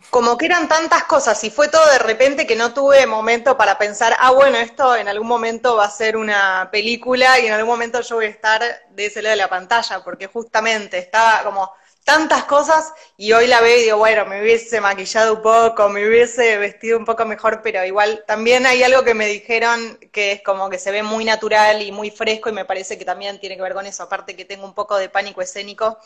Como 0.09 0.37
que 0.37 0.45
eran 0.45 0.69
tantas 0.69 1.03
cosas 1.03 1.43
y 1.43 1.49
fue 1.49 1.67
todo 1.67 1.85
de 1.91 1.99
repente 1.99 2.47
que 2.47 2.55
no 2.55 2.73
tuve 2.73 3.05
momento 3.05 3.57
para 3.57 3.77
pensar, 3.77 4.15
ah, 4.19 4.31
bueno, 4.31 4.57
esto 4.57 4.95
en 4.95 5.09
algún 5.09 5.27
momento 5.27 5.75
va 5.75 5.85
a 5.85 5.91
ser 5.91 6.15
una 6.15 6.69
película 6.71 7.37
y 7.39 7.47
en 7.47 7.53
algún 7.53 7.69
momento 7.69 7.99
yo 8.01 8.15
voy 8.15 8.25
a 8.25 8.29
estar 8.29 8.61
de 8.89 9.05
ese 9.05 9.21
lado 9.21 9.31
de 9.31 9.37
la 9.37 9.49
pantalla, 9.49 10.01
porque 10.01 10.27
justamente 10.27 10.97
estaba 10.97 11.43
como 11.43 11.71
tantas 12.03 12.45
cosas 12.45 12.93
y 13.17 13.33
hoy 13.33 13.47
la 13.47 13.61
veo 13.61 13.77
y 13.77 13.83
digo, 13.83 13.97
bueno, 13.97 14.25
me 14.25 14.41
hubiese 14.41 14.81
maquillado 14.81 15.35
un 15.35 15.41
poco, 15.41 15.89
me 15.89 16.07
hubiese 16.07 16.57
vestido 16.57 16.97
un 16.97 17.05
poco 17.05 17.25
mejor, 17.25 17.61
pero 17.61 17.85
igual 17.85 18.23
también 18.25 18.65
hay 18.65 18.83
algo 18.83 19.03
que 19.03 19.13
me 19.13 19.27
dijeron 19.27 19.99
que 20.11 20.31
es 20.31 20.41
como 20.41 20.69
que 20.69 20.79
se 20.79 20.91
ve 20.91 21.03
muy 21.03 21.25
natural 21.25 21.81
y 21.81 21.91
muy 21.91 22.09
fresco 22.11 22.49
y 22.49 22.53
me 22.53 22.65
parece 22.65 22.97
que 22.97 23.05
también 23.05 23.39
tiene 23.39 23.55
que 23.55 23.61
ver 23.61 23.73
con 23.73 23.85
eso, 23.85 24.03
aparte 24.03 24.35
que 24.35 24.45
tengo 24.45 24.65
un 24.65 24.73
poco 24.73 24.97
de 24.97 25.09
pánico 25.09 25.41
escénico. 25.41 25.97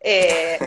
Eh, 0.00 0.58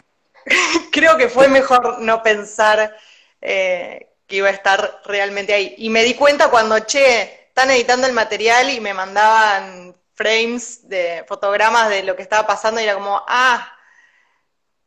creo 0.92 1.18
que 1.18 1.30
fue 1.30 1.48
mejor 1.48 2.00
no 2.00 2.24
pensar 2.24 2.96
eh, 3.42 4.10
que 4.28 4.38
iba 4.38 4.50
a 4.50 4.52
estar 4.52 5.02
realmente 5.06 5.54
ahí. 5.54 5.76
Y 5.78 5.90
me 5.90 6.04
di 6.04 6.14
cuenta 6.16 6.50
cuando, 6.50 6.80
che, 6.80 7.48
están 7.48 7.72
editando 7.72 8.08
el 8.08 8.14
material 8.14 8.70
y 8.70 8.80
me 8.80 8.94
mandaban 8.94 9.96
frames 10.14 10.88
de 10.90 11.24
fotogramas 11.28 11.90
de 11.90 12.04
lo 12.04 12.16
que 12.16 12.24
estaba 12.24 12.48
pasando 12.48 12.82
y 12.82 12.84
era 12.84 12.96
como, 12.96 13.24
ah, 13.28 13.77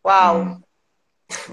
Wow. 0.02 0.44
Mm. 0.44 0.64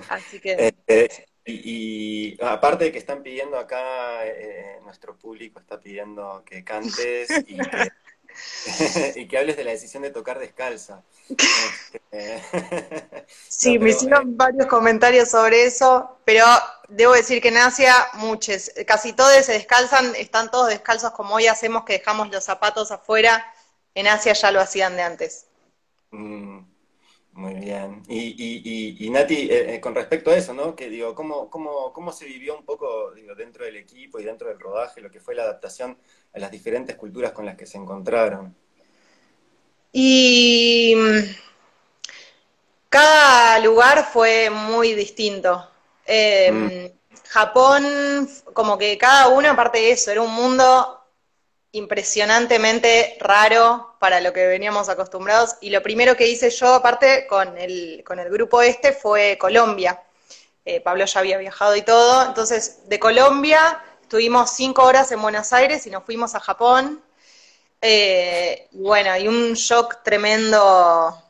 Así 0.10 0.40
que. 0.40 0.74
Este, 0.88 1.28
y, 1.50 2.38
aparte 2.44 2.86
de 2.86 2.92
que 2.92 2.98
están 2.98 3.24
pidiendo 3.24 3.58
acá, 3.58 4.26
eh, 4.26 4.80
nuestro 4.84 5.18
público 5.18 5.60
está 5.60 5.80
pidiendo 5.80 6.44
que 6.46 6.64
cantes 6.64 7.30
y 7.48 9.28
que, 9.28 9.38
hables 9.38 9.56
de 9.56 9.64
la 9.64 9.72
decisión 9.72 10.04
de 10.04 10.10
tocar 10.10 10.40
descalza. 10.40 11.04
Este, 11.30 12.44
sí, 13.48 13.80
me 13.80 13.92
hicieron 13.92 14.24
eh, 14.24 14.34
varios 14.36 14.68
comentarios 14.68 15.30
sobre 15.30 15.66
eso, 15.66 16.20
pero 16.26 16.44
debo 16.90 17.14
decir 17.14 17.42
que 17.42 17.48
en 17.48 17.58
Asia 17.58 17.94
muchos, 18.16 18.70
casi 18.86 19.14
todos 19.14 19.46
se 19.46 19.54
descalzan, 19.54 20.16
están 20.16 20.52
todos 20.52 20.68
descalzos 20.68 21.12
como 21.12 21.36
hoy 21.36 21.48
hacemos 21.48 21.86
que 21.86 21.94
dejamos 21.94 22.30
los 22.30 22.44
zapatos 22.44 22.92
afuera, 22.92 23.54
en 23.96 24.08
Asia 24.08 24.34
ya 24.34 24.52
lo 24.52 24.60
hacían 24.60 24.98
de 24.98 25.02
antes. 25.02 25.48
Mm. 26.12 26.67
Muy 27.38 27.54
bien. 27.54 28.02
Y, 28.08 28.34
y, 28.36 29.06
y, 29.06 29.10
Nati, 29.12 29.48
eh, 29.52 29.76
eh, 29.76 29.80
con 29.80 29.94
respecto 29.94 30.32
a 30.32 30.36
eso, 30.36 30.56
¿no? 30.56 30.76
Que 30.76 30.90
digo, 30.90 31.14
¿cómo, 31.14 31.52
cómo, 31.52 31.94
cómo 31.94 32.12
se 32.12 32.26
vivió 32.26 32.58
un 32.58 32.66
poco 32.66 33.12
digo, 33.12 33.36
dentro 33.36 33.64
del 33.64 33.76
equipo 33.76 34.20
y 34.20 34.24
dentro 34.24 34.48
del 34.48 34.60
rodaje 34.60 35.02
lo 35.02 35.12
que 35.12 35.20
fue 35.20 35.36
la 35.36 35.44
adaptación 35.44 36.00
a 36.34 36.40
las 36.40 36.50
diferentes 36.50 36.96
culturas 36.96 37.34
con 37.34 37.46
las 37.46 37.56
que 37.56 37.68
se 37.68 37.78
encontraron? 37.78 38.56
Y 39.92 40.96
mm, 40.98 41.20
cada 42.90 43.60
lugar 43.60 44.10
fue 44.12 44.50
muy 44.50 44.94
distinto. 44.96 45.70
Em, 46.08 46.66
mm. 46.66 46.92
Japón, 47.28 48.28
como 48.52 48.80
que 48.80 48.98
cada 48.98 49.28
uno, 49.28 49.52
aparte 49.52 49.78
de 49.78 49.92
eso, 49.92 50.10
era 50.10 50.24
un 50.24 50.34
mundo 50.34 50.97
impresionantemente 51.72 53.18
raro 53.20 53.96
para 54.00 54.22
lo 54.22 54.34
que 54.34 54.48
veníamos 54.48 54.90
acostumbrados. 54.90 55.56
Y 55.62 55.70
lo 55.70 55.82
primero 55.82 56.16
que 56.16 56.28
hice 56.28 56.50
yo, 56.50 56.74
aparte, 56.74 57.28
con 57.28 57.58
el, 57.58 58.04
con 58.06 58.20
el 58.20 58.30
grupo 58.30 58.62
este, 58.62 58.94
fue 58.94 59.38
Colombia. 59.38 60.02
Eh, 60.66 60.82
Pablo 60.82 61.06
ya 61.06 61.20
había 61.20 61.38
viajado 61.38 61.76
y 61.76 61.82
todo. 61.82 62.26
Entonces, 62.26 62.88
de 62.90 63.00
Colombia 63.00 63.82
estuvimos 64.02 64.52
cinco 64.52 64.84
horas 64.84 65.12
en 65.12 65.22
Buenos 65.22 65.54
Aires 65.54 65.86
y 65.88 65.90
nos 65.90 66.04
fuimos 66.04 66.36
a 66.36 66.40
Japón. 66.40 67.02
Eh, 67.82 68.68
bueno, 68.72 69.16
y 69.18 69.28
un 69.28 69.54
shock 69.54 70.04
tremendo. 70.04 71.27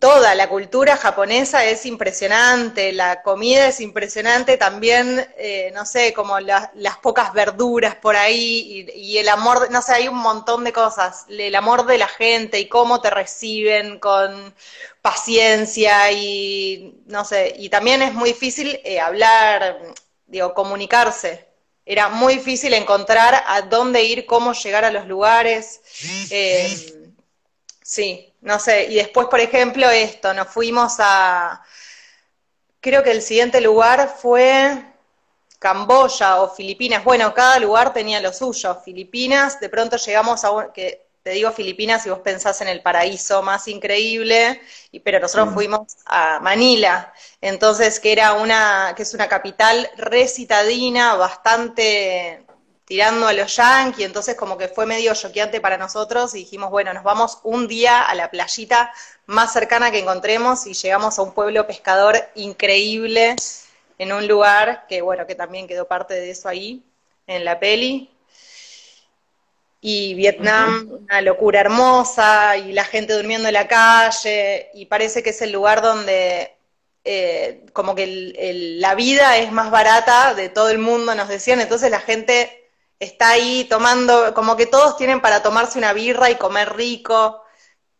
Toda 0.00 0.34
la 0.34 0.48
cultura 0.48 0.96
japonesa 0.96 1.66
es 1.66 1.84
impresionante, 1.84 2.90
la 2.92 3.22
comida 3.22 3.68
es 3.68 3.80
impresionante, 3.80 4.56
también, 4.56 5.28
eh, 5.36 5.70
no 5.74 5.84
sé, 5.84 6.14
como 6.14 6.40
las 6.40 6.98
pocas 7.02 7.34
verduras 7.34 7.96
por 7.96 8.16
ahí 8.16 8.90
y, 8.94 9.18
el 9.18 9.28
amor, 9.28 9.70
no 9.70 9.82
sé, 9.82 9.92
hay 9.92 10.08
un 10.08 10.16
montón 10.16 10.64
de 10.64 10.72
cosas, 10.72 11.26
el 11.28 11.54
amor 11.54 11.84
de 11.84 11.98
la 11.98 12.08
gente 12.08 12.58
y 12.58 12.66
cómo 12.66 13.02
te 13.02 13.10
reciben 13.10 14.00
con 14.00 14.54
paciencia 15.02 16.10
y, 16.12 17.02
no 17.06 17.26
sé, 17.26 17.54
y 17.58 17.68
también 17.68 18.00
es 18.00 18.14
muy 18.14 18.30
difícil 18.30 18.80
eh, 18.82 19.00
hablar, 19.00 19.78
digo, 20.26 20.54
comunicarse. 20.54 21.46
Era 21.84 22.08
muy 22.08 22.36
difícil 22.36 22.72
encontrar 22.72 23.42
a 23.46 23.62
dónde 23.62 24.02
ir, 24.04 24.24
cómo 24.24 24.52
llegar 24.54 24.84
a 24.84 24.92
los 24.92 25.06
lugares. 25.06 25.80
Eh, 26.30 26.68
sí, 27.82 28.29
no 28.42 28.58
sé, 28.58 28.86
y 28.86 28.94
después, 28.94 29.28
por 29.28 29.40
ejemplo, 29.40 29.88
esto, 29.90 30.32
nos 30.32 30.48
fuimos 30.48 30.96
a, 30.98 31.62
creo 32.80 33.02
que 33.02 33.10
el 33.10 33.22
siguiente 33.22 33.60
lugar 33.60 34.16
fue 34.20 34.84
Camboya 35.58 36.40
o 36.40 36.48
Filipinas. 36.48 37.04
Bueno, 37.04 37.34
cada 37.34 37.58
lugar 37.58 37.92
tenía 37.92 38.20
lo 38.20 38.32
suyo. 38.32 38.80
Filipinas, 38.82 39.60
de 39.60 39.68
pronto 39.68 39.96
llegamos 39.98 40.42
a 40.44 40.50
un, 40.50 40.72
que 40.72 41.06
te 41.22 41.30
digo 41.32 41.52
Filipinas 41.52 42.06
y 42.06 42.10
vos 42.10 42.20
pensás 42.20 42.62
en 42.62 42.68
el 42.68 42.80
paraíso 42.80 43.42
más 43.42 43.68
increíble, 43.68 44.62
y, 44.90 45.00
pero 45.00 45.20
nosotros 45.20 45.50
mm. 45.50 45.54
fuimos 45.54 45.96
a 46.06 46.40
Manila, 46.40 47.12
entonces 47.42 48.00
que 48.00 48.12
era 48.12 48.32
una, 48.32 48.94
que 48.96 49.02
es 49.02 49.12
una 49.12 49.28
capital 49.28 49.90
recitadina, 49.98 51.16
bastante 51.16 52.46
tirando 52.90 53.28
a 53.28 53.32
los 53.32 53.54
yankees, 53.54 54.04
entonces 54.04 54.34
como 54.34 54.58
que 54.58 54.66
fue 54.66 54.84
medio 54.84 55.14
choqueante 55.14 55.60
para 55.60 55.78
nosotros 55.78 56.34
y 56.34 56.38
dijimos, 56.38 56.70
bueno, 56.70 56.92
nos 56.92 57.04
vamos 57.04 57.38
un 57.44 57.68
día 57.68 58.02
a 58.02 58.16
la 58.16 58.32
playita 58.32 58.92
más 59.26 59.52
cercana 59.52 59.92
que 59.92 60.00
encontremos 60.00 60.66
y 60.66 60.74
llegamos 60.74 61.16
a 61.16 61.22
un 61.22 61.32
pueblo 61.32 61.68
pescador 61.68 62.16
increíble 62.34 63.36
en 63.96 64.12
un 64.12 64.26
lugar 64.26 64.86
que, 64.88 65.02
bueno, 65.02 65.24
que 65.24 65.36
también 65.36 65.68
quedó 65.68 65.86
parte 65.86 66.14
de 66.14 66.30
eso 66.32 66.48
ahí, 66.48 66.82
en 67.28 67.44
la 67.44 67.60
peli. 67.60 68.10
Y 69.80 70.14
Vietnam, 70.14 70.88
una 70.90 71.20
locura 71.20 71.60
hermosa, 71.60 72.56
y 72.56 72.72
la 72.72 72.82
gente 72.82 73.12
durmiendo 73.12 73.46
en 73.46 73.54
la 73.54 73.68
calle, 73.68 74.68
y 74.74 74.86
parece 74.86 75.22
que 75.22 75.30
es 75.30 75.40
el 75.42 75.52
lugar 75.52 75.80
donde 75.80 76.56
eh, 77.04 77.66
como 77.72 77.94
que 77.94 78.74
la 78.80 78.96
vida 78.96 79.36
es 79.36 79.52
más 79.52 79.70
barata 79.70 80.34
de 80.34 80.48
todo 80.48 80.70
el 80.70 80.78
mundo, 80.78 81.14
nos 81.14 81.28
decían, 81.28 81.60
entonces 81.60 81.88
la 81.92 82.00
gente 82.00 82.59
está 83.00 83.30
ahí 83.30 83.66
tomando, 83.68 84.34
como 84.34 84.56
que 84.56 84.66
todos 84.66 84.96
tienen 84.96 85.20
para 85.20 85.42
tomarse 85.42 85.78
una 85.78 85.92
birra 85.92 86.30
y 86.30 86.36
comer 86.36 86.74
rico. 86.74 87.42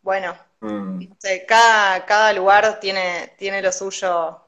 Bueno, 0.01 0.37
mm. 0.61 1.05
cada, 1.47 2.05
cada 2.05 2.31
lugar 2.33 2.79
tiene, 2.79 3.33
tiene 3.37 3.61
lo 3.61 3.71
suyo. 3.71 4.39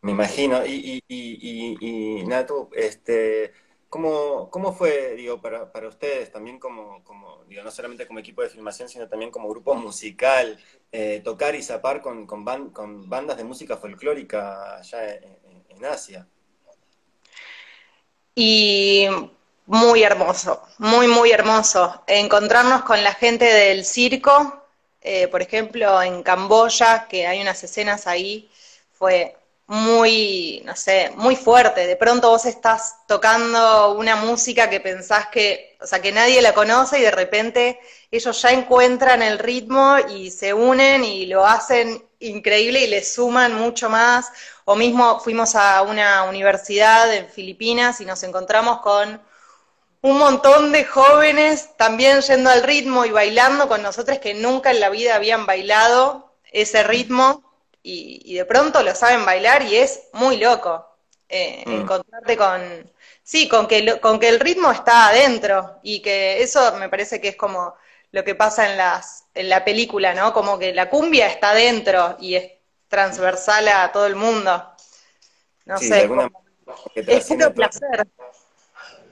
Me 0.00 0.12
imagino. 0.12 0.64
Y, 0.64 1.02
y, 1.08 1.76
y, 1.80 2.20
y, 2.20 2.24
Natu, 2.24 2.70
este, 2.72 3.52
¿cómo, 3.88 4.48
¿cómo 4.48 4.72
fue, 4.72 5.16
digo, 5.16 5.40
para, 5.40 5.72
para 5.72 5.88
ustedes 5.88 6.30
también 6.30 6.60
como, 6.60 7.02
como, 7.02 7.44
digo, 7.48 7.64
no 7.64 7.72
solamente 7.72 8.06
como 8.06 8.20
equipo 8.20 8.42
de 8.42 8.48
filmación, 8.48 8.88
sino 8.88 9.08
también 9.08 9.32
como 9.32 9.48
grupo 9.48 9.74
musical, 9.74 10.56
eh, 10.92 11.20
tocar 11.24 11.56
y 11.56 11.62
zapar 11.64 12.00
con, 12.00 12.26
con, 12.28 12.70
con, 12.70 13.10
bandas 13.10 13.36
de 13.36 13.44
música 13.44 13.76
folclórica 13.76 14.76
allá 14.78 15.14
en 15.14 15.84
Asia? 15.84 16.28
Y 18.40 19.08
muy 19.66 20.04
hermoso, 20.04 20.62
muy, 20.78 21.08
muy 21.08 21.32
hermoso. 21.32 22.04
Encontrarnos 22.06 22.82
con 22.84 23.02
la 23.02 23.12
gente 23.12 23.44
del 23.44 23.84
circo, 23.84 24.62
eh, 25.00 25.26
por 25.26 25.42
ejemplo, 25.42 26.00
en 26.00 26.22
Camboya, 26.22 27.08
que 27.08 27.26
hay 27.26 27.40
unas 27.40 27.64
escenas 27.64 28.06
ahí, 28.06 28.48
fue 28.92 29.36
muy, 29.66 30.62
no 30.64 30.76
sé, 30.76 31.10
muy 31.16 31.34
fuerte. 31.34 31.88
De 31.88 31.96
pronto 31.96 32.30
vos 32.30 32.46
estás 32.46 32.98
tocando 33.08 33.94
una 33.94 34.14
música 34.14 34.70
que 34.70 34.78
pensás 34.78 35.26
que, 35.26 35.76
o 35.80 35.86
sea, 35.88 36.00
que 36.00 36.12
nadie 36.12 36.40
la 36.40 36.54
conoce 36.54 37.00
y 37.00 37.02
de 37.02 37.10
repente 37.10 37.80
ellos 38.12 38.40
ya 38.40 38.52
encuentran 38.52 39.20
el 39.20 39.40
ritmo 39.40 39.96
y 40.10 40.30
se 40.30 40.54
unen 40.54 41.02
y 41.02 41.26
lo 41.26 41.44
hacen 41.44 42.07
increíble 42.20 42.80
y 42.80 42.86
le 42.88 43.04
suman 43.04 43.54
mucho 43.54 43.88
más. 43.88 44.30
O 44.64 44.76
mismo 44.76 45.20
fuimos 45.20 45.54
a 45.54 45.82
una 45.82 46.24
universidad 46.24 47.12
en 47.14 47.28
Filipinas 47.28 48.00
y 48.00 48.04
nos 48.04 48.22
encontramos 48.22 48.80
con 48.80 49.20
un 50.00 50.18
montón 50.18 50.72
de 50.72 50.84
jóvenes 50.84 51.76
también 51.76 52.20
yendo 52.20 52.50
al 52.50 52.62
ritmo 52.62 53.04
y 53.04 53.10
bailando 53.10 53.68
con 53.68 53.82
nosotros 53.82 54.18
que 54.18 54.34
nunca 54.34 54.70
en 54.70 54.80
la 54.80 54.90
vida 54.90 55.16
habían 55.16 55.46
bailado 55.46 56.34
ese 56.52 56.82
ritmo 56.82 57.42
y, 57.82 58.34
de 58.34 58.44
pronto 58.44 58.82
lo 58.82 58.94
saben 58.94 59.24
bailar 59.24 59.62
y 59.62 59.76
es 59.76 60.02
muy 60.12 60.36
loco 60.36 60.86
eh, 61.28 61.64
mm. 61.66 61.72
encontrarte 61.72 62.36
con, 62.36 62.92
sí, 63.22 63.48
con 63.48 63.66
que, 63.66 63.98
con 64.00 64.20
que 64.20 64.28
el 64.28 64.40
ritmo 64.40 64.70
está 64.70 65.08
adentro 65.08 65.78
y 65.82 66.00
que 66.00 66.42
eso 66.42 66.74
me 66.76 66.88
parece 66.88 67.20
que 67.20 67.28
es 67.28 67.36
como 67.36 67.74
lo 68.10 68.24
que 68.24 68.34
pasa 68.34 68.70
en, 68.70 68.76
las, 68.76 69.24
en 69.38 69.48
la 69.48 69.64
película, 69.64 70.14
¿no? 70.14 70.32
Como 70.32 70.58
que 70.58 70.74
la 70.74 70.90
cumbia 70.90 71.28
está 71.28 71.50
adentro 71.50 72.16
y 72.20 72.34
es 72.34 72.52
transversal 72.88 73.68
a 73.68 73.92
todo 73.92 74.06
el 74.06 74.16
mundo. 74.16 74.64
No 75.66 75.78
sé. 75.78 76.08
es 76.94 77.26
puro 77.26 77.54
placer. 77.54 78.08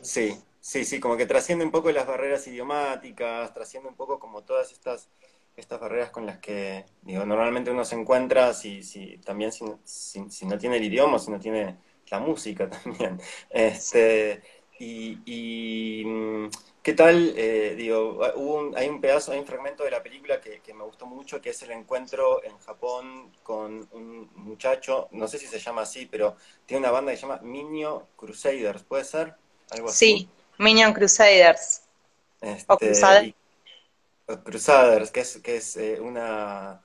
Sí, 0.00 0.40
sí, 0.60 0.84
sí, 0.84 1.00
como 1.00 1.16
que 1.16 1.26
trasciende 1.26 1.64
un 1.64 1.70
poco 1.70 1.90
las 1.92 2.06
barreras 2.06 2.46
idiomáticas, 2.46 3.52
trasciende 3.54 3.88
un 3.88 3.96
poco 3.96 4.18
como 4.18 4.42
todas 4.42 4.72
estas 4.72 5.08
estas 5.56 5.80
barreras 5.80 6.10
con 6.10 6.26
las 6.26 6.38
que 6.38 6.84
digo, 7.00 7.24
normalmente 7.24 7.70
uno 7.70 7.84
se 7.84 7.94
encuentra 7.94 8.52
si, 8.52 8.82
si 8.82 9.16
también 9.18 9.52
si, 9.52 9.64
si, 10.28 10.46
no 10.46 10.58
tiene 10.58 10.76
el 10.76 10.84
idioma, 10.84 11.18
si 11.18 11.30
no 11.30 11.40
tiene 11.40 11.78
la 12.10 12.20
música 12.20 12.68
también. 12.84 13.20
Este, 13.48 14.42
y, 14.78 15.18
y 15.24 16.04
mm, 16.04 16.48
¿Qué 16.86 16.92
tal? 16.92 17.34
Eh, 17.36 17.74
digo, 17.76 18.20
hay 18.76 18.88
un 18.88 19.00
pedazo, 19.00 19.32
hay 19.32 19.40
un 19.40 19.44
fragmento 19.44 19.82
de 19.82 19.90
la 19.90 20.04
película 20.04 20.40
que, 20.40 20.72
me 20.72 20.84
gustó 20.84 21.04
mucho, 21.04 21.42
que 21.42 21.50
es 21.50 21.60
el 21.62 21.72
encuentro 21.72 22.44
en 22.44 22.56
Japón 22.58 23.32
con 23.42 23.88
un 23.90 24.30
muchacho, 24.36 25.08
no 25.10 25.26
sé 25.26 25.40
si 25.40 25.48
se 25.48 25.58
llama 25.58 25.82
así, 25.82 26.06
pero 26.06 26.36
tiene 26.64 26.82
una 26.82 26.92
banda 26.92 27.10
que 27.10 27.16
se 27.16 27.22
llama 27.22 27.40
Minio 27.42 28.06
Crusaders, 28.14 28.84
¿puede 28.84 29.02
ser? 29.02 29.34
Algo 29.70 29.88
así. 29.88 30.18
Sí, 30.18 30.28
Minion 30.58 30.92
Crusaders. 30.92 31.82
Este, 32.40 32.76
Crusaders. 32.76 33.34
Crusaders, 34.44 35.10
que 35.10 35.20
es, 35.22 35.38
que 35.38 35.56
es 35.56 35.76
eh, 35.78 35.98
una, 36.00 36.80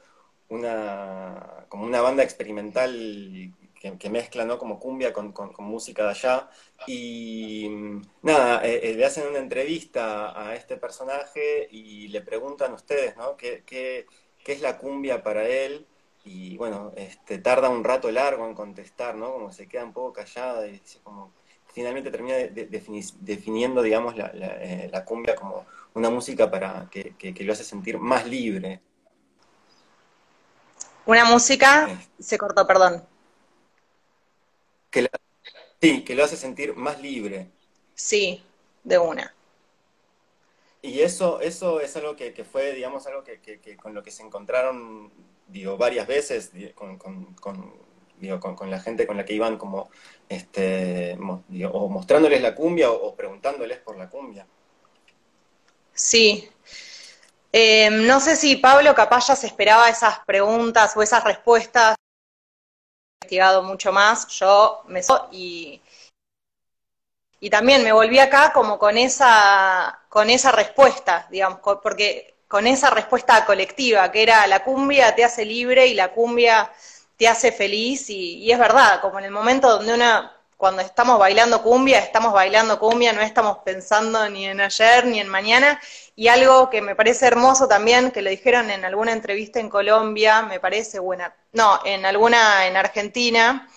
una, 0.49 1.65
como 1.69 1.85
una 1.85 2.01
banda 2.01 2.23
experimental 2.23 3.53
que, 3.81 4.09
mezcla 4.09 4.45
¿no? 4.45 4.57
como 4.59 4.79
cumbia 4.79 5.11
con, 5.11 5.33
música 5.59 6.03
de 6.03 6.09
allá. 6.09 6.49
Y 6.87 7.67
nada, 8.21 8.65
eh, 8.65 8.79
eh, 8.83 8.93
le 8.93 9.05
hacen 9.05 9.27
una 9.27 9.39
entrevista 9.39 10.39
a 10.39 10.55
este 10.55 10.77
personaje 10.77 11.67
y 11.71 12.07
le 12.09 12.21
preguntan 12.21 12.73
ustedes 12.73 13.17
¿no? 13.17 13.35
¿Qué, 13.35 13.63
qué, 13.65 14.05
es 14.45 14.61
la 14.61 14.77
cumbia 14.77 15.23
para 15.23 15.47
él. 15.47 15.87
Y 16.23 16.57
bueno, 16.57 16.91
este, 16.95 17.39
tarda 17.39 17.69
un 17.69 17.83
rato 17.83 18.11
largo 18.11 18.45
en 18.45 18.53
contestar, 18.53 19.15
¿no? 19.15 19.33
Como 19.33 19.51
se 19.51 19.67
queda 19.67 19.83
un 19.83 19.93
poco 19.93 20.13
callada 20.13 20.67
y 20.67 20.73
dice 20.73 20.99
como 21.03 21.33
finalmente 21.73 22.11
termina 22.11 22.35
definiendo, 23.21 23.81
digamos, 23.81 24.17
la, 24.17 24.27
eh, 24.35 24.89
la, 24.91 25.05
cumbia 25.05 25.35
como 25.35 25.65
una 25.93 26.09
música 26.09 26.51
para 26.51 26.87
que, 26.91 27.15
que, 27.15 27.43
lo 27.45 27.53
hace 27.53 27.63
sentir 27.63 27.97
más 27.97 28.27
libre. 28.27 28.81
Una 31.05 31.23
música, 31.25 31.87
se 32.19 32.37
cortó, 32.37 32.67
perdón. 32.67 33.03
Que 34.91 35.09
sí, 35.81 36.03
que 36.03 36.15
lo 36.15 36.23
hace 36.23 36.37
sentir 36.37 36.75
más 36.75 37.01
libre. 37.01 37.47
Sí, 37.95 38.43
de 38.83 38.97
una. 38.97 39.33
Y 40.81 41.01
eso, 41.01 41.39
eso 41.41 41.79
es 41.79 41.95
algo 41.95 42.15
que, 42.15 42.33
fue, 42.43 42.73
digamos, 42.73 43.05
algo 43.05 43.23
que, 43.23 43.77
con 43.77 43.93
lo 43.93 44.01
que 44.01 44.11
se 44.11 44.23
encontraron, 44.23 45.11
digo, 45.47 45.77
varias 45.77 46.07
veces 46.07 46.51
con, 46.73 46.97
con, 46.97 48.69
la 48.69 48.79
gente 48.79 49.05
con 49.05 49.17
la 49.17 49.25
que 49.25 49.33
iban 49.33 49.57
como, 49.57 49.89
este, 50.27 51.17
o 51.71 51.89
mostrándoles 51.89 52.41
la 52.41 52.55
cumbia 52.55 52.91
o, 52.91 53.15
preguntándoles 53.15 53.77
por 53.79 53.97
la 53.97 54.09
cumbia. 54.09 54.47
Sí. 55.93 56.49
Eh, 57.53 57.89
no 57.91 58.19
sé 58.19 58.35
si 58.35 58.55
Pablo 58.55 58.95
capaz 58.95 59.27
ya 59.27 59.35
se 59.35 59.45
esperaba 59.47 59.89
esas 59.89 60.19
preguntas 60.25 60.95
o 60.95 61.03
esas 61.03 61.23
respuestas 61.23 61.95
investigado 63.21 63.61
mucho 63.61 63.91
más, 63.91 64.27
yo 64.29 64.81
me 64.87 65.01
y, 65.31 65.79
y 67.39 67.49
también 67.51 67.83
me 67.83 67.91
volví 67.91 68.17
acá 68.17 68.51
como 68.51 68.79
con 68.79 68.97
esa, 68.97 69.99
con 70.09 70.31
esa 70.31 70.51
respuesta, 70.51 71.27
digamos, 71.29 71.59
porque 71.83 72.33
con 72.47 72.65
esa 72.65 72.89
respuesta 72.89 73.45
colectiva, 73.45 74.11
que 74.11 74.23
era 74.23 74.47
la 74.47 74.63
cumbia 74.63 75.13
te 75.13 75.23
hace 75.23 75.45
libre 75.45 75.85
y 75.85 75.93
la 75.93 76.11
cumbia 76.11 76.71
te 77.15 77.27
hace 77.27 77.51
feliz, 77.51 78.09
y, 78.09 78.51
es 78.51 78.57
verdad, 78.57 78.99
como 79.01 79.19
en 79.19 79.25
el 79.25 79.31
momento 79.31 79.69
donde 79.69 79.93
una, 79.93 80.40
cuando 80.61 80.83
estamos 80.83 81.17
bailando 81.17 81.63
cumbia, 81.63 81.97
estamos 81.97 82.33
bailando 82.33 82.77
cumbia, 82.77 83.13
no 83.13 83.21
estamos 83.21 83.57
pensando 83.65 84.29
ni 84.29 84.45
en 84.45 84.61
ayer 84.61 85.07
ni 85.07 85.19
en 85.19 85.27
mañana. 85.27 85.81
Y 86.15 86.27
algo 86.27 86.69
que 86.69 86.83
me 86.83 86.95
parece 86.95 87.25
hermoso 87.25 87.67
también, 87.67 88.11
que 88.11 88.21
lo 88.21 88.29
dijeron 88.29 88.69
en 88.69 88.85
alguna 88.85 89.11
entrevista 89.11 89.59
en 89.59 89.69
Colombia, 89.69 90.43
me 90.43 90.59
parece 90.59 90.99
buena, 90.99 91.35
no, 91.51 91.79
en 91.83 92.05
alguna 92.05 92.67
en 92.67 92.77
Argentina, 92.77 93.67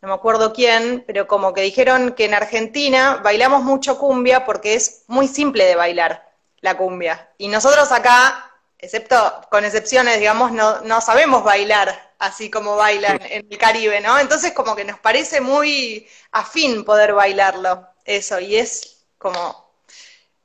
no 0.00 0.06
me 0.06 0.14
acuerdo 0.14 0.52
quién, 0.52 1.02
pero 1.08 1.26
como 1.26 1.52
que 1.52 1.62
dijeron 1.62 2.12
que 2.12 2.26
en 2.26 2.34
Argentina 2.34 3.20
bailamos 3.24 3.64
mucho 3.64 3.98
cumbia 3.98 4.44
porque 4.44 4.74
es 4.74 5.02
muy 5.08 5.26
simple 5.26 5.64
de 5.64 5.74
bailar 5.74 6.30
la 6.60 6.76
cumbia. 6.76 7.30
Y 7.36 7.48
nosotros 7.48 7.90
acá, 7.90 8.52
excepto 8.78 9.40
con 9.50 9.64
excepciones, 9.64 10.20
digamos, 10.20 10.52
no, 10.52 10.82
no 10.82 11.00
sabemos 11.00 11.42
bailar 11.42 12.05
así 12.18 12.50
como 12.50 12.76
bailan 12.76 13.20
en 13.22 13.46
el 13.50 13.58
Caribe, 13.58 14.00
¿no? 14.00 14.18
Entonces 14.18 14.52
como 14.52 14.74
que 14.74 14.84
nos 14.84 14.98
parece 14.98 15.40
muy 15.40 16.06
afín 16.32 16.84
poder 16.84 17.12
bailarlo, 17.14 17.86
eso, 18.04 18.38
y 18.40 18.56
es 18.56 19.04
como 19.18 19.66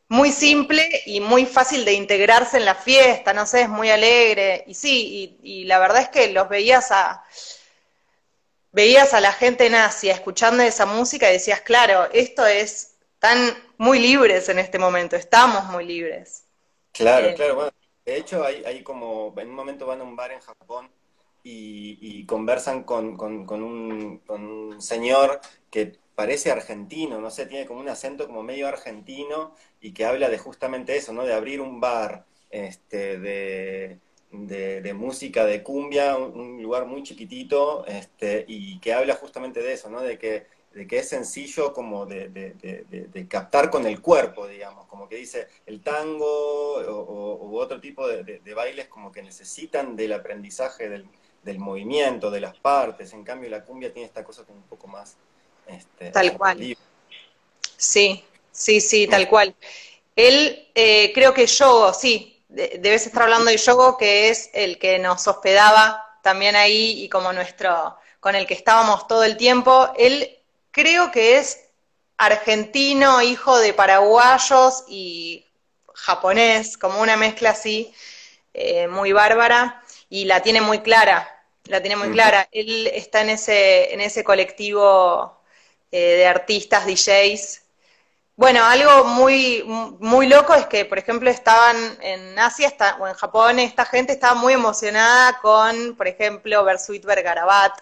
muy 0.08 0.32
simple 0.32 1.04
y 1.06 1.22
muy 1.22 1.46
fácil 1.46 1.86
de 1.86 1.94
integrarse 1.94 2.58
en 2.58 2.66
la 2.66 2.76
fiesta, 2.76 3.34
no 3.34 3.46
sé, 3.46 3.62
es 3.62 3.70
muy 3.70 3.90
alegre, 3.90 4.64
y 4.68 4.74
sí, 4.74 5.38
y, 5.42 5.64
la 5.66 5.80
verdad 5.80 6.02
es 6.02 6.10
que 6.10 6.32
los 6.32 6.50
veías 6.50 6.92
a 6.92 7.24
veías 8.74 9.14
a 9.14 9.20
la 9.20 9.34
gente 9.34 9.66
en 9.66 9.76
Asia 9.76 10.14
escuchando 10.14 10.64
esa 10.64 10.86
música 10.86 11.30
y 11.30 11.34
decías, 11.34 11.62
claro, 11.62 12.10
esto 12.14 12.46
es 12.46 12.96
tan 13.20 13.38
muy 13.78 14.00
libres 14.00 14.50
en 14.50 14.60
este 14.60 14.80
momento, 14.80 15.16
estamos 15.16 15.66
muy 15.66 15.86
libres. 15.86 16.46
Claro, 16.94 17.34
claro, 17.36 17.56
bueno, 17.56 17.72
de 18.06 18.18
hecho 18.18 18.44
hay, 18.44 18.64
hay 18.66 18.82
como, 18.84 19.34
en 19.38 19.50
un 19.50 19.56
momento 19.56 19.86
van 19.86 20.02
a 20.02 20.04
un 20.04 20.16
bar 20.16 20.32
en 20.32 20.40
Japón 20.40 20.90
y, 21.44 22.26
conversan 22.26 22.84
con, 22.84 23.20
un, 23.20 24.76
señor 24.80 25.40
que 25.70 25.98
parece 26.16 26.52
argentino, 26.52 27.20
no 27.20 27.32
sé, 27.32 27.46
tiene 27.46 27.66
como 27.66 27.80
un 27.80 27.90
acento 27.90 28.28
como 28.28 28.44
medio 28.44 28.68
argentino 28.68 29.56
y 29.80 29.94
que 29.94 30.06
habla 30.06 30.30
de 30.30 30.38
justamente 30.38 30.96
eso, 30.96 31.14
¿no? 31.14 31.24
De 31.24 31.34
abrir 31.34 31.62
un 31.62 31.80
bar 31.80 32.26
este, 32.50 33.18
de, 33.20 34.00
de, 34.32 34.94
música 34.94 35.46
de 35.46 35.64
cumbia, 35.64 36.18
un, 36.18 36.62
lugar 36.62 36.86
muy 36.86 37.04
chiquitito, 37.04 37.86
este, 37.88 38.46
y 38.48 38.80
que 38.80 38.94
habla 38.94 39.16
justamente 39.16 39.62
de 39.62 39.74
eso, 39.74 39.90
¿no? 39.90 40.02
De 40.02 40.18
que, 40.18 40.46
de 40.74 40.88
que 40.88 41.00
es 41.00 41.10
sencillo 41.10 41.74
como 41.74 42.06
de, 42.06 42.30
de, 42.30 43.28
captar 43.28 43.70
con 43.70 43.86
el 43.86 44.02
cuerpo, 44.02 44.48
digamos, 44.48 44.86
como 44.88 45.08
que 45.10 45.18
dice 45.18 45.48
el 45.66 45.82
tango 45.82 46.76
o, 46.76 47.48
u 47.50 47.58
otro 47.58 47.80
tipo 47.82 48.08
de, 48.08 48.54
bailes 48.54 48.88
como 48.88 49.12
que 49.12 49.22
necesitan 49.22 49.96
del 49.96 50.14
aprendizaje 50.14 50.90
del, 50.90 51.06
del 51.44 51.60
movimiento, 51.60 52.30
de 52.30 52.42
las 52.42 52.58
partes. 52.58 53.14
En 53.14 53.24
cambio, 53.24 53.50
la 53.50 53.64
cumbia 53.64 53.92
tiene 53.92 54.08
esta 54.08 54.24
cosa 54.24 54.44
como 54.44 54.60
un 54.60 54.68
poco 54.68 54.88
más. 54.88 55.16
Este, 55.68 56.12
tal 56.12 56.38
cual. 56.38 56.78
Sí, 57.78 58.24
sí, 58.52 58.82
sí, 58.82 59.08
tal 59.08 59.28
cual. 59.28 59.56
Él, 60.16 60.70
eh, 60.76 61.12
creo 61.14 61.34
que 61.34 61.48
Yogo, 61.48 61.94
sí, 61.94 62.44
debes 62.50 63.08
estar 63.08 63.24
hablando 63.24 63.50
de 63.50 63.58
Yogo, 63.58 63.98
que 63.98 64.30
es 64.30 64.50
el 64.54 64.78
que 64.78 65.00
nos 65.00 65.28
hospedaba 65.28 66.06
también 66.22 66.56
ahí 66.56 67.04
y 67.04 67.10
como 67.10 67.34
nuestro, 67.34 67.98
con 68.20 68.36
el 68.36 68.46
que 68.46 68.54
estábamos 68.54 69.08
todo 69.08 69.24
el 69.24 69.38
tiempo. 69.38 69.92
Él 69.98 70.40
creo 70.70 71.12
que 71.12 71.38
es 71.38 71.62
argentino, 72.18 73.22
hijo 73.22 73.58
de 73.58 73.74
paraguayos 73.74 74.84
y 74.88 75.48
japonés, 75.96 76.78
como 76.78 77.02
una 77.02 77.18
mezcla 77.18 77.52
así, 77.52 77.92
eh, 78.54 78.88
muy 78.88 79.12
bárbara 79.12 79.82
y 80.12 80.26
la 80.26 80.42
tiene 80.42 80.60
muy 80.60 80.80
clara, 80.80 81.26
la 81.66 81.80
tiene 81.80 81.96
muy 81.96 82.12
clara. 82.12 82.46
Él 82.52 82.88
está 82.88 83.22
en 83.22 83.30
ese, 83.30 83.94
en 83.94 84.02
ese 84.02 84.26
colectivo 84.26 85.42
eh, 85.90 86.18
de 86.18 86.28
artistas, 86.28 86.86
DJs. 86.86 87.62
Bueno, 88.36 88.62
algo 88.66 89.06
muy, 89.06 89.64
muy 89.64 90.28
loco 90.28 90.54
es 90.54 90.66
que, 90.66 90.84
por 90.84 90.98
ejemplo, 90.98 91.30
estaban 91.30 91.78
en 92.02 92.38
Asia 92.38 92.74
o 93.00 93.08
en 93.08 93.14
Japón, 93.14 93.60
esta 93.60 93.86
gente 93.86 94.12
estaba 94.12 94.34
muy 94.34 94.52
emocionada 94.52 95.40
con, 95.42 95.96
por 95.96 96.10
ejemplo, 96.10 96.62
Bersuit 96.66 97.06
Bergarabat, 97.06 97.80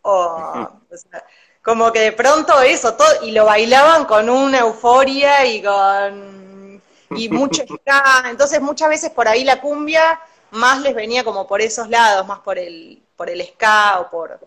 o, 0.00 0.70
como 1.60 1.92
que 1.92 2.00
de 2.00 2.12
pronto 2.12 2.58
eso, 2.62 2.94
todo, 2.94 3.22
y 3.22 3.32
lo 3.32 3.44
bailaban 3.44 4.06
con 4.06 4.30
una 4.30 4.60
euforia 4.60 5.44
y 5.44 5.62
con 5.62 6.82
y 7.10 7.28
mucho 7.28 7.64
entonces 8.30 8.60
muchas 8.60 8.88
veces 8.88 9.10
por 9.10 9.28
ahí 9.28 9.44
la 9.44 9.60
cumbia 9.60 10.18
más 10.56 10.80
les 10.80 10.94
venía 10.94 11.24
como 11.24 11.46
por 11.46 11.60
esos 11.60 11.88
lados, 11.88 12.26
más 12.26 12.40
por 12.40 12.58
el, 12.58 13.02
por 13.16 13.30
el 13.30 13.46
ska 13.46 14.00
o 14.00 14.10
por 14.10 14.40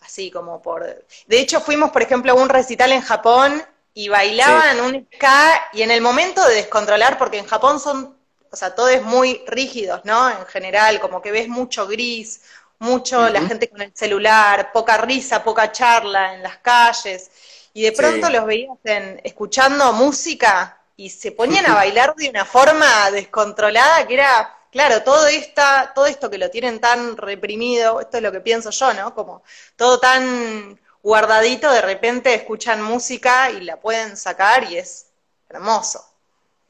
así 0.00 0.30
como 0.30 0.60
por 0.60 0.84
de 1.26 1.40
hecho 1.40 1.60
fuimos 1.60 1.90
por 1.90 2.02
ejemplo 2.02 2.32
a 2.32 2.34
un 2.34 2.48
recital 2.48 2.92
en 2.92 3.00
Japón 3.00 3.64
y 3.94 4.08
bailaban 4.08 4.80
un 4.80 5.08
ska 5.14 5.68
y 5.72 5.82
en 5.82 5.92
el 5.92 6.00
momento 6.00 6.44
de 6.46 6.56
descontrolar, 6.56 7.16
porque 7.16 7.38
en 7.38 7.46
Japón 7.46 7.78
son, 7.78 8.16
o 8.50 8.56
sea, 8.56 8.74
todo 8.74 8.88
es 8.88 9.02
muy 9.02 9.42
rígidos, 9.46 10.00
¿no? 10.04 10.28
En 10.28 10.44
general, 10.46 11.00
como 11.00 11.22
que 11.22 11.30
ves 11.30 11.48
mucho 11.48 11.86
gris, 11.86 12.42
mucho 12.80 13.28
la 13.28 13.40
gente 13.42 13.70
con 13.70 13.80
el 13.80 13.92
celular, 13.94 14.72
poca 14.72 14.98
risa, 14.98 15.44
poca 15.44 15.70
charla 15.70 16.34
en 16.34 16.42
las 16.42 16.58
calles, 16.58 17.30
y 17.72 17.82
de 17.82 17.92
pronto 17.92 18.28
los 18.28 18.44
veías 18.44 18.76
en, 18.82 19.20
escuchando 19.22 19.92
música 19.92 20.80
y 20.96 21.10
se 21.10 21.30
ponían 21.30 21.66
a 21.66 21.74
bailar 21.76 22.16
de 22.16 22.28
una 22.28 22.44
forma 22.44 23.12
descontrolada 23.12 24.06
que 24.08 24.14
era 24.14 24.58
claro, 24.74 25.04
todo, 25.04 25.28
esta, 25.28 25.92
todo 25.94 26.06
esto 26.06 26.28
que 26.28 26.36
lo 26.36 26.50
tienen 26.50 26.80
tan 26.80 27.16
reprimido, 27.16 28.00
esto 28.00 28.16
es 28.16 28.22
lo 28.24 28.32
que 28.32 28.40
pienso 28.40 28.70
yo, 28.70 28.92
¿no? 28.92 29.14
Como 29.14 29.44
todo 29.76 30.00
tan 30.00 30.80
guardadito, 31.00 31.70
de 31.70 31.80
repente 31.80 32.34
escuchan 32.34 32.82
música 32.82 33.52
y 33.52 33.60
la 33.60 33.78
pueden 33.80 34.16
sacar 34.16 34.64
y 34.64 34.78
es 34.78 35.06
hermoso. 35.48 36.04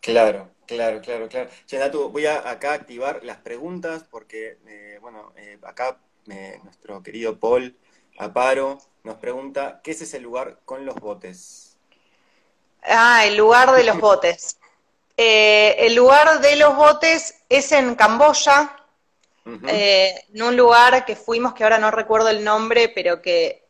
Claro, 0.01 0.51
claro, 0.67 1.01
claro, 1.01 1.29
claro. 1.29 1.49
Chenatu, 1.65 2.11
voy 2.11 2.27
a 2.27 2.47
acá 2.51 2.75
activar 2.75 3.25
las 3.25 3.39
preguntas 3.39 4.05
porque, 4.11 4.59
eh, 4.67 4.99
bueno, 5.01 5.33
eh, 5.37 5.59
acá 5.63 5.99
eh, 6.29 6.61
nuestro 6.63 7.03
querido 7.03 7.41
Paul 7.41 7.75
Aparo 8.19 8.79
nos 9.03 9.17
pregunta, 9.17 9.81
¿qué 9.83 9.93
es 9.93 10.03
ese 10.03 10.21
lugar 10.21 10.59
con 10.67 10.85
los 10.85 10.97
botes? 10.97 11.79
Ah, 12.83 13.25
el 13.25 13.39
lugar 13.39 13.73
de 13.73 13.85
los 13.85 13.99
botes. 13.99 14.59
Eh, 15.17 15.77
el 15.87 15.95
lugar 15.95 16.41
de 16.41 16.57
los 16.57 16.75
botes 16.75 17.37
es 17.49 17.71
en 17.73 17.95
Camboya, 17.95 18.77
eh, 19.69 20.25
en 20.33 20.43
un 20.43 20.57
lugar 20.57 21.05
que 21.05 21.15
fuimos, 21.15 21.55
que 21.55 21.63
ahora 21.63 21.79
no 21.79 21.91
recuerdo 21.91 22.31
el 22.31 22.43
nombre, 22.43 22.89
pero 22.89 23.23
que 23.23 23.63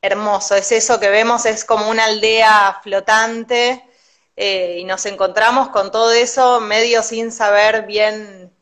hermoso, 0.00 0.54
es 0.54 0.70
eso 0.72 1.00
que 1.00 1.08
vemos, 1.08 1.44
es 1.46 1.64
como 1.64 1.88
una 1.88 2.04
aldea 2.04 2.78
flotante, 2.82 3.84
eh, 4.36 4.76
y 4.78 4.84
nos 4.84 5.06
encontramos 5.06 5.70
con 5.70 5.90
todo 5.90 6.12
eso 6.12 6.60
medio 6.60 7.02
sin 7.02 7.32
saber 7.32 7.86
bien 7.86 8.52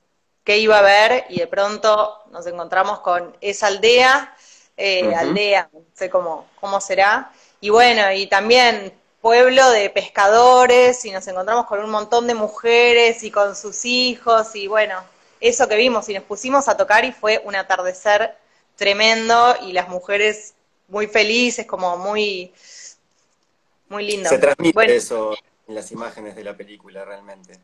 qué 0.45 0.59
iba 0.59 0.79
a 0.79 0.83
ver, 0.83 1.27
y 1.29 1.41
de 1.41 1.47
pronto 1.47 2.23
nos 2.31 2.47
encontramos 2.47 3.01
con 3.01 3.37
esa 3.41 3.67
aldea, 3.67 4.35
aldea, 4.79 5.69
no 5.73 5.81
sé 5.93 6.09
cómo, 6.09 6.49
cómo 6.59 6.81
será, 6.81 7.33
y 7.61 7.69
bueno, 7.69 8.11
y 8.13 8.27
también 8.29 9.00
pueblo 9.21 9.71
de 9.71 9.91
pescadores 9.91 11.05
y 11.05 11.11
nos 11.11 11.27
encontramos 11.29 11.67
con 11.67 11.81
un 11.81 11.91
montón 11.91 12.27
de 12.27 12.35
mujeres 12.35 13.23
y 13.23 13.31
con 13.31 13.55
sus 13.55 13.85
hijos 13.85 14.55
y 14.57 14.67
bueno, 14.67 14.97
eso 15.41 15.69
que 15.69 15.77
vimos 15.77 16.09
y 16.09 16.15
nos 16.15 16.25
pusimos 16.25 16.69
a 16.69 16.77
tocar 16.77 17.05
y 17.05 17.13
fue 17.13 17.43
un 17.45 17.57
atardecer 17.57 18.37
tremendo 18.77 19.55
y 19.63 19.73
las 19.73 19.89
mujeres 19.89 20.55
muy 20.89 21.07
felices, 21.07 21.67
como 21.67 21.97
muy, 21.97 22.53
muy 23.89 24.05
lindo. 24.05 24.29
Se 24.29 24.39
transmite 24.39 24.97
eso 24.97 25.35
en 25.69 25.75
las 25.75 25.93
imágenes 25.93 26.35
de 26.35 26.45
la 26.45 26.57
película 26.57 27.05
realmente. 27.05 27.59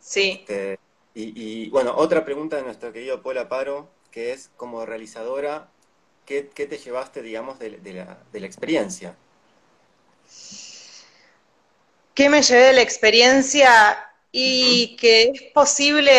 Sí. 0.00 0.38
Este, 0.40 0.78
y, 1.14 1.68
bueno, 1.70 1.94
otra 1.96 2.24
pregunta 2.24 2.56
de 2.56 2.62
nuestro 2.62 2.92
querido 2.92 3.22
Paul 3.22 3.46
Paro, 3.46 3.88
que 4.10 4.32
es 4.32 4.50
como 4.56 4.84
realizadora, 4.84 5.68
¿qué, 6.26 6.42
te 6.42 6.78
llevaste, 6.78 7.22
digamos, 7.22 7.58
de, 7.58 7.70
la, 7.70 8.18
de 8.32 8.40
la 8.40 8.46
experiencia? 8.46 9.16
¿Qué 12.14 12.28
me 12.28 12.42
llevé 12.42 12.62
de 12.66 12.72
la 12.74 12.82
experiencia? 12.82 13.98
Y 14.30 14.96
que 14.96 15.32
es 15.34 15.42
posible 15.52 16.12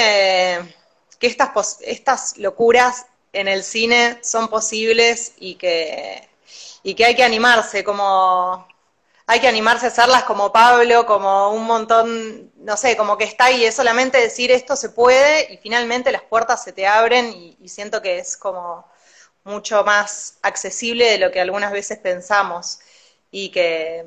que 1.19 1.27
estas, 1.27 1.77
estas 1.81 2.37
locuras 2.37 3.05
en 3.33 3.47
el 3.47 3.63
cine 3.63 4.19
son 4.21 4.47
posibles 4.47 5.33
y 5.37 5.55
que, 5.55 6.27
y 6.83 6.95
que 6.95 7.05
hay 7.05 7.15
que 7.15 7.23
animarse, 7.23 7.83
como 7.83 8.67
hay 9.27 9.39
que 9.39 9.47
animarse 9.47 9.85
a 9.85 9.89
hacerlas 9.89 10.23
como 10.23 10.51
Pablo, 10.51 11.05
como 11.05 11.49
un 11.51 11.65
montón, 11.65 12.51
no 12.57 12.77
sé, 12.77 12.95
como 12.95 13.17
que 13.17 13.23
está 13.23 13.45
ahí, 13.45 13.65
es 13.65 13.75
solamente 13.75 14.19
decir 14.19 14.51
esto 14.51 14.75
se 14.75 14.89
puede 14.89 15.53
y 15.53 15.57
finalmente 15.57 16.11
las 16.11 16.21
puertas 16.21 16.63
se 16.63 16.73
te 16.73 16.85
abren 16.87 17.31
y, 17.33 17.57
y 17.59 17.69
siento 17.69 18.01
que 18.01 18.19
es 18.19 18.37
como 18.37 18.85
mucho 19.43 19.83
más 19.83 20.37
accesible 20.41 21.05
de 21.05 21.17
lo 21.17 21.31
que 21.31 21.41
algunas 21.41 21.71
veces 21.71 21.97
pensamos 21.99 22.79
y 23.37 23.49
que, 23.49 24.05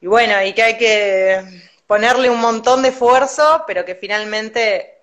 y 0.00 0.06
bueno, 0.06 0.40
y 0.44 0.52
que 0.52 0.62
hay 0.62 0.78
que 0.78 1.42
ponerle 1.88 2.30
un 2.30 2.38
montón 2.40 2.80
de 2.82 2.90
esfuerzo, 2.90 3.64
pero 3.66 3.84
que 3.84 3.96
finalmente 3.96 5.02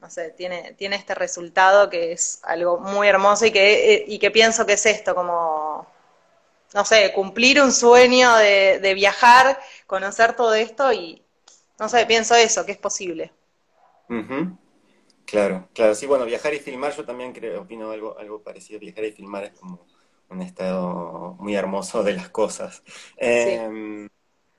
no 0.00 0.08
sé, 0.08 0.30
tiene, 0.30 0.72
tiene 0.72 0.96
este 0.96 1.14
resultado 1.14 1.90
que 1.90 2.12
es 2.12 2.40
algo 2.44 2.78
muy 2.78 3.08
hermoso 3.08 3.44
y 3.44 3.52
que, 3.52 4.04
y 4.08 4.18
que 4.18 4.30
pienso 4.30 4.64
que 4.64 4.72
es 4.72 4.86
esto, 4.86 5.14
como, 5.14 5.86
no 6.72 6.84
sé, 6.86 7.12
cumplir 7.12 7.60
un 7.60 7.72
sueño 7.72 8.34
de, 8.36 8.80
de 8.80 8.94
viajar, 8.94 9.60
conocer 9.86 10.34
todo 10.34 10.54
esto 10.54 10.94
y, 10.94 11.22
no 11.78 11.90
sé, 11.90 12.06
pienso 12.06 12.34
eso, 12.34 12.64
que 12.64 12.72
es 12.72 12.78
posible. 12.78 13.32
Claro, 15.26 15.68
claro, 15.74 15.94
sí, 15.94 16.06
bueno, 16.06 16.24
viajar 16.24 16.54
y 16.54 16.58
filmar, 16.58 16.96
yo 16.96 17.04
también 17.04 17.32
creo, 17.34 17.62
opino 17.62 17.90
algo, 17.90 18.18
algo 18.18 18.42
parecido, 18.42 18.80
viajar 18.80 19.04
y 19.04 19.12
filmar 19.12 19.44
es 19.44 19.52
como 19.52 19.91
un 20.32 20.42
estado 20.42 21.36
muy 21.38 21.54
hermoso 21.54 22.02
de 22.02 22.14
las 22.14 22.28
cosas. 22.28 22.82
Em, 23.16 24.08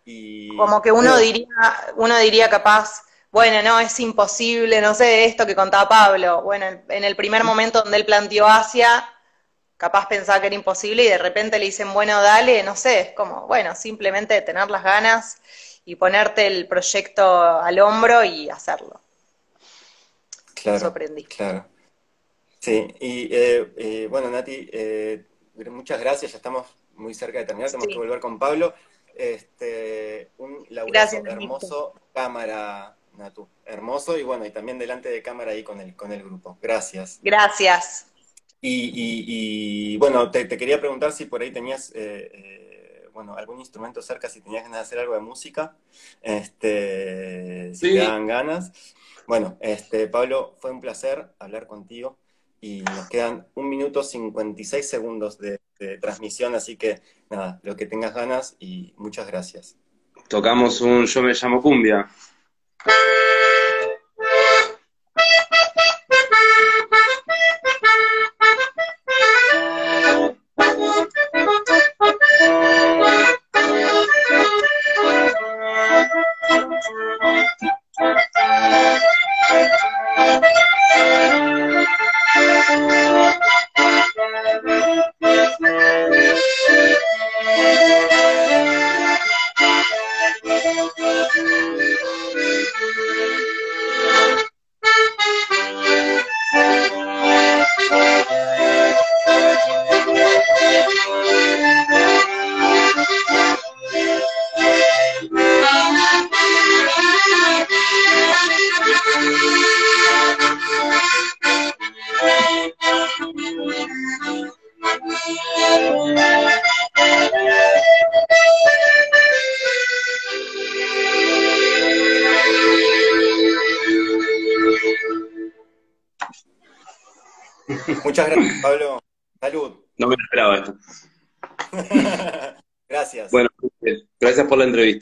y, 0.06 0.56
como 0.56 0.82
que 0.82 0.92
uno 0.92 1.18
diría, 1.18 1.48
uno 1.96 2.18
diría 2.18 2.50
capaz, 2.50 3.04
bueno, 3.32 3.62
no, 3.64 3.80
es 3.80 4.00
imposible, 4.00 4.80
no 4.82 4.94
sé, 4.94 5.26
esto 5.26 5.46
que 5.46 5.56
contaba 5.56 5.90
Pablo. 5.90 6.42
Bueno, 6.44 6.66
en 6.88 7.04
el 7.04 7.16
primer 7.16 7.44
momento 7.44 7.82
donde 7.82 7.98
él 7.98 8.06
planteó 8.06 8.46
Asia, 8.48 9.10
capaz 9.78 10.08
pensaba 10.08 10.40
que 10.40 10.48
era 10.48 10.56
imposible 10.56 11.04
y 11.04 11.10
de 11.10 11.18
repente 11.18 11.60
le 11.60 11.66
dicen, 11.66 11.94
bueno, 11.94 12.22
dale, 12.22 12.64
no 12.64 12.76
sé, 12.76 13.00
es 13.02 13.12
como, 13.14 13.48
bueno, 13.48 13.76
simplemente 13.76 14.40
tener 14.42 14.70
las 14.70 14.84
ganas 14.84 15.42
y 15.86 15.96
ponerte 15.96 16.48
el 16.48 16.68
proyecto 16.68 17.42
al 17.60 17.80
hombro 17.80 18.24
y 18.24 18.50
hacerlo. 18.50 19.02
Claro, 20.54 20.80
sorprendí. 20.80 21.26
Claro. 21.26 21.66
Sí, 22.60 22.88
y 23.02 23.28
eh, 23.36 23.74
eh, 23.76 24.08
bueno, 24.10 24.30
Nati, 24.30 24.70
eh, 24.72 25.26
muchas 25.72 26.00
gracias, 26.00 26.32
ya 26.32 26.38
estamos 26.38 26.68
muy 26.96 27.14
cerca 27.14 27.40
de 27.40 27.46
terminar, 27.46 27.70
tenemos 27.70 27.88
que 27.88 27.98
volver 27.98 28.20
con 28.20 28.40
Pablo. 28.40 28.74
Este, 29.16 30.32
un 30.38 30.66
laburazo 30.70 31.18
hermoso, 31.18 31.94
cámara, 32.14 32.96
Natu, 33.18 33.48
hermoso, 33.66 34.18
y 34.18 34.24
bueno, 34.24 34.46
y 34.46 34.50
también 34.50 34.80
delante 34.80 35.10
de 35.10 35.22
cámara 35.22 35.52
ahí 35.52 35.64
con 35.64 35.80
el, 35.80 35.96
con 35.96 36.12
el 36.12 36.24
grupo. 36.24 36.58
Gracias. 36.62 37.20
Gracias. 37.22 38.08
Y, 38.66 39.98
bueno, 39.98 40.32
te, 40.32 40.48
quería 40.48 40.80
preguntar 40.80 41.12
si 41.12 41.26
por 41.26 41.42
ahí 41.42 41.52
tenías 41.52 41.94
bueno, 43.14 43.36
algún 43.36 43.60
instrumento 43.60 44.02
cerca, 44.02 44.28
si 44.28 44.42
tenías 44.42 44.64
ganas 44.64 44.80
de 44.80 44.82
hacer 44.82 45.00
algo 45.00 45.14
de 45.14 45.20
música, 45.20 45.76
este, 46.22 47.74
si 47.76 47.94
te 47.94 47.98
dan 47.98 48.26
ganas. 48.26 48.72
Bueno, 49.28 49.58
este, 49.62 50.08
Pablo, 50.08 50.56
fue 50.60 50.72
un 50.72 50.82
placer 50.82 51.30
hablar 51.40 51.68
contigo 51.68 52.18
y 52.64 52.82
nos 52.84 53.10
quedan 53.10 53.46
un 53.56 53.68
minuto 53.68 54.04
56 54.04 54.90
segundos 54.90 55.38
de, 55.38 55.60
de 55.80 55.98
transmisión, 55.98 56.56
así 56.56 56.78
que 56.78 57.02
nada, 57.30 57.60
lo 57.62 57.76
que 57.76 57.86
tengas 57.86 58.16
ganas 58.16 58.56
y 58.58 58.94
muchas 58.96 59.28
gracias. 59.28 59.76
Tocamos 60.30 60.80
un 60.80 61.06
Yo 61.06 61.22
me 61.22 61.34
llamo 61.34 61.62
cumbia. 61.62 62.08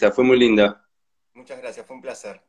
Fue 0.10 0.24
muy 0.24 0.39
linda. 0.39 0.88
Muchas 1.34 1.60
gracias, 1.60 1.86
fue 1.86 1.97
un 1.97 2.02
placer. 2.02 2.41